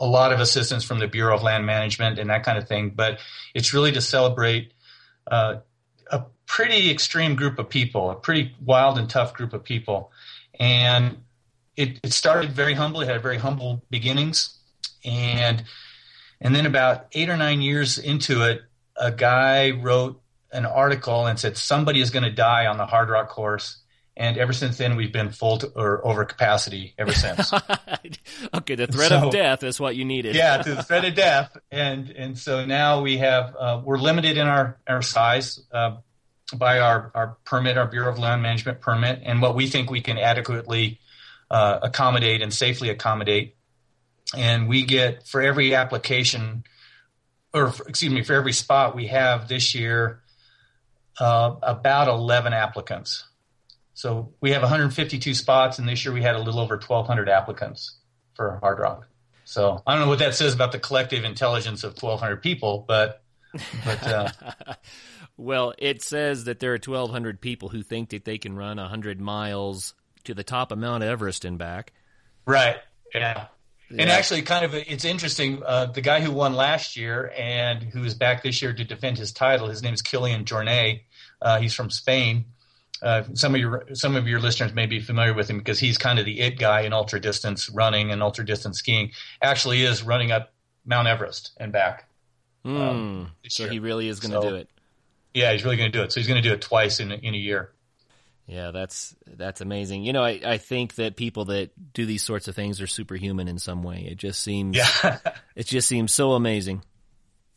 a 0.00 0.06
lot 0.06 0.32
of 0.32 0.40
assistance 0.40 0.84
from 0.84 0.98
the 0.98 1.06
Bureau 1.06 1.34
of 1.34 1.42
Land 1.42 1.66
Management 1.66 2.18
and 2.18 2.30
that 2.30 2.44
kind 2.44 2.58
of 2.58 2.66
thing. 2.66 2.90
But 2.90 3.18
it's 3.54 3.72
really 3.72 3.92
to 3.92 4.00
celebrate 4.00 4.72
uh, 5.30 5.56
a 6.10 6.24
pretty 6.46 6.90
extreme 6.90 7.36
group 7.36 7.58
of 7.58 7.68
people, 7.68 8.10
a 8.10 8.14
pretty 8.14 8.54
wild 8.64 8.98
and 8.98 9.08
tough 9.08 9.34
group 9.34 9.52
of 9.52 9.64
people. 9.64 10.10
And 10.58 11.22
it, 11.76 12.00
it 12.02 12.12
started 12.12 12.52
very 12.52 12.74
humble. 12.74 13.00
It 13.00 13.08
had 13.08 13.22
very 13.22 13.38
humble 13.38 13.82
beginnings. 13.90 14.58
And 15.04 15.64
and 16.40 16.54
then 16.54 16.66
about 16.66 17.06
eight 17.12 17.30
or 17.30 17.36
nine 17.36 17.62
years 17.62 17.98
into 17.98 18.42
it, 18.42 18.62
a 18.96 19.10
guy 19.10 19.70
wrote 19.70 20.20
an 20.52 20.66
article 20.66 21.26
and 21.26 21.38
said 21.38 21.56
somebody 21.56 22.00
is 22.00 22.10
going 22.10 22.22
to 22.22 22.30
die 22.30 22.66
on 22.66 22.76
the 22.78 22.86
Hardrock 22.86 23.28
course. 23.28 23.78
And 24.16 24.38
ever 24.38 24.52
since 24.52 24.78
then, 24.78 24.94
we've 24.94 25.12
been 25.12 25.30
full 25.30 25.58
to, 25.58 25.66
or 25.74 26.06
over 26.06 26.24
capacity 26.24 26.94
ever 26.96 27.10
since. 27.12 27.52
okay, 28.54 28.74
the 28.76 28.86
threat 28.86 29.08
So- 29.08 29.26
of 29.26 29.32
death 29.32 29.64
is 29.64 29.80
what 29.80 29.96
you 29.96 30.04
needed. 30.04 30.36
yeah, 30.36 30.62
the 30.62 30.82
threat 30.84 31.04
of 31.04 31.14
death, 31.16 31.56
and 31.72 32.10
and 32.10 32.38
so 32.38 32.64
now 32.64 33.00
we 33.00 33.18
have 33.18 33.56
uh, 33.58 33.80
we're 33.84 33.98
limited 33.98 34.36
in 34.38 34.46
our 34.46 34.78
our 34.86 35.02
size 35.02 35.60
uh, 35.72 35.96
by 36.56 36.78
our 36.78 37.10
our 37.14 37.36
permit, 37.44 37.76
our 37.76 37.88
Bureau 37.88 38.12
of 38.12 38.18
Land 38.20 38.40
Management 38.42 38.80
permit, 38.80 39.20
and 39.24 39.42
what 39.42 39.56
we 39.56 39.66
think 39.66 39.90
we 39.90 40.00
can 40.00 40.16
adequately 40.16 41.00
uh, 41.50 41.80
accommodate 41.82 42.40
and 42.40 42.54
safely 42.54 42.90
accommodate, 42.90 43.56
and 44.36 44.68
we 44.68 44.84
get 44.84 45.26
for 45.26 45.42
every 45.42 45.74
application, 45.74 46.62
or 47.52 47.72
for, 47.72 47.88
excuse 47.88 48.12
me, 48.12 48.22
for 48.22 48.34
every 48.34 48.52
spot 48.52 48.94
we 48.94 49.08
have 49.08 49.48
this 49.48 49.74
year, 49.74 50.22
uh, 51.18 51.56
about 51.62 52.06
eleven 52.06 52.52
applicants. 52.52 53.24
So 53.94 54.32
we 54.40 54.50
have 54.50 54.62
152 54.62 55.34
spots, 55.34 55.78
and 55.78 55.88
this 55.88 56.04
year 56.04 56.12
we 56.12 56.22
had 56.22 56.34
a 56.34 56.40
little 56.40 56.60
over 56.60 56.74
1,200 56.76 57.28
applicants 57.28 57.96
for 58.34 58.58
Hardrock. 58.62 59.04
So 59.44 59.82
I 59.86 59.94
don't 59.94 60.02
know 60.02 60.08
what 60.08 60.18
that 60.18 60.34
says 60.34 60.54
about 60.54 60.72
the 60.72 60.78
collective 60.78 61.24
intelligence 61.24 61.84
of 61.84 61.92
1,200 61.92 62.42
people, 62.42 62.84
but 62.86 63.22
but 63.84 64.06
uh, 64.06 64.28
Well, 65.36 65.74
it 65.78 66.02
says 66.02 66.44
that 66.44 66.60
there 66.60 66.70
are 66.72 66.78
1,200 66.78 67.40
people 67.40 67.68
who 67.68 67.82
think 67.82 68.10
that 68.10 68.24
they 68.24 68.38
can 68.38 68.54
run 68.54 68.76
100 68.76 69.20
miles 69.20 69.94
to 70.24 70.34
the 70.34 70.44
top 70.44 70.70
of 70.70 70.78
Mount 70.78 71.02
Everest 71.02 71.44
and 71.44 71.58
back. 71.58 71.92
right, 72.46 72.76
yeah. 73.14 73.46
And 73.96 74.10
actually, 74.10 74.42
kind 74.42 74.64
of, 74.64 74.74
it's 74.74 75.04
interesting. 75.04 75.62
Uh, 75.64 75.86
the 75.86 76.00
guy 76.00 76.20
who 76.20 76.32
won 76.32 76.54
last 76.54 76.96
year 76.96 77.32
and 77.36 77.82
who 77.82 78.02
is 78.02 78.14
back 78.14 78.42
this 78.42 78.60
year 78.60 78.72
to 78.72 78.82
defend 78.82 79.18
his 79.18 79.30
title, 79.30 79.68
his 79.68 79.82
name 79.82 79.94
is 79.94 80.02
Kilian 80.02 80.44
Jornet. 80.44 81.02
Uh, 81.40 81.60
he's 81.60 81.74
from 81.74 81.90
Spain. 81.90 82.46
Uh, 83.02 83.22
some 83.34 83.54
of 83.54 83.60
your 83.60 83.84
some 83.92 84.16
of 84.16 84.26
your 84.28 84.40
listeners 84.40 84.72
may 84.72 84.86
be 84.86 85.00
familiar 85.00 85.34
with 85.34 85.48
him 85.50 85.58
because 85.58 85.78
he's 85.78 85.98
kind 85.98 86.18
of 86.18 86.24
the 86.24 86.40
it 86.40 86.58
guy 86.58 86.82
in 86.82 86.92
ultra 86.92 87.20
distance 87.20 87.68
running 87.68 88.10
and 88.10 88.22
ultra 88.22 88.44
distance 88.46 88.78
skiing. 88.78 89.10
Actually, 89.42 89.82
is 89.82 90.02
running 90.02 90.30
up 90.32 90.52
Mount 90.86 91.08
Everest 91.08 91.52
and 91.58 91.72
back. 91.72 92.08
Hmm. 92.64 92.76
Um, 92.80 93.30
so 93.48 93.68
he 93.68 93.78
really 93.78 94.08
is 94.08 94.20
going 94.20 94.32
to 94.32 94.40
So- 94.40 94.48
do 94.50 94.54
it. 94.56 94.68
Yeah, 95.34 95.52
he's 95.52 95.64
really 95.64 95.76
going 95.76 95.90
to 95.90 95.98
do 95.98 96.04
it. 96.04 96.12
So 96.12 96.20
he's 96.20 96.28
going 96.28 96.40
to 96.40 96.48
do 96.48 96.54
it 96.54 96.60
twice 96.62 97.00
in 97.00 97.10
a- 97.10 97.16
in 97.16 97.34
a 97.34 97.38
year. 97.38 97.72
Yeah, 98.46 98.70
that's 98.70 99.16
that's 99.26 99.60
amazing. 99.60 100.04
You 100.04 100.12
know, 100.12 100.22
I, 100.22 100.38
I 100.44 100.58
think 100.58 100.94
that 100.96 101.16
people 101.16 101.46
that 101.46 101.70
do 101.92 102.06
these 102.06 102.22
sorts 102.22 102.46
of 102.46 102.54
things 102.54 102.80
are 102.80 102.86
superhuman 102.86 103.48
in 103.48 103.58
some 103.58 103.82
way. 103.82 104.06
It 104.10 104.16
just 104.18 104.42
seems 104.42 104.76
Yeah. 104.76 105.18
it 105.56 105.66
just 105.66 105.88
seems 105.88 106.12
so 106.12 106.32
amazing. 106.32 106.82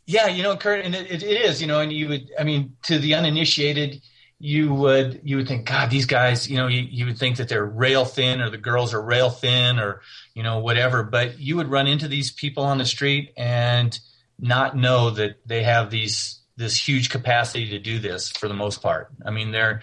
Yeah, 0.06 0.28
you 0.28 0.42
know, 0.44 0.56
Kurt, 0.58 0.86
and 0.86 0.96
it, 0.96 1.12
it 1.12 1.24
is, 1.24 1.62
you 1.62 1.68
know, 1.68 1.82
and 1.82 1.92
you 1.92 2.08
would, 2.08 2.32
I 2.40 2.44
mean, 2.46 2.78
to 2.84 2.98
the 2.98 3.16
uninitiated, 3.16 4.02
you 4.40 4.74
would 4.74 5.22
you 5.24 5.38
would 5.38 5.48
think, 5.48 5.66
God, 5.66 5.90
these 5.90 6.06
guys, 6.06 6.50
you 6.50 6.58
know, 6.58 6.68
you, 6.68 6.82
you 6.82 7.06
would 7.06 7.18
think 7.18 7.38
that 7.38 7.50
they're 7.50 7.66
rail 7.66 8.06
thin 8.06 8.42
or 8.42 8.50
the 8.50 8.58
girls 8.58 8.94
are 8.94 9.02
rail 9.02 9.30
thin 9.30 9.80
or 9.80 10.02
you 10.36 10.44
know 10.44 10.60
whatever. 10.60 11.04
But 11.04 11.40
you 11.40 11.56
would 11.56 11.70
run 11.70 11.88
into 11.88 12.08
these 12.08 12.32
people 12.32 12.64
on 12.64 12.78
the 12.78 12.86
street 12.86 13.34
and 13.36 13.98
not 14.40 14.78
know 14.78 15.10
that 15.12 15.38
they 15.46 15.64
have 15.64 15.90
these 15.90 16.40
this 16.56 16.88
huge 16.88 17.10
capacity 17.10 17.70
to 17.70 17.80
do 17.80 18.00
this 18.00 18.30
for 18.30 18.48
the 18.48 18.54
most 18.54 18.82
part. 18.82 19.10
I 19.26 19.32
mean, 19.32 19.52
they're 19.52 19.82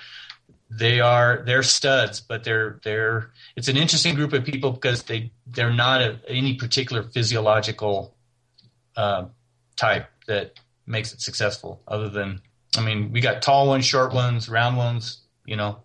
they 0.71 1.01
are 1.01 1.43
they're 1.45 1.63
studs, 1.63 2.21
but 2.21 2.45
they're 2.45 2.79
they're 2.85 3.31
it's 3.57 3.69
an 3.69 3.77
interesting 3.77 4.15
group 4.15 4.33
of 4.33 4.45
people 4.45 4.73
because 4.73 5.03
they 5.05 5.33
they're 5.47 5.73
not 5.73 6.01
a, 6.01 6.19
any 6.29 6.55
particular 6.55 7.03
physiological 7.03 8.15
uh, 8.97 9.27
type 9.77 10.09
that 10.27 10.61
makes 10.87 11.13
it 11.13 11.21
successful. 11.21 11.83
Other 11.89 12.09
than 12.09 12.41
I 12.77 12.85
mean, 12.85 13.13
we 13.13 13.21
got 13.21 13.43
tall 13.43 13.69
ones, 13.69 13.85
short 13.85 14.13
ones, 14.13 14.49
round 14.49 14.77
ones. 14.77 15.19
You 15.45 15.57
know, 15.57 15.79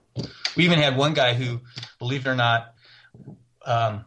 we 0.55 0.65
even 0.65 0.79
had 0.79 0.97
one 0.97 1.13
guy 1.13 1.33
who, 1.33 1.61
believe 1.99 2.25
it 2.25 2.29
or 2.29 2.35
not, 2.35 2.73
um, 3.65 4.05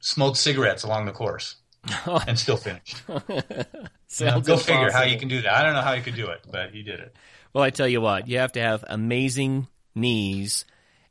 smoked 0.00 0.36
cigarettes 0.36 0.82
along 0.82 1.06
the 1.06 1.12
course 1.12 1.56
and 2.26 2.38
still 2.38 2.56
finished. 2.56 3.02
you 3.08 4.26
know, 4.26 4.40
go 4.40 4.56
figure 4.56 4.90
how 4.90 5.02
you 5.02 5.18
can 5.18 5.28
do 5.28 5.42
that. 5.42 5.52
I 5.52 5.62
don't 5.62 5.74
know 5.74 5.82
how 5.82 5.92
you 5.92 6.02
could 6.02 6.16
do 6.16 6.28
it, 6.28 6.40
but 6.50 6.70
he 6.70 6.82
did 6.82 7.00
it. 7.00 7.14
Well, 7.52 7.62
I 7.62 7.70
tell 7.70 7.88
you 7.88 8.00
what, 8.00 8.28
you 8.28 8.38
have 8.38 8.52
to 8.52 8.60
have 8.60 8.84
amazing 8.88 9.68
knees 9.94 10.64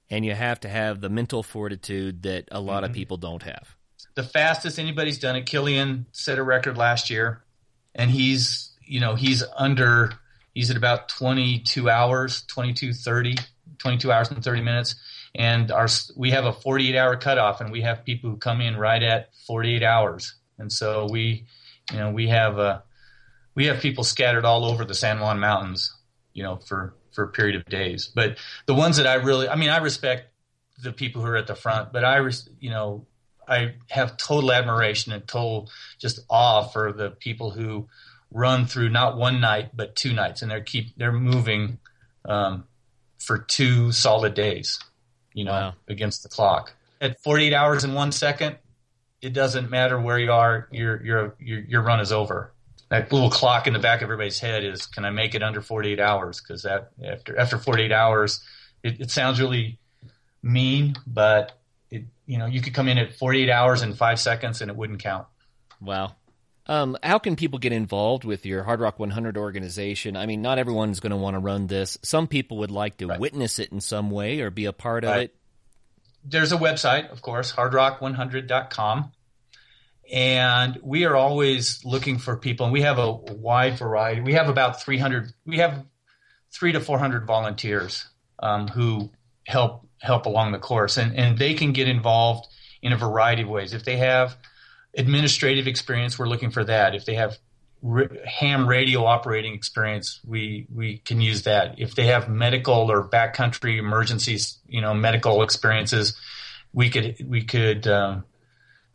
and 0.10 0.26
you 0.26 0.34
have 0.34 0.60
to 0.60 0.70
have 0.70 1.02
the 1.02 1.10
mental 1.10 1.42
fortitude 1.42 2.24
that 2.24 2.48
a 2.52 2.60
lot 2.60 2.84
mm-hmm. 2.84 2.92
of 2.92 2.94
people 2.94 3.18
don't 3.18 3.44
have. 3.44 3.76
The 4.16 4.24
fastest 4.24 4.78
anybody's 4.78 5.18
done 5.18 5.36
it, 5.36 5.46
Kilian 5.46 6.06
set 6.12 6.38
a 6.38 6.44
record 6.44 6.78
last 6.78 7.10
year, 7.10 7.44
and 7.96 8.12
he's 8.12 8.72
you 8.86 9.00
know 9.00 9.16
he's 9.16 9.44
under 9.58 10.14
he's 10.54 10.70
at 10.70 10.78
about 10.78 11.10
22 11.10 11.90
hours, 11.90 12.44
22 12.48 12.94
30, 12.94 13.36
22 13.78 14.12
hours 14.12 14.32
and 14.32 14.44
30 14.44 14.62
minutes, 14.62 14.96
and 15.36 15.72
our 15.72 15.88
we 16.16 16.32
have 16.32 16.46
a 16.46 16.54
48 16.54 16.96
hour 16.96 17.16
cutoff, 17.16 17.62
and 17.62 17.72
we 17.72 17.82
have 17.82 18.06
people 18.06 18.30
who 18.30 18.38
come 18.38 18.62
in 18.62 18.78
right 18.78 19.02
at 19.02 19.30
48 19.48 19.84
hours, 19.84 20.36
and 20.58 20.72
so 20.72 21.08
we 21.10 21.46
you 21.92 21.98
know 21.98 22.12
we 22.12 22.28
have 22.28 22.58
a 22.60 22.84
we 23.56 23.66
have 23.66 23.80
people 23.80 24.04
scattered 24.04 24.46
all 24.46 24.66
over 24.66 24.86
the 24.86 24.94
San 24.94 25.20
Juan 25.20 25.40
Mountains, 25.40 25.96
you 26.34 26.44
know, 26.44 26.58
for 26.58 26.96
for 27.12 27.24
a 27.24 27.28
period 27.28 27.56
of 27.56 27.66
days. 27.66 28.08
But 28.14 28.38
the 28.66 28.74
ones 28.74 28.98
that 28.98 29.08
I 29.08 29.16
really, 29.16 29.48
I 29.48 29.56
mean, 29.56 29.70
I 29.70 29.78
respect 29.78 30.30
the 30.82 30.92
people 30.92 31.22
who 31.22 31.28
are 31.28 31.38
at 31.38 31.48
the 31.48 31.56
front, 31.56 31.94
but 31.94 32.04
I, 32.04 32.20
you 32.60 32.70
know, 32.70 33.06
I 33.48 33.76
have 33.90 34.18
total 34.18 34.52
admiration 34.52 35.12
and 35.12 35.28
total 35.28 35.70
just 36.00 36.22
awe 36.30 36.64
for 36.64 36.92
the 36.92 37.12
people 37.12 37.52
who 37.52 37.88
run 38.34 38.66
through 38.66 38.90
not 38.90 39.18
one 39.18 39.40
night 39.40 39.70
but 39.76 39.96
two 39.96 40.14
nights, 40.14 40.42
and 40.42 40.52
they're 40.52 40.62
keep 40.62 40.98
they're 40.98 41.12
moving 41.12 41.80
um, 42.26 42.66
for 43.20 43.38
two 43.38 43.92
solid 43.92 44.34
days, 44.34 44.80
you 45.34 45.46
know, 45.46 45.52
wow. 45.52 45.74
against 45.88 46.24
the 46.24 46.30
clock. 46.30 46.74
At 47.00 47.22
48 47.22 47.54
hours 47.54 47.84
and 47.84 47.96
one 47.96 48.12
second, 48.12 48.58
it 49.22 49.34
doesn't 49.34 49.70
matter 49.70 50.00
where 50.00 50.20
you 50.20 50.32
are, 50.32 50.68
your 50.72 51.04
your 51.04 51.36
your, 51.40 51.60
your 51.60 51.82
run 51.82 52.00
is 52.00 52.12
over 52.12 52.54
that 52.94 53.12
little 53.12 53.32
clock 53.32 53.66
in 53.66 53.74
the 53.74 53.80
back 53.80 54.02
of 54.02 54.04
everybody's 54.04 54.40
head 54.40 54.64
is 54.64 54.86
can 54.86 55.04
I 55.04 55.10
make 55.10 55.34
it 55.34 55.42
under 55.42 55.62
48 55.62 56.00
hours? 56.00 56.40
Because 56.40 56.62
that 56.62 56.92
after 57.04 57.36
after 57.40 57.58
48 57.58 57.92
hours, 57.92 58.44
it, 58.84 59.02
it, 59.02 59.10
sounds 59.10 59.42
really 59.42 59.80
mean, 60.44 60.96
but 61.08 61.58
it 61.90 62.04
you 62.28 62.38
know 62.38 62.46
you 62.46 62.62
could 62.62 62.76
come 62.76 62.88
in 62.88 63.00
at 63.00 63.16
48 63.16 63.50
hours 63.50 63.82
and 63.82 63.98
five 63.98 64.20
seconds 64.20 64.62
and 64.62 64.70
it 64.70 64.78
wouldn't 64.78 65.00
count. 65.00 65.26
Wow. 65.82 66.14
Um, 66.66 66.98
how 67.04 67.20
can 67.20 67.36
people 67.36 67.60
get 67.60 67.74
involved 67.74 68.24
with 68.24 68.46
your 68.46 68.64
Hardrock 68.64 68.98
100 68.98 69.38
organization? 69.38 70.16
I 70.16 70.26
mean, 70.26 70.42
not 70.42 70.60
everyone's 70.60 71.00
going 71.00 71.12
to 71.12 71.18
want 71.18 71.36
to 71.36 71.40
run 71.40 71.68
this. 71.68 71.98
Some 72.04 72.28
people 72.28 72.58
would 72.60 72.72
like 72.72 72.98
to 72.98 73.08
right. 73.08 73.20
witness 73.20 73.60
it 73.60 73.72
in 73.72 73.82
some 73.82 74.10
way 74.10 74.40
or 74.40 74.50
be 74.50 74.66
a 74.66 74.74
part 74.74 75.04
right. 75.04 75.12
of 75.12 75.22
it. 75.24 75.36
There's 76.24 76.54
a 76.54 76.58
website, 76.58 77.12
of 77.12 77.22
course, 77.22 77.52
hardrock100.com 77.52 79.12
and 80.12 80.80
we 80.84 81.06
are 81.06 81.16
always 81.16 81.84
looking 81.86 82.18
for 82.18 82.36
people 82.36 82.66
and 82.66 82.74
we 82.74 82.82
have 82.82 83.00
a 83.00 83.12
wide 83.12 83.78
variety 83.78 84.22
we 84.22 84.34
have 84.34 84.50
about 84.50 84.82
300 84.82 85.32
we 85.46 85.58
have 85.58 85.86
three 86.52 86.72
to 86.72 86.80
400 86.80 87.26
volunteers 87.26 88.06
um, 88.40 88.68
who 88.68 89.10
help 89.48 89.88
help 90.02 90.26
along 90.26 90.52
the 90.52 90.60
course 90.60 90.98
and, 90.98 91.16
and 91.16 91.38
they 91.38 91.54
can 91.54 91.72
get 91.72 91.88
involved 91.88 92.48
in 92.82 92.92
a 92.92 92.98
variety 92.98 93.44
of 93.44 93.48
ways 93.48 93.74
if 93.74 93.86
they 93.86 93.98
have 93.98 94.36
administrative 94.96 95.68
experience 95.68 96.18
we're 96.18 96.28
looking 96.28 96.52
for 96.52 96.64
that 96.64 96.96
if 96.96 97.06
they 97.06 97.16
have 97.16 97.38
ham 98.26 98.68
radio 98.68 99.04
operating 99.04 99.54
experience 99.54 100.22
we 100.26 100.68
we 100.74 101.00
can 101.00 101.20
use 101.20 101.44
that 101.44 101.80
if 101.80 101.96
they 101.96 102.06
have 102.06 102.30
medical 102.30 102.92
or 102.92 103.08
backcountry 103.08 103.78
emergencies 103.78 104.58
you 104.68 104.80
know 104.80 104.94
medical 104.94 105.44
experiences 105.44 106.16
we 106.72 106.90
could 106.90 107.16
we 107.28 107.44
could 107.44 107.86
um, 107.88 108.24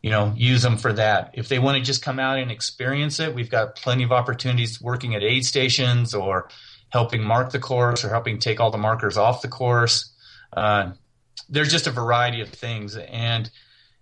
you 0.01 0.09
know, 0.09 0.33
use 0.35 0.61
them 0.61 0.77
for 0.77 0.93
that. 0.93 1.31
If 1.33 1.49
they 1.49 1.59
want 1.59 1.77
to 1.77 1.83
just 1.83 2.01
come 2.01 2.19
out 2.19 2.39
and 2.39 2.51
experience 2.51 3.19
it, 3.19 3.35
we've 3.35 3.49
got 3.49 3.75
plenty 3.75 4.03
of 4.03 4.11
opportunities 4.11 4.81
working 4.81 5.15
at 5.15 5.23
aid 5.23 5.45
stations 5.45 6.13
or 6.13 6.49
helping 6.89 7.21
mark 7.21 7.51
the 7.51 7.59
course 7.59 8.03
or 8.03 8.09
helping 8.09 8.39
take 8.39 8.59
all 8.59 8.71
the 8.71 8.77
markers 8.77 9.17
off 9.17 9.41
the 9.41 9.47
course. 9.47 10.13
Uh, 10.55 10.91
there's 11.49 11.71
just 11.71 11.87
a 11.87 11.91
variety 11.91 12.41
of 12.41 12.49
things, 12.49 12.95
and 12.95 13.49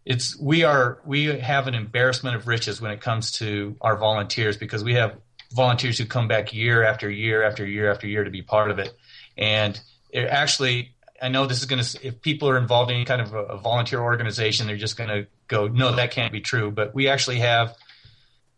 it's 0.08 0.39
we 0.39 0.64
are 0.64 0.99
we 1.05 1.26
have 1.26 1.68
an 1.68 1.76
embarrassment 1.76 2.38
of 2.38 2.47
riches 2.47 2.80
when 2.82 2.91
it 2.91 3.01
comes 3.01 3.34
to 3.34 3.76
our 3.82 3.97
volunteers 3.97 4.55
because 4.55 4.82
we 4.82 4.93
have 4.93 5.18
volunteers 5.51 5.97
who 5.97 6.05
come 6.05 6.30
back 6.30 6.53
year 6.53 6.82
after 6.82 7.10
year 7.10 7.43
after 7.43 7.66
year 7.66 7.91
after 7.91 8.08
year 8.08 8.24
to 8.24 8.30
be 8.30 8.41
part 8.41 8.72
of 8.72 8.80
it, 8.80 8.95
and 9.38 9.78
it 10.10 10.24
actually 10.24 10.95
I 11.22 11.28
know 11.28 11.45
this 11.45 11.60
is 11.60 11.66
going 11.66 11.84
to, 11.84 12.08
if 12.08 12.22
people 12.22 12.47
are 12.47 12.58
involved 12.58 12.89
in 12.89 12.95
any 12.95 13.05
kind 13.05 13.22
of 13.22 13.34
a, 13.34 13.43
a 13.43 13.58
volunteer 13.58 13.99
organization, 13.99 14.68
they're 14.68 14.78
just 14.78 14.97
going 14.97 15.10
to 15.10 15.28
go, 15.47 15.68
no, 15.68 15.95
that 15.95 16.12
can't 16.12 16.32
be 16.32 16.41
true. 16.41 16.72
But 16.72 16.93
we 16.93 17.10
actually 17.10 17.39
have 17.39 17.76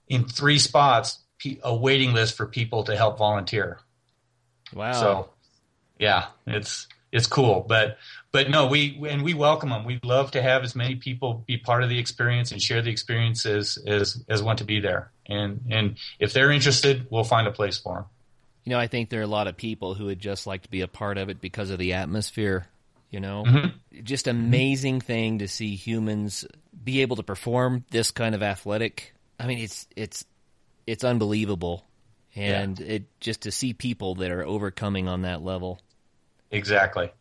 in 0.07 0.25
three 0.25 0.59
spots 0.59 1.19
a 1.63 1.73
waiting 1.73 2.13
list 2.13 2.35
for 2.35 2.45
people 2.45 2.83
to 2.83 2.95
help 2.95 3.17
volunteer. 3.17 3.79
Wow. 4.73 4.91
So, 4.91 5.29
yeah, 5.97 6.27
it's 6.45 6.87
it's 7.11 7.27
cool. 7.27 7.65
But 7.67 7.97
but 8.31 8.49
no, 8.49 8.67
we 8.67 8.99
and 9.09 9.23
we 9.23 9.33
welcome 9.33 9.69
them. 9.69 9.85
We'd 9.85 10.05
love 10.05 10.31
to 10.31 10.41
have 10.41 10.63
as 10.63 10.75
many 10.75 10.95
people 10.95 11.43
be 11.47 11.57
part 11.57 11.83
of 11.83 11.89
the 11.89 11.97
experience 11.97 12.51
and 12.51 12.61
share 12.61 12.81
the 12.81 12.91
experience 12.91 13.45
as 13.45 13.77
as, 13.87 14.23
as 14.29 14.43
want 14.43 14.59
to 14.59 14.65
be 14.65 14.79
there. 14.79 15.11
And 15.27 15.61
and 15.71 15.97
if 16.19 16.33
they're 16.33 16.51
interested, 16.51 17.07
we'll 17.09 17.23
find 17.23 17.47
a 17.47 17.51
place 17.51 17.77
for 17.77 17.95
them. 17.95 18.05
You 18.65 18.71
know, 18.71 18.79
I 18.79 18.87
think 18.87 19.09
there 19.09 19.21
are 19.21 19.23
a 19.23 19.27
lot 19.27 19.47
of 19.47 19.57
people 19.57 19.95
who 19.95 20.05
would 20.05 20.19
just 20.19 20.45
like 20.45 20.63
to 20.63 20.69
be 20.69 20.81
a 20.81 20.87
part 20.87 21.17
of 21.17 21.29
it 21.29 21.41
because 21.41 21.71
of 21.71 21.79
the 21.79 21.93
atmosphere. 21.93 22.67
You 23.09 23.19
know, 23.19 23.43
mm-hmm. 23.47 24.03
just 24.03 24.27
amazing 24.27 25.01
thing 25.01 25.39
to 25.39 25.47
see 25.47 25.75
humans 25.75 26.45
be 26.83 27.01
able 27.01 27.15
to 27.15 27.23
perform 27.23 27.83
this 27.89 28.11
kind 28.11 28.35
of 28.35 28.43
athletic. 28.43 29.15
I 29.39 29.47
mean, 29.47 29.57
it's 29.57 29.87
it's 29.95 30.25
it's 30.85 31.03
unbelievable, 31.03 31.87
and 32.35 32.79
yeah. 32.79 32.85
it 32.85 33.19
just 33.19 33.41
to 33.41 33.51
see 33.51 33.73
people 33.73 34.15
that 34.15 34.29
are 34.29 34.45
overcoming 34.45 35.07
on 35.07 35.23
that 35.23 35.41
level. 35.41 35.81
Exactly, 36.51 37.11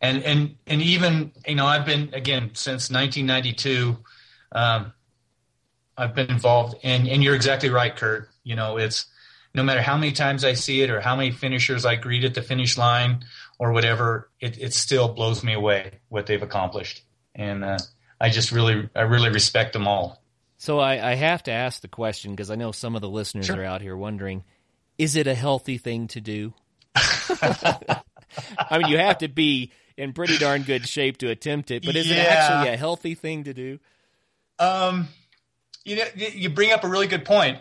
and 0.00 0.22
and 0.22 0.56
and 0.66 0.82
even 0.82 1.32
you 1.46 1.54
know 1.54 1.66
I've 1.66 1.86
been 1.86 2.10
again 2.12 2.50
since 2.54 2.90
1992. 2.90 3.96
Um, 4.52 4.92
I've 5.96 6.14
been 6.14 6.30
involved, 6.30 6.76
and 6.82 7.08
and 7.08 7.22
you're 7.22 7.34
exactly 7.34 7.70
right, 7.70 7.94
Kurt. 7.94 8.28
You 8.44 8.56
know, 8.56 8.76
it's 8.76 9.06
no 9.54 9.62
matter 9.62 9.82
how 9.82 9.96
many 9.96 10.12
times 10.12 10.44
I 10.44 10.52
see 10.54 10.82
it 10.82 10.90
or 10.90 11.00
how 11.00 11.16
many 11.16 11.30
finishers 11.30 11.84
I 11.84 11.96
greet 11.96 12.24
at 12.24 12.34
the 12.34 12.42
finish 12.42 12.78
line 12.78 13.24
or 13.58 13.72
whatever, 13.72 14.30
it, 14.40 14.58
it 14.58 14.72
still 14.72 15.08
blows 15.08 15.42
me 15.42 15.52
away 15.52 15.98
what 16.08 16.26
they've 16.26 16.42
accomplished. 16.42 17.02
And 17.34 17.64
uh, 17.64 17.78
I 18.20 18.30
just 18.30 18.52
really, 18.52 18.88
I 18.94 19.02
really 19.02 19.30
respect 19.30 19.72
them 19.72 19.88
all. 19.88 20.22
So 20.58 20.78
I, 20.78 21.12
I 21.12 21.14
have 21.14 21.42
to 21.44 21.52
ask 21.52 21.80
the 21.80 21.88
question 21.88 22.32
because 22.32 22.50
I 22.50 22.56
know 22.56 22.72
some 22.72 22.94
of 22.94 23.00
the 23.00 23.08
listeners 23.08 23.46
sure. 23.46 23.60
are 23.60 23.64
out 23.64 23.80
here 23.80 23.96
wondering: 23.96 24.44
Is 24.96 25.16
it 25.16 25.26
a 25.26 25.34
healthy 25.34 25.78
thing 25.78 26.08
to 26.08 26.20
do? 26.20 26.52
I 26.96 28.78
mean, 28.78 28.88
you 28.88 28.98
have 28.98 29.18
to 29.18 29.28
be 29.28 29.72
in 29.98 30.12
pretty 30.12 30.38
darn 30.38 30.62
good 30.62 30.88
shape 30.88 31.18
to 31.18 31.28
attempt 31.28 31.72
it, 31.72 31.84
but 31.84 31.96
is 31.96 32.08
yeah. 32.08 32.16
it 32.16 32.28
actually 32.28 32.72
a 32.72 32.76
healthy 32.76 33.14
thing 33.14 33.44
to 33.44 33.52
do? 33.52 33.80
Um, 34.60 35.08
you 35.84 35.96
know, 35.96 36.04
you 36.14 36.48
bring 36.50 36.70
up 36.70 36.84
a 36.84 36.88
really 36.88 37.08
good 37.08 37.24
point 37.24 37.58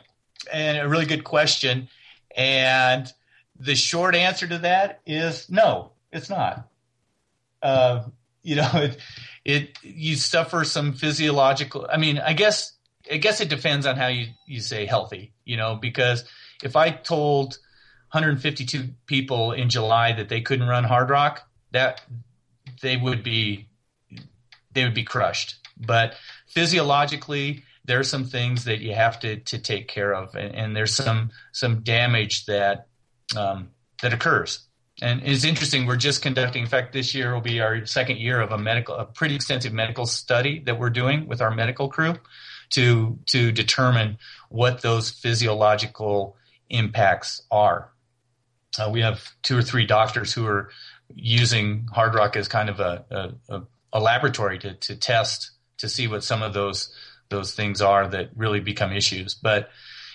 and 0.53 0.77
a 0.77 0.87
really 0.87 1.07
good 1.07 1.23
question. 1.23 1.89
And 2.35 3.11
the 3.59 3.75
short 3.75 4.15
answer 4.15 4.47
to 4.47 4.59
that 4.59 5.01
is 5.05 5.49
no, 5.49 5.91
it's 6.11 6.29
not. 6.29 6.67
Uh, 7.61 8.03
you 8.43 8.55
know, 8.55 8.69
it, 8.75 8.97
it 9.43 9.77
you 9.81 10.15
suffer 10.15 10.63
some 10.63 10.93
physiological. 10.93 11.87
I 11.91 11.97
mean, 11.97 12.19
I 12.19 12.33
guess 12.33 12.73
I 13.11 13.17
guess 13.17 13.41
it 13.41 13.49
depends 13.49 13.87
on 13.87 13.95
how 13.95 14.07
you 14.07 14.27
you 14.45 14.59
say 14.59 14.85
healthy. 14.85 15.33
You 15.43 15.57
know, 15.57 15.75
because 15.75 16.23
if 16.63 16.75
I 16.75 16.91
told 16.91 17.57
152 18.11 18.89
people 19.07 19.53
in 19.53 19.69
July 19.69 20.13
that 20.13 20.29
they 20.29 20.41
couldn't 20.41 20.67
run 20.67 20.83
Hardrock, 20.83 21.39
that 21.71 22.01
they 22.81 22.97
would 22.97 23.23
be 23.23 23.67
they 24.73 24.83
would 24.83 24.93
be 24.93 25.03
crushed. 25.03 25.55
But 25.79 26.15
physiologically, 26.47 27.63
there 27.85 27.99
are 27.99 28.03
some 28.03 28.25
things 28.25 28.65
that 28.65 28.79
you 28.79 28.93
have 28.93 29.19
to, 29.21 29.37
to 29.37 29.57
take 29.59 29.87
care 29.87 30.13
of, 30.13 30.35
and, 30.35 30.53
and 30.55 30.75
there's 30.75 30.93
some 30.93 31.31
some 31.51 31.81
damage 31.81 32.45
that 32.45 32.87
um, 33.35 33.69
that 34.01 34.13
occurs. 34.13 34.67
and 35.01 35.21
it's 35.23 35.43
interesting. 35.43 35.85
We're 35.85 35.95
just 35.95 36.21
conducting. 36.21 36.63
In 36.63 36.69
fact, 36.69 36.93
this 36.93 37.13
year 37.13 37.33
will 37.33 37.41
be 37.41 37.61
our 37.61 37.85
second 37.85 38.17
year 38.17 38.41
of 38.41 38.51
a 38.51 38.57
medical, 38.57 38.95
a 38.95 39.05
pretty 39.05 39.35
extensive 39.35 39.73
medical 39.73 40.05
study 40.05 40.59
that 40.65 40.79
we're 40.79 40.89
doing 40.89 41.27
with 41.27 41.41
our 41.41 41.51
medical 41.51 41.89
crew 41.89 42.15
to 42.71 43.17
to 43.27 43.51
determine 43.51 44.17
what 44.49 44.81
those 44.81 45.09
physiological 45.09 46.35
impacts 46.69 47.41
are. 47.51 47.91
Uh, 48.79 48.89
we 48.91 49.01
have 49.01 49.31
two 49.41 49.57
or 49.57 49.61
three 49.63 49.85
doctors 49.85 50.33
who 50.33 50.45
are 50.45 50.69
using 51.13 51.87
Hardrock 51.93 52.35
as 52.35 52.47
kind 52.47 52.69
of 52.69 52.79
a, 52.79 53.33
a, 53.49 53.61
a 53.93 53.99
laboratory 53.99 54.59
to, 54.59 54.73
to 54.73 54.95
test 54.95 55.51
to 55.77 55.89
see 55.89 56.07
what 56.07 56.23
some 56.23 56.41
of 56.41 56.53
those 56.53 56.93
those 57.29 57.53
things 57.53 57.81
are 57.81 58.07
that 58.07 58.29
really 58.35 58.59
become 58.59 58.91
issues. 58.91 59.35
But 59.35 59.69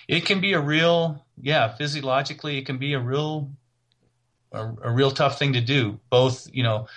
it 0.07 0.25
can 0.25 0.41
be 0.41 0.53
a 0.53 0.59
real, 0.59 1.23
yeah, 1.41 1.75
physiologically, 1.75 2.57
it 2.57 2.65
can 2.65 2.77
be 2.77 2.93
a 2.93 2.99
real 2.99 3.51
a, 4.51 4.71
a, 4.83 4.91
real 4.91 5.09
tough 5.09 5.39
thing 5.39 5.53
to 5.53 5.61
do, 5.61 5.99
both 6.11 6.47
you 6.53 6.61
know, 6.61 6.87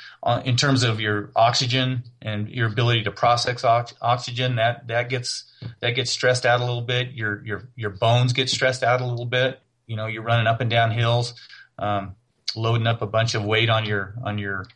in 0.45 0.57
terms 0.57 0.83
of 0.83 1.01
your 1.01 1.31
oxygen 1.35 2.03
and 2.21 2.51
your 2.51 2.69
ability 2.69 3.05
to 3.05 3.11
process 3.11 3.65
ox- 3.65 3.95
oxygen. 4.03 4.57
That 4.57 4.89
that 4.89 5.09
gets 5.09 5.45
that 5.81 5.93
gets 5.93 6.11
stressed 6.11 6.45
out 6.45 6.61
a 6.61 6.65
little 6.65 6.83
bit. 6.83 7.13
Your 7.13 7.45
your 7.45 7.69
your 7.75 7.91
bones 7.91 8.33
get 8.33 8.51
stressed 8.51 8.83
out 8.83 9.01
a 9.01 9.07
little 9.07 9.27
bit. 9.27 9.61
You 9.87 9.97
know, 9.97 10.07
you're 10.07 10.23
running 10.23 10.47
up 10.47 10.61
and 10.61 10.69
down 10.69 10.91
hills, 10.91 11.35
um, 11.79 12.15
loading 12.55 12.87
up 12.87 13.03
a 13.03 13.07
bunch 13.07 13.35
of 13.35 13.45
weight 13.45 13.71
on 13.71 13.85
your 13.85 14.15
on 14.23 14.39
your 14.39 14.67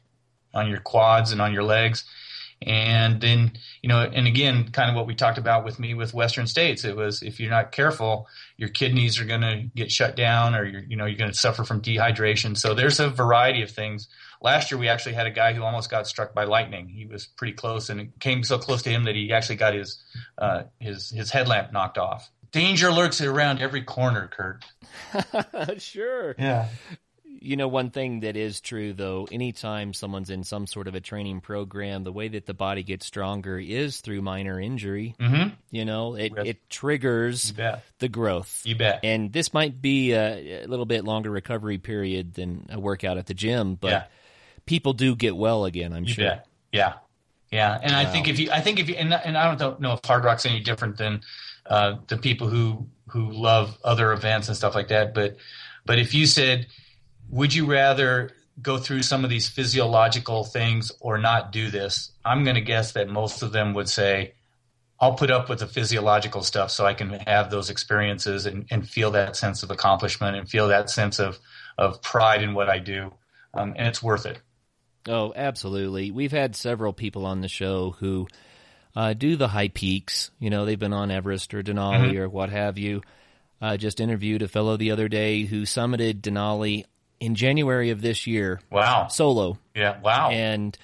on 0.55 0.69
your 0.69 0.81
quads 0.81 1.33
and 1.33 1.41
on 1.41 1.53
your 1.53 1.63
legs. 1.63 2.05
And 2.63 3.23
then, 3.23 3.53
you 3.81 3.89
know, 3.89 4.01
and 4.01 4.27
again, 4.27 4.71
kind 4.71 4.91
of 4.91 4.97
what 4.97 5.07
we 5.07 5.15
talked 5.15 5.39
about 5.39 5.65
with 5.65 5.79
me 5.79 5.95
with 5.95 6.13
Western 6.13 6.47
States, 6.47 6.85
it 6.85 6.95
was 6.95 7.23
if 7.23 7.41
you're 7.41 7.51
not 7.51 7.73
careful, 7.73 8.29
your 8.59 8.69
kidneys 8.69 9.19
are 9.19 9.25
going 9.25 9.41
to 9.41 9.71
get 9.75 9.91
shut 9.91 10.15
down 10.15 10.55
or 10.55 10.65
you're, 10.65 10.83
you 10.83 10.97
know, 10.97 11.07
you're 11.07 11.17
going 11.17 11.31
to 11.31 11.39
suffer 11.39 11.65
from 11.65 11.81
dehydration. 11.81 12.57
So 12.57 12.75
there's 12.75 13.01
a 13.01 13.09
variety 13.09 13.63
of 13.63 13.71
things. 13.71 14.09
Last 14.43 14.71
year, 14.71 14.79
we 14.79 14.89
actually 14.89 15.15
had 15.15 15.27
a 15.27 15.31
guy 15.31 15.55
who 15.55 15.63
almost 15.63 15.91
got 15.91 16.07
struck 16.07 16.35
by 16.35 16.45
lightning. 16.45 16.89
He 16.89 17.07
was 17.07 17.27
pretty 17.27 17.55
close 17.55 17.89
and 17.89 17.99
it 17.99 18.21
came 18.21 18.45
so 18.45 18.59
close 18.59 18.83
to 18.83 18.91
him 18.91 19.05
that 19.05 19.15
he 19.15 19.33
actually 19.33 19.57
got 19.57 19.73
his, 19.73 20.03
uh, 20.37 20.65
his, 20.81 21.09
his 21.09 21.31
headlamp 21.31 21.73
knocked 21.73 21.97
off. 21.97 22.31
Danger 22.53 22.93
lurks 22.93 23.23
around 23.23 23.63
every 23.63 23.83
corner, 23.83 24.29
Kurt. 24.31 24.65
sure. 25.81 26.35
Yeah 26.39 26.69
you 27.41 27.57
know, 27.57 27.69
one 27.69 27.91
thing 27.91 28.21
that 28.21 28.37
is 28.37 28.61
true 28.61 28.93
though, 28.93 29.27
anytime 29.33 29.95
someone's 29.95 30.31
in 30.31 30.45
some 30.45 30.67
sort 30.67 30.87
of 30.87 30.95
a 30.95 31.01
training 31.01 31.41
program, 31.41 32.05
the 32.05 32.13
way 32.13 32.29
that 32.29 32.47
the 32.47 32.55
body 32.55 32.83
gets 32.83 33.07
stronger 33.07 33.59
is 33.59 34.01
through 34.01 34.21
minor 34.21 34.61
injury. 34.61 35.15
Mm-hmm. 35.19 35.55
You 35.71 35.85
know, 35.85 36.15
it, 36.17 36.33
it 36.37 36.71
triggers 36.71 37.53
the 37.99 38.09
growth. 38.09 38.63
You 38.65 38.77
bet. 38.77 39.01
And 39.03 39.33
this 39.33 39.55
might 39.55 39.81
be 39.81 40.13
a, 40.13 40.65
a, 40.65 40.67
little 40.67 40.85
bit 40.85 41.05
longer 41.05 41.31
recovery 41.31 41.79
period 41.79 42.35
than 42.35 42.67
a 42.71 42.79
workout 42.79 43.17
at 43.17 43.27
the 43.27 43.35
gym, 43.35 43.75
but 43.75 43.91
yeah. 43.91 44.05
people 44.67 44.93
do 44.93 45.17
get 45.17 45.35
well 45.35 45.65
again. 45.65 45.93
I'm 45.93 46.05
you 46.05 46.13
sure. 46.13 46.25
Bet. 46.25 46.47
Yeah, 46.73 46.95
yeah. 47.51 47.79
And 47.83 47.93
wow. 47.93 48.01
I 48.01 48.05
think 48.05 48.29
if 48.29 48.39
you, 48.39 48.51
I 48.51 48.61
think 48.61 48.79
if 48.79 48.89
you, 48.89 48.97
and, 48.97 49.13
and 49.13 49.37
I 49.37 49.55
don't 49.55 49.81
know 49.81 49.95
if 49.95 50.05
Hardrock's 50.05 50.45
any 50.45 50.61
different 50.61 50.99
than 50.99 51.23
uh, 51.67 51.97
the 52.07 52.19
people 52.19 52.49
who 52.49 52.87
who 53.09 53.31
love 53.31 53.77
other 53.83 54.13
events 54.13 54.49
and 54.49 54.57
stuff 54.57 54.75
like 54.75 54.89
that, 54.89 55.15
but 55.15 55.37
but 55.87 55.99
if 55.99 56.15
you 56.15 56.27
said 56.27 56.67
would 57.31 57.55
you 57.55 57.67
rather 57.67 58.31
go 58.61 58.77
through 58.79 59.03
some 59.03 59.25
of 59.25 59.31
these 59.31 59.49
physiological 59.49 60.45
things 60.45 60.93
or 61.01 61.19
not 61.19 61.53
do 61.53 61.71
this? 61.71 62.13
I'm 62.25 62.45
going 62.45 62.57
to 62.57 62.61
guess 62.61 62.93
that 62.93 63.09
most 63.09 63.43
of 63.43 63.53
them 63.53 63.75
would 63.75 63.89
say, 63.89 64.35
I'll 64.99 65.15
put 65.15 65.31
up 65.31 65.49
with 65.49 65.61
the 65.61 65.67
physiological 65.67 66.43
stuff 66.43 66.71
so 66.71 66.85
I 66.85 66.93
can 66.93 67.11
have 67.11 67.51
those 67.51 67.71
experiences 67.71 68.45
and, 68.45 68.67
and 68.71 68.87
feel 68.87 69.13
that 69.13 69.35
sense 69.35 69.63
of 69.63 69.71
accomplishment 69.71 70.37
and 70.37 70.49
feel 70.49 70.69
that 70.69 70.91
sense 70.91 71.19
of, 71.19 71.39
of 71.79 72.03
pride 72.03 72.43
in 72.43 72.53
what 72.53 72.69
I 72.69 72.79
do. 72.79 73.15
Um, 73.55 73.75
and 73.77 73.89
it's 73.89 74.03
worth 74.03 74.27
it. 74.27 74.39
Oh, 75.09 75.33
absolutely. 75.35 76.11
We've 76.11 76.33
had 76.33 76.55
several 76.55 76.93
people 76.93 77.25
on 77.25 77.41
the 77.41 77.49
show 77.49 77.97
who 77.99 78.29
uh, 78.95 79.15
do 79.15 79.37
the 79.37 79.49
high 79.49 79.69
peaks. 79.69 80.31
You 80.39 80.51
know, 80.51 80.67
they've 80.67 80.79
been 80.79 80.93
on 80.93 81.11
Everest 81.11 81.55
or 81.55 81.63
Denali 81.63 82.11
mm-hmm. 82.11 82.19
or 82.19 82.29
what 82.29 82.51
have 82.51 82.77
you. 82.77 83.01
Uh, 83.63 83.77
just 83.77 84.01
interviewed 84.01 84.43
a 84.43 84.49
fellow 84.49 84.77
the 84.77 84.91
other 84.91 85.09
day 85.09 85.45
who 85.45 85.63
summited 85.63 86.21
Denali 86.21 86.85
in 87.21 87.35
January 87.35 87.91
of 87.91 88.01
this 88.01 88.27
year. 88.27 88.61
Wow. 88.71 89.09
Solo. 89.09 89.59
Yeah. 89.75 90.01
Wow. 90.01 90.31
And 90.31 90.77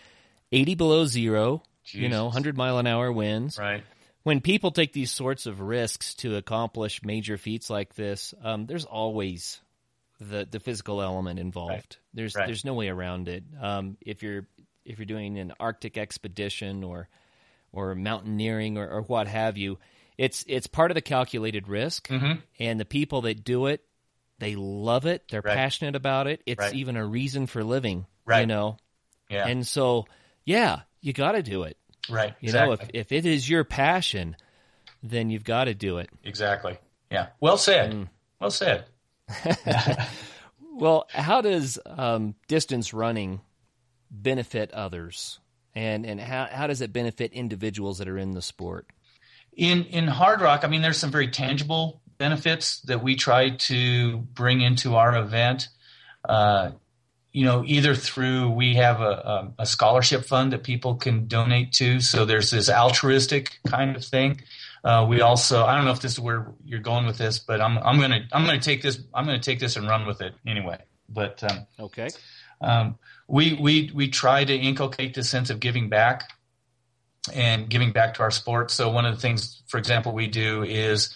80 0.53 0.75
below 0.77 1.05
zero, 1.07 1.63
Jesus. 1.83 2.03
you 2.03 2.09
know, 2.09 2.27
100 2.27 2.57
mile 2.57 2.79
an 2.79 2.87
hour 2.87 3.11
winds. 3.11 3.59
Right. 3.59 3.83
When 4.23 4.41
people 4.41 4.71
take 4.71 4.93
these 4.93 5.11
sorts 5.11 5.47
of 5.47 5.61
risks 5.61 6.15
to 6.17 6.37
accomplish 6.37 7.03
major 7.03 7.37
feats 7.37 7.71
like 7.71 7.95
this, 7.95 8.35
um, 8.43 8.67
there's 8.67 8.85
always 8.85 9.61
the 10.21 10.49
the 10.51 10.61
physical 10.61 11.01
element 11.01 11.39
involved. 11.39 11.73
Right. 11.73 11.99
There's 12.15 12.35
right. 12.35 12.47
there's 12.47 12.65
no 12.65 12.75
way 12.75 12.89
around 12.89 13.29
it. 13.29 13.45
Um, 13.61 13.97
if 14.01 14.23
you're 14.23 14.47
if 14.85 14.99
you're 14.99 15.07
doing 15.07 15.39
an 15.39 15.53
Arctic 15.61 15.97
expedition 15.97 16.83
or 16.83 17.09
or 17.73 17.95
mountaineering 17.95 18.79
or, 18.79 18.89
or 18.89 19.03
what 19.03 19.29
have 19.29 19.57
you, 19.57 19.79
it's 20.19 20.45
it's 20.49 20.67
part 20.67 20.91
of 20.91 20.97
the 20.97 21.03
calculated 21.03 21.69
risk, 21.69 22.09
mm-hmm. 22.09 22.41
and 22.59 22.81
the 22.81 22.85
people 22.85 23.23
that 23.23 23.45
do 23.45 23.67
it 23.67 23.86
they 24.39 24.55
love 24.55 25.07
it. 25.07 25.25
They're 25.31 25.41
right. 25.41 25.57
passionate 25.57 25.97
about 25.97 26.27
it. 26.27 26.43
It's 26.47 26.61
right. 26.61 26.75
even 26.75 26.97
a 26.97 27.07
reason 27.07 27.47
for 27.47 27.65
living. 27.65 28.07
Right. 28.25 28.41
You 28.41 28.47
know. 28.47 28.77
Yeah. 29.31 29.47
And 29.47 29.67
so, 29.67 30.07
yeah, 30.45 30.81
you 31.01 31.13
got 31.13 31.33
to 31.33 31.43
do 31.43 31.65
it. 31.65 31.77
Right. 32.09 32.35
You 32.41 32.49
exactly. 32.49 32.77
know, 32.77 32.83
if 32.83 32.91
if 32.93 33.13
it 33.13 33.27
is 33.27 33.49
your 33.49 33.65
passion, 33.65 34.37
then 35.03 35.31
you've 35.31 35.45
got 35.45 35.65
to 35.65 35.75
do 35.75 35.99
it. 35.99 36.11
Exactly. 36.25 36.79
Yeah. 37.11 37.29
Well 37.41 37.57
said. 37.57 37.93
Mm. 37.93 38.09
Well 38.41 38.51
said. 38.51 38.85
well, 40.75 41.07
how 41.11 41.41
does 41.41 41.79
um, 41.87 42.35
distance 42.49 42.93
running 42.93 43.41
benefit 44.11 44.73
others, 44.73 45.41
and 45.75 46.07
and 46.07 46.21
how 46.21 46.49
how 46.51 46.67
does 46.67 46.81
it 46.81 46.93
benefit 46.93 47.33
individuals 47.33 47.99
that 47.99 48.09
are 48.09 48.19
in 48.19 48.33
the 48.33 48.43
sport? 48.43 48.87
In 49.57 49.85
in 49.87 50.07
Hardrock, 50.07 50.65
I 50.65 50.69
mean, 50.69 50.83
there's 50.83 50.99
some 50.99 51.11
very 51.11 51.29
tangible 51.29 52.03
benefits 52.19 52.81
that 52.83 53.03
we 53.03 53.17
try 53.17 53.51
to 53.51 54.19
bring 54.19 54.61
into 54.61 54.97
our 54.97 55.17
event. 55.17 55.69
Uh, 56.25 56.73
you 57.33 57.45
know, 57.45 57.63
either 57.67 57.95
through 57.95 58.51
we 58.51 58.77
have 58.77 59.01
a, 59.01 59.53
a, 59.59 59.67
scholarship 59.67 60.25
fund 60.25 60.53
that 60.55 60.65
people 60.65 60.95
can 60.95 61.27
donate 61.27 61.73
to, 61.73 62.01
so 62.01 62.25
there's 62.25 62.51
this 62.51 62.71
altruistic 62.71 63.59
kind 63.67 63.95
of 63.95 64.03
thing. 64.03 64.41
Uh, 64.83 65.05
we 65.07 65.21
also, 65.21 65.65
I 65.65 65.77
don't 65.77 65.85
know 65.85 65.91
if 65.91 66.01
this 66.01 66.13
is 66.13 66.21
where 66.21 66.55
you're 66.65 66.81
going 66.81 67.07
with 67.07 67.19
this, 67.19 67.39
but 67.39 67.61
I'm 67.61 67.77
I'm 67.79 68.01
gonna 68.01 68.27
I'm 68.33 68.47
gonna 68.47 68.61
take 68.61 68.83
this 68.83 68.99
I'm 69.13 69.27
gonna 69.27 69.39
take 69.39 69.59
this 69.59 69.77
and 69.77 69.87
run 69.87 70.07
with 70.07 70.23
it 70.23 70.35
anyway. 70.47 70.79
But 71.09 71.43
um, 71.45 71.67
okay, 71.79 72.09
um, 72.61 72.99
we 73.29 73.53
we 73.55 73.91
we 73.95 74.09
try 74.09 74.45
to 74.45 74.55
inculcate 74.55 75.15
this 75.15 75.29
sense 75.29 75.51
of 75.51 75.61
giving 75.61 75.89
back 75.89 76.31
and 77.35 77.69
giving 77.69 77.93
back 77.93 78.15
to 78.15 78.23
our 78.23 78.31
sport. 78.31 78.71
So 78.71 78.91
one 78.91 79.05
of 79.05 79.15
the 79.15 79.21
things, 79.21 79.63
for 79.67 79.79
example, 79.79 80.13
we 80.13 80.29
do 80.29 80.63
is 80.63 81.15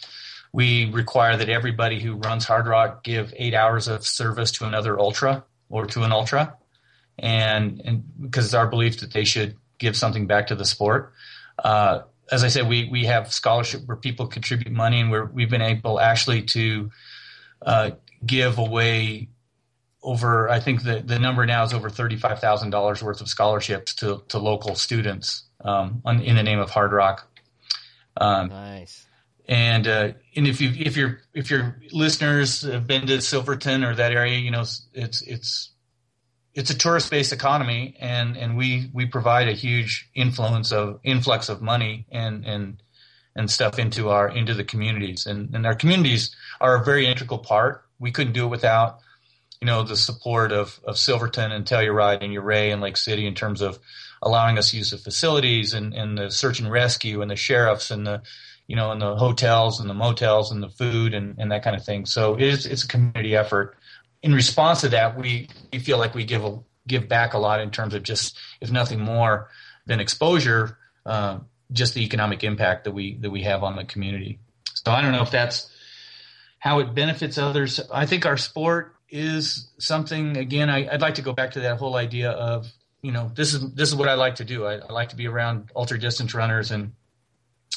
we 0.53 0.90
require 0.90 1.36
that 1.36 1.48
everybody 1.48 2.01
who 2.01 2.14
runs 2.14 2.46
Hardrock 2.46 3.03
give 3.03 3.32
eight 3.36 3.55
hours 3.55 3.88
of 3.88 4.07
service 4.07 4.51
to 4.53 4.64
another 4.64 4.98
ultra 4.98 5.44
or 5.68 5.86
to 5.86 6.03
an 6.03 6.12
ultra, 6.12 6.57
and 7.18 7.80
and 7.84 8.05
because 8.20 8.46
it's 8.46 8.55
our 8.55 8.66
belief 8.66 9.01
that 9.01 9.12
they 9.12 9.24
should 9.24 9.57
give 9.78 9.96
something 9.96 10.26
back 10.26 10.48
to 10.48 10.55
the 10.55 10.64
sport. 10.64 11.12
Uh, 11.62 12.01
as 12.30 12.44
I 12.44 12.48
said, 12.48 12.68
we 12.68 12.88
we 12.88 13.07
have 13.07 13.32
scholarship 13.32 13.82
where 13.86 13.96
people 13.96 14.26
contribute 14.26 14.72
money, 14.72 15.01
and 15.01 15.32
we've 15.32 15.51
been 15.51 15.62
able 15.62 16.01
actually 16.01 16.42
to 16.42 16.90
uh, 17.62 17.90
give 18.24 18.59
away 18.59 19.28
over. 20.03 20.48
I 20.48 20.61
think 20.61 20.82
the 20.82 21.01
the 21.01 21.18
number 21.18 21.46
now 21.46 21.64
is 21.64 21.72
over 21.72 21.90
thirty 21.90 22.16
five 22.16 22.40
thousand 22.40 22.70
dollars 22.70 23.03
worth 23.03 23.20
of 23.20 23.28
scholarships 23.28 23.94
to 23.96 24.22
to 24.28 24.38
local 24.38 24.74
students 24.74 25.44
um, 25.64 26.03
on, 26.05 26.20
in 26.20 26.36
the 26.36 26.42
name 26.42 26.59
of 26.59 26.70
Hardrock. 26.70 27.22
Um, 28.16 28.48
nice. 28.48 29.07
And 29.51 29.88
uh, 29.88 30.12
and 30.36 30.46
if 30.46 30.61
you 30.61 30.72
if 30.78 30.96
your 30.96 31.22
if 31.34 31.51
your 31.51 31.76
listeners 31.90 32.62
have 32.62 32.86
been 32.86 33.09
to 33.09 33.20
Silverton 33.20 33.82
or 33.82 33.96
that 33.96 34.12
area, 34.12 34.38
you 34.38 34.53
know 34.53 34.61
it's 34.61 35.22
it's 35.22 35.70
it's 36.55 36.70
a 36.70 36.78
tourist 36.78 37.11
based 37.11 37.32
economy, 37.32 37.96
and 37.98 38.36
and 38.36 38.57
we 38.57 38.88
we 38.94 39.07
provide 39.07 39.48
a 39.48 39.53
huge 39.53 40.09
influence 40.14 40.70
of 40.70 41.01
influx 41.03 41.48
of 41.48 41.61
money 41.61 42.07
and 42.12 42.46
and 42.46 42.80
and 43.34 43.51
stuff 43.51 43.80
into 43.80 44.09
our 44.11 44.28
into 44.28 44.55
the 44.55 44.62
communities, 44.62 45.26
and 45.26 45.53
and 45.53 45.66
our 45.66 45.74
communities 45.74 46.34
are 46.61 46.76
a 46.76 46.84
very 46.84 47.09
integral 47.09 47.40
part. 47.40 47.82
We 47.98 48.12
couldn't 48.12 48.34
do 48.34 48.44
it 48.44 48.51
without 48.51 49.01
you 49.61 49.66
know 49.66 49.82
the 49.82 49.96
support 49.96 50.53
of 50.53 50.78
of 50.84 50.96
Silverton 50.96 51.51
and 51.51 51.66
Telluride 51.66 52.22
and 52.22 52.32
Ouray 52.36 52.70
and 52.70 52.80
Lake 52.80 52.96
City 52.96 53.26
in 53.26 53.34
terms 53.34 53.62
of 53.62 53.80
allowing 54.22 54.59
us 54.59 54.72
use 54.72 54.92
of 54.92 55.01
facilities 55.01 55.74
and, 55.74 55.92
and 55.92 56.18
the 56.18 56.30
search 56.30 56.61
and 56.61 56.70
rescue 56.70 57.20
and 57.20 57.30
the 57.30 57.36
sheriffs 57.36 57.90
and 57.90 58.07
the 58.07 58.22
you 58.71 58.77
know, 58.77 58.93
in 58.93 59.01
the 59.01 59.16
hotels 59.16 59.81
and 59.81 59.91
the 59.91 59.95
motels 59.95 60.53
and 60.53 60.62
the 60.62 60.68
food 60.68 61.12
and, 61.12 61.35
and 61.41 61.51
that 61.51 61.64
kind 61.64 61.75
of 61.75 61.85
thing. 61.85 62.07
So 62.07 62.35
it 62.37 62.43
is, 62.43 62.66
it's 62.66 62.85
a 62.85 62.87
community 62.87 63.35
effort. 63.35 63.77
In 64.23 64.33
response 64.33 64.83
to 64.83 64.91
that, 64.91 65.18
we, 65.18 65.49
we 65.73 65.81
feel 65.81 65.99
like 65.99 66.14
we 66.14 66.25
give 66.25 66.45
a, 66.45 66.61
give 66.87 67.09
back 67.09 67.35
a 67.35 67.39
lot 67.39 67.61
in 67.61 67.73
terms 67.73 67.95
of 67.95 68.05
just, 68.05 68.39
if 68.61 68.71
nothing 68.71 69.01
more 69.01 69.51
than 69.87 69.99
exposure, 69.99 70.79
uh, 71.05 71.41
just 71.73 71.95
the 71.95 72.05
economic 72.05 72.45
impact 72.45 72.85
that 72.85 72.93
we 72.93 73.16
that 73.18 73.31
we 73.31 73.43
have 73.43 73.64
on 73.64 73.75
the 73.75 73.85
community. 73.85 74.39
So 74.75 74.93
I 74.93 75.03
don't 75.03 75.11
know 75.11 75.23
if 75.23 75.33
that's 75.33 75.68
how 76.61 76.79
it 76.79 76.95
benefits 76.95 77.39
others. 77.39 77.81
I 77.93 78.07
think 78.07 78.25
our 78.25 78.37
sport 78.37 78.95
is 79.09 79.68
something 79.79 80.37
again 80.37 80.71
I, 80.71 80.89
would 80.93 81.01
like 81.01 81.16
to 81.16 81.23
go 81.23 81.33
back 81.33 81.53
to 81.53 81.61
that 81.61 81.79
whole 81.79 81.97
idea 81.97 82.31
of 82.31 82.68
you 83.03 83.11
know 83.11 83.33
this 83.35 83.53
is 83.53 83.75
this 83.75 83.89
is 83.89 83.97
what 83.97 84.09
I 84.09 84.14
like 84.14 84.37
to 84.37 84.45
do. 84.45 84.64
I, 84.64 84.75
I 84.77 84.93
like 84.93 85.09
to 85.09 85.16
be 85.16 85.27
around 85.27 85.71
ultra 85.75 85.99
distance 85.99 86.35
runners, 86.35 86.71
and 86.71 86.93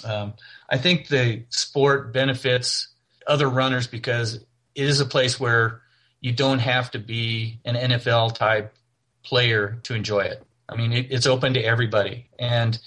um, 0.04 0.34
I 0.70 0.78
think 0.78 1.08
the 1.08 1.44
sport 1.50 2.14
benefits 2.14 2.90
other 3.28 3.48
runners 3.48 3.88
because 3.88 4.36
it 4.36 4.46
is 4.76 5.00
a 5.00 5.06
place 5.06 5.40
where 5.40 5.82
you 6.20 6.32
don't 6.32 6.60
have 6.60 6.92
to 6.92 7.00
be 7.00 7.60
an 7.66 7.76
NFL 7.76 8.36
type 8.36 8.74
player 9.24 9.80
to 9.84 9.94
enjoy 9.94 10.22
it. 10.22 10.44
I 10.68 10.76
mean, 10.76 10.94
it, 10.94 11.08
it's 11.12 11.28
open 11.28 11.54
to 11.54 11.62
everybody, 11.62 12.28
and 12.40 12.80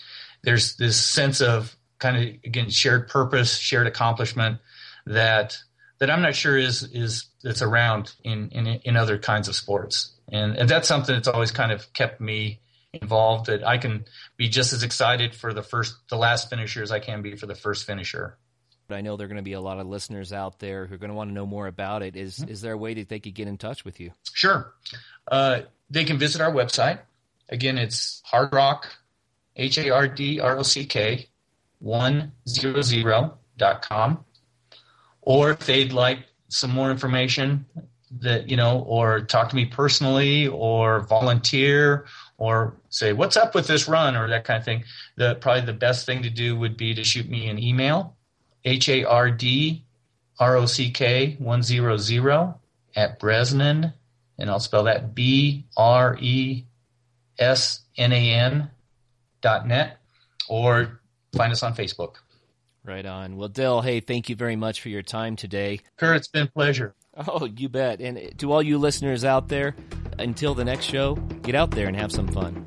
there's 0.43 0.77
this 0.77 0.97
sense 0.97 1.41
of 1.41 1.77
kind 1.99 2.17
of 2.17 2.23
again 2.45 2.71
shared 2.71 3.09
purpose, 3.09 3.57
shared 3.57 3.87
accomplishment 3.87 4.59
that 5.07 5.59
that 5.99 6.11
I'm 6.11 6.23
not 6.23 6.35
sure 6.35 6.57
is 6.57 6.83
is 6.83 7.27
that's 7.43 7.63
around 7.63 8.15
in 8.25 8.51
in 8.51 8.67
in 8.67 8.97
other 8.97 9.19
kinds 9.19 9.49
of 9.49 9.55
sports, 9.55 10.13
and 10.31 10.57
and 10.57 10.69
that's 10.69 10.89
something 10.89 11.15
that's 11.15 11.29
always 11.29 11.51
kind 11.51 11.73
of 11.73 11.93
kept 11.93 12.21
me 12.21 12.61
involved. 13.01 13.47
That 13.47 13.67
I 13.67 13.79
can 13.79 14.05
be 14.37 14.49
just 14.49 14.73
as 14.73 14.83
excited 14.83 15.35
for 15.35 15.53
the 15.53 15.63
first 15.63 15.97
the 16.09 16.17
last 16.17 16.51
finisher 16.51 16.83
as 16.83 16.91
I 16.91 17.01
can 17.01 17.23
be 17.23 17.37
for 17.37 17.47
the 17.47 17.55
first 17.55 17.87
finisher. 17.87 18.39
I 18.89 19.01
know 19.01 19.17
there 19.17 19.25
are 19.25 19.29
going 19.29 19.37
to 19.37 19.43
be 19.43 19.55
a 19.55 19.61
lot 19.61 19.81
of 19.81 19.87
listeners 19.87 20.33
out 20.33 20.61
there 20.61 20.87
who 20.87 20.95
are 20.95 20.99
going 20.99 21.11
to 21.11 21.17
want 21.17 21.31
to 21.31 21.35
know 21.35 21.47
more 21.47 21.67
about 21.67 22.03
it. 22.03 22.17
Is 22.17 22.39
mm-hmm. 22.39 22.51
is 22.51 22.61
there 22.61 22.73
a 22.73 22.79
way 22.79 22.95
that 22.95 23.09
they 23.09 23.21
could 23.21 23.35
get 23.35 23.49
in 23.49 23.59
touch 23.59 23.85
with 23.85 24.01
you? 24.01 24.13
Sure, 24.33 24.73
uh, 25.31 25.61
they 25.91 26.05
can 26.05 26.19
visit 26.19 26.41
our 26.41 26.53
website. 26.53 27.01
Again, 27.49 27.79
it's 27.79 28.23
Hardrock, 28.31 28.85
H 29.57 29.79
A 29.79 29.91
R 29.91 30.09
D 30.09 30.41
R 30.41 30.59
O 30.59 30.63
C 30.63 30.85
K, 30.85 31.29
one 31.79 32.33
zero 32.49 32.83
zero 32.83 33.39
dot 33.59 33.83
com 33.83 34.25
or 35.27 35.51
if 35.51 35.67
they'd 35.67 35.93
like 35.93 36.21
some 36.49 36.71
more 36.71 36.91
information 36.91 37.67
that 38.21 38.49
you 38.49 38.57
know 38.57 38.79
or 38.87 39.21
talk 39.21 39.51
to 39.51 39.57
me 39.57 39.67
personally 39.67 40.47
or 40.47 41.01
volunteer 41.01 42.07
or 42.39 42.75
say 42.89 43.13
what's 43.13 43.37
up 43.37 43.55
with 43.55 43.67
this 43.67 43.89
run 43.89 44.17
or 44.17 44.29
that 44.29 44.45
kind 44.45 44.59
of 44.59 44.65
thing 44.65 44.85
the 45.17 45.35
probably 45.37 45.63
the 45.63 45.73
best 45.73 46.07
thing 46.07 46.23
to 46.23 46.31
do 46.31 46.57
would 46.57 46.77
be 46.77 46.95
to 46.95 47.05
shoot 47.05 47.29
me 47.29 47.49
an 47.49 47.59
email 47.59 48.17
h-a-r-d 48.65 49.85
r-o-c-k 50.39 51.37
100 51.39 52.55
at 52.97 53.19
bresnan 53.21 53.93
and 54.39 54.51
i'll 54.51 54.61
spell 54.61 54.85
that 54.85 55.15
b-r-e-s-n-a-n 55.15 55.71
dot 59.41 59.67
net 59.67 59.99
or 60.49 61.01
find 61.33 61.53
us 61.53 61.63
on 61.63 61.75
facebook 61.75 62.17
Right 62.87 63.05
on. 63.05 63.37
Well, 63.37 63.49
Dale, 63.49 63.81
hey, 63.81 63.99
thank 63.99 64.29
you 64.29 64.37
very 64.37 64.55
much 64.55 64.81
for 64.81 64.91
your 64.91 65.03
time 65.03 65.35
today. 65.35 65.81
Kurt, 65.97 66.19
it's 66.19 66.29
been 66.29 66.45
a 66.45 66.51
pleasure. 66.51 66.95
Oh, 67.17 67.47
you 67.47 67.69
bet. 67.69 68.01
And 68.01 68.39
to 68.39 68.53
all 68.53 68.63
you 68.63 68.79
listeners 68.79 69.25
out 69.25 69.49
there, 69.49 69.75
until 70.19 70.55
the 70.55 70.65
next 70.65 70.85
show, 70.85 71.15
get 71.43 71.55
out 71.55 71.71
there 71.71 71.87
and 71.87 71.97
have 71.97 72.13
some 72.13 72.29
fun. 72.29 72.67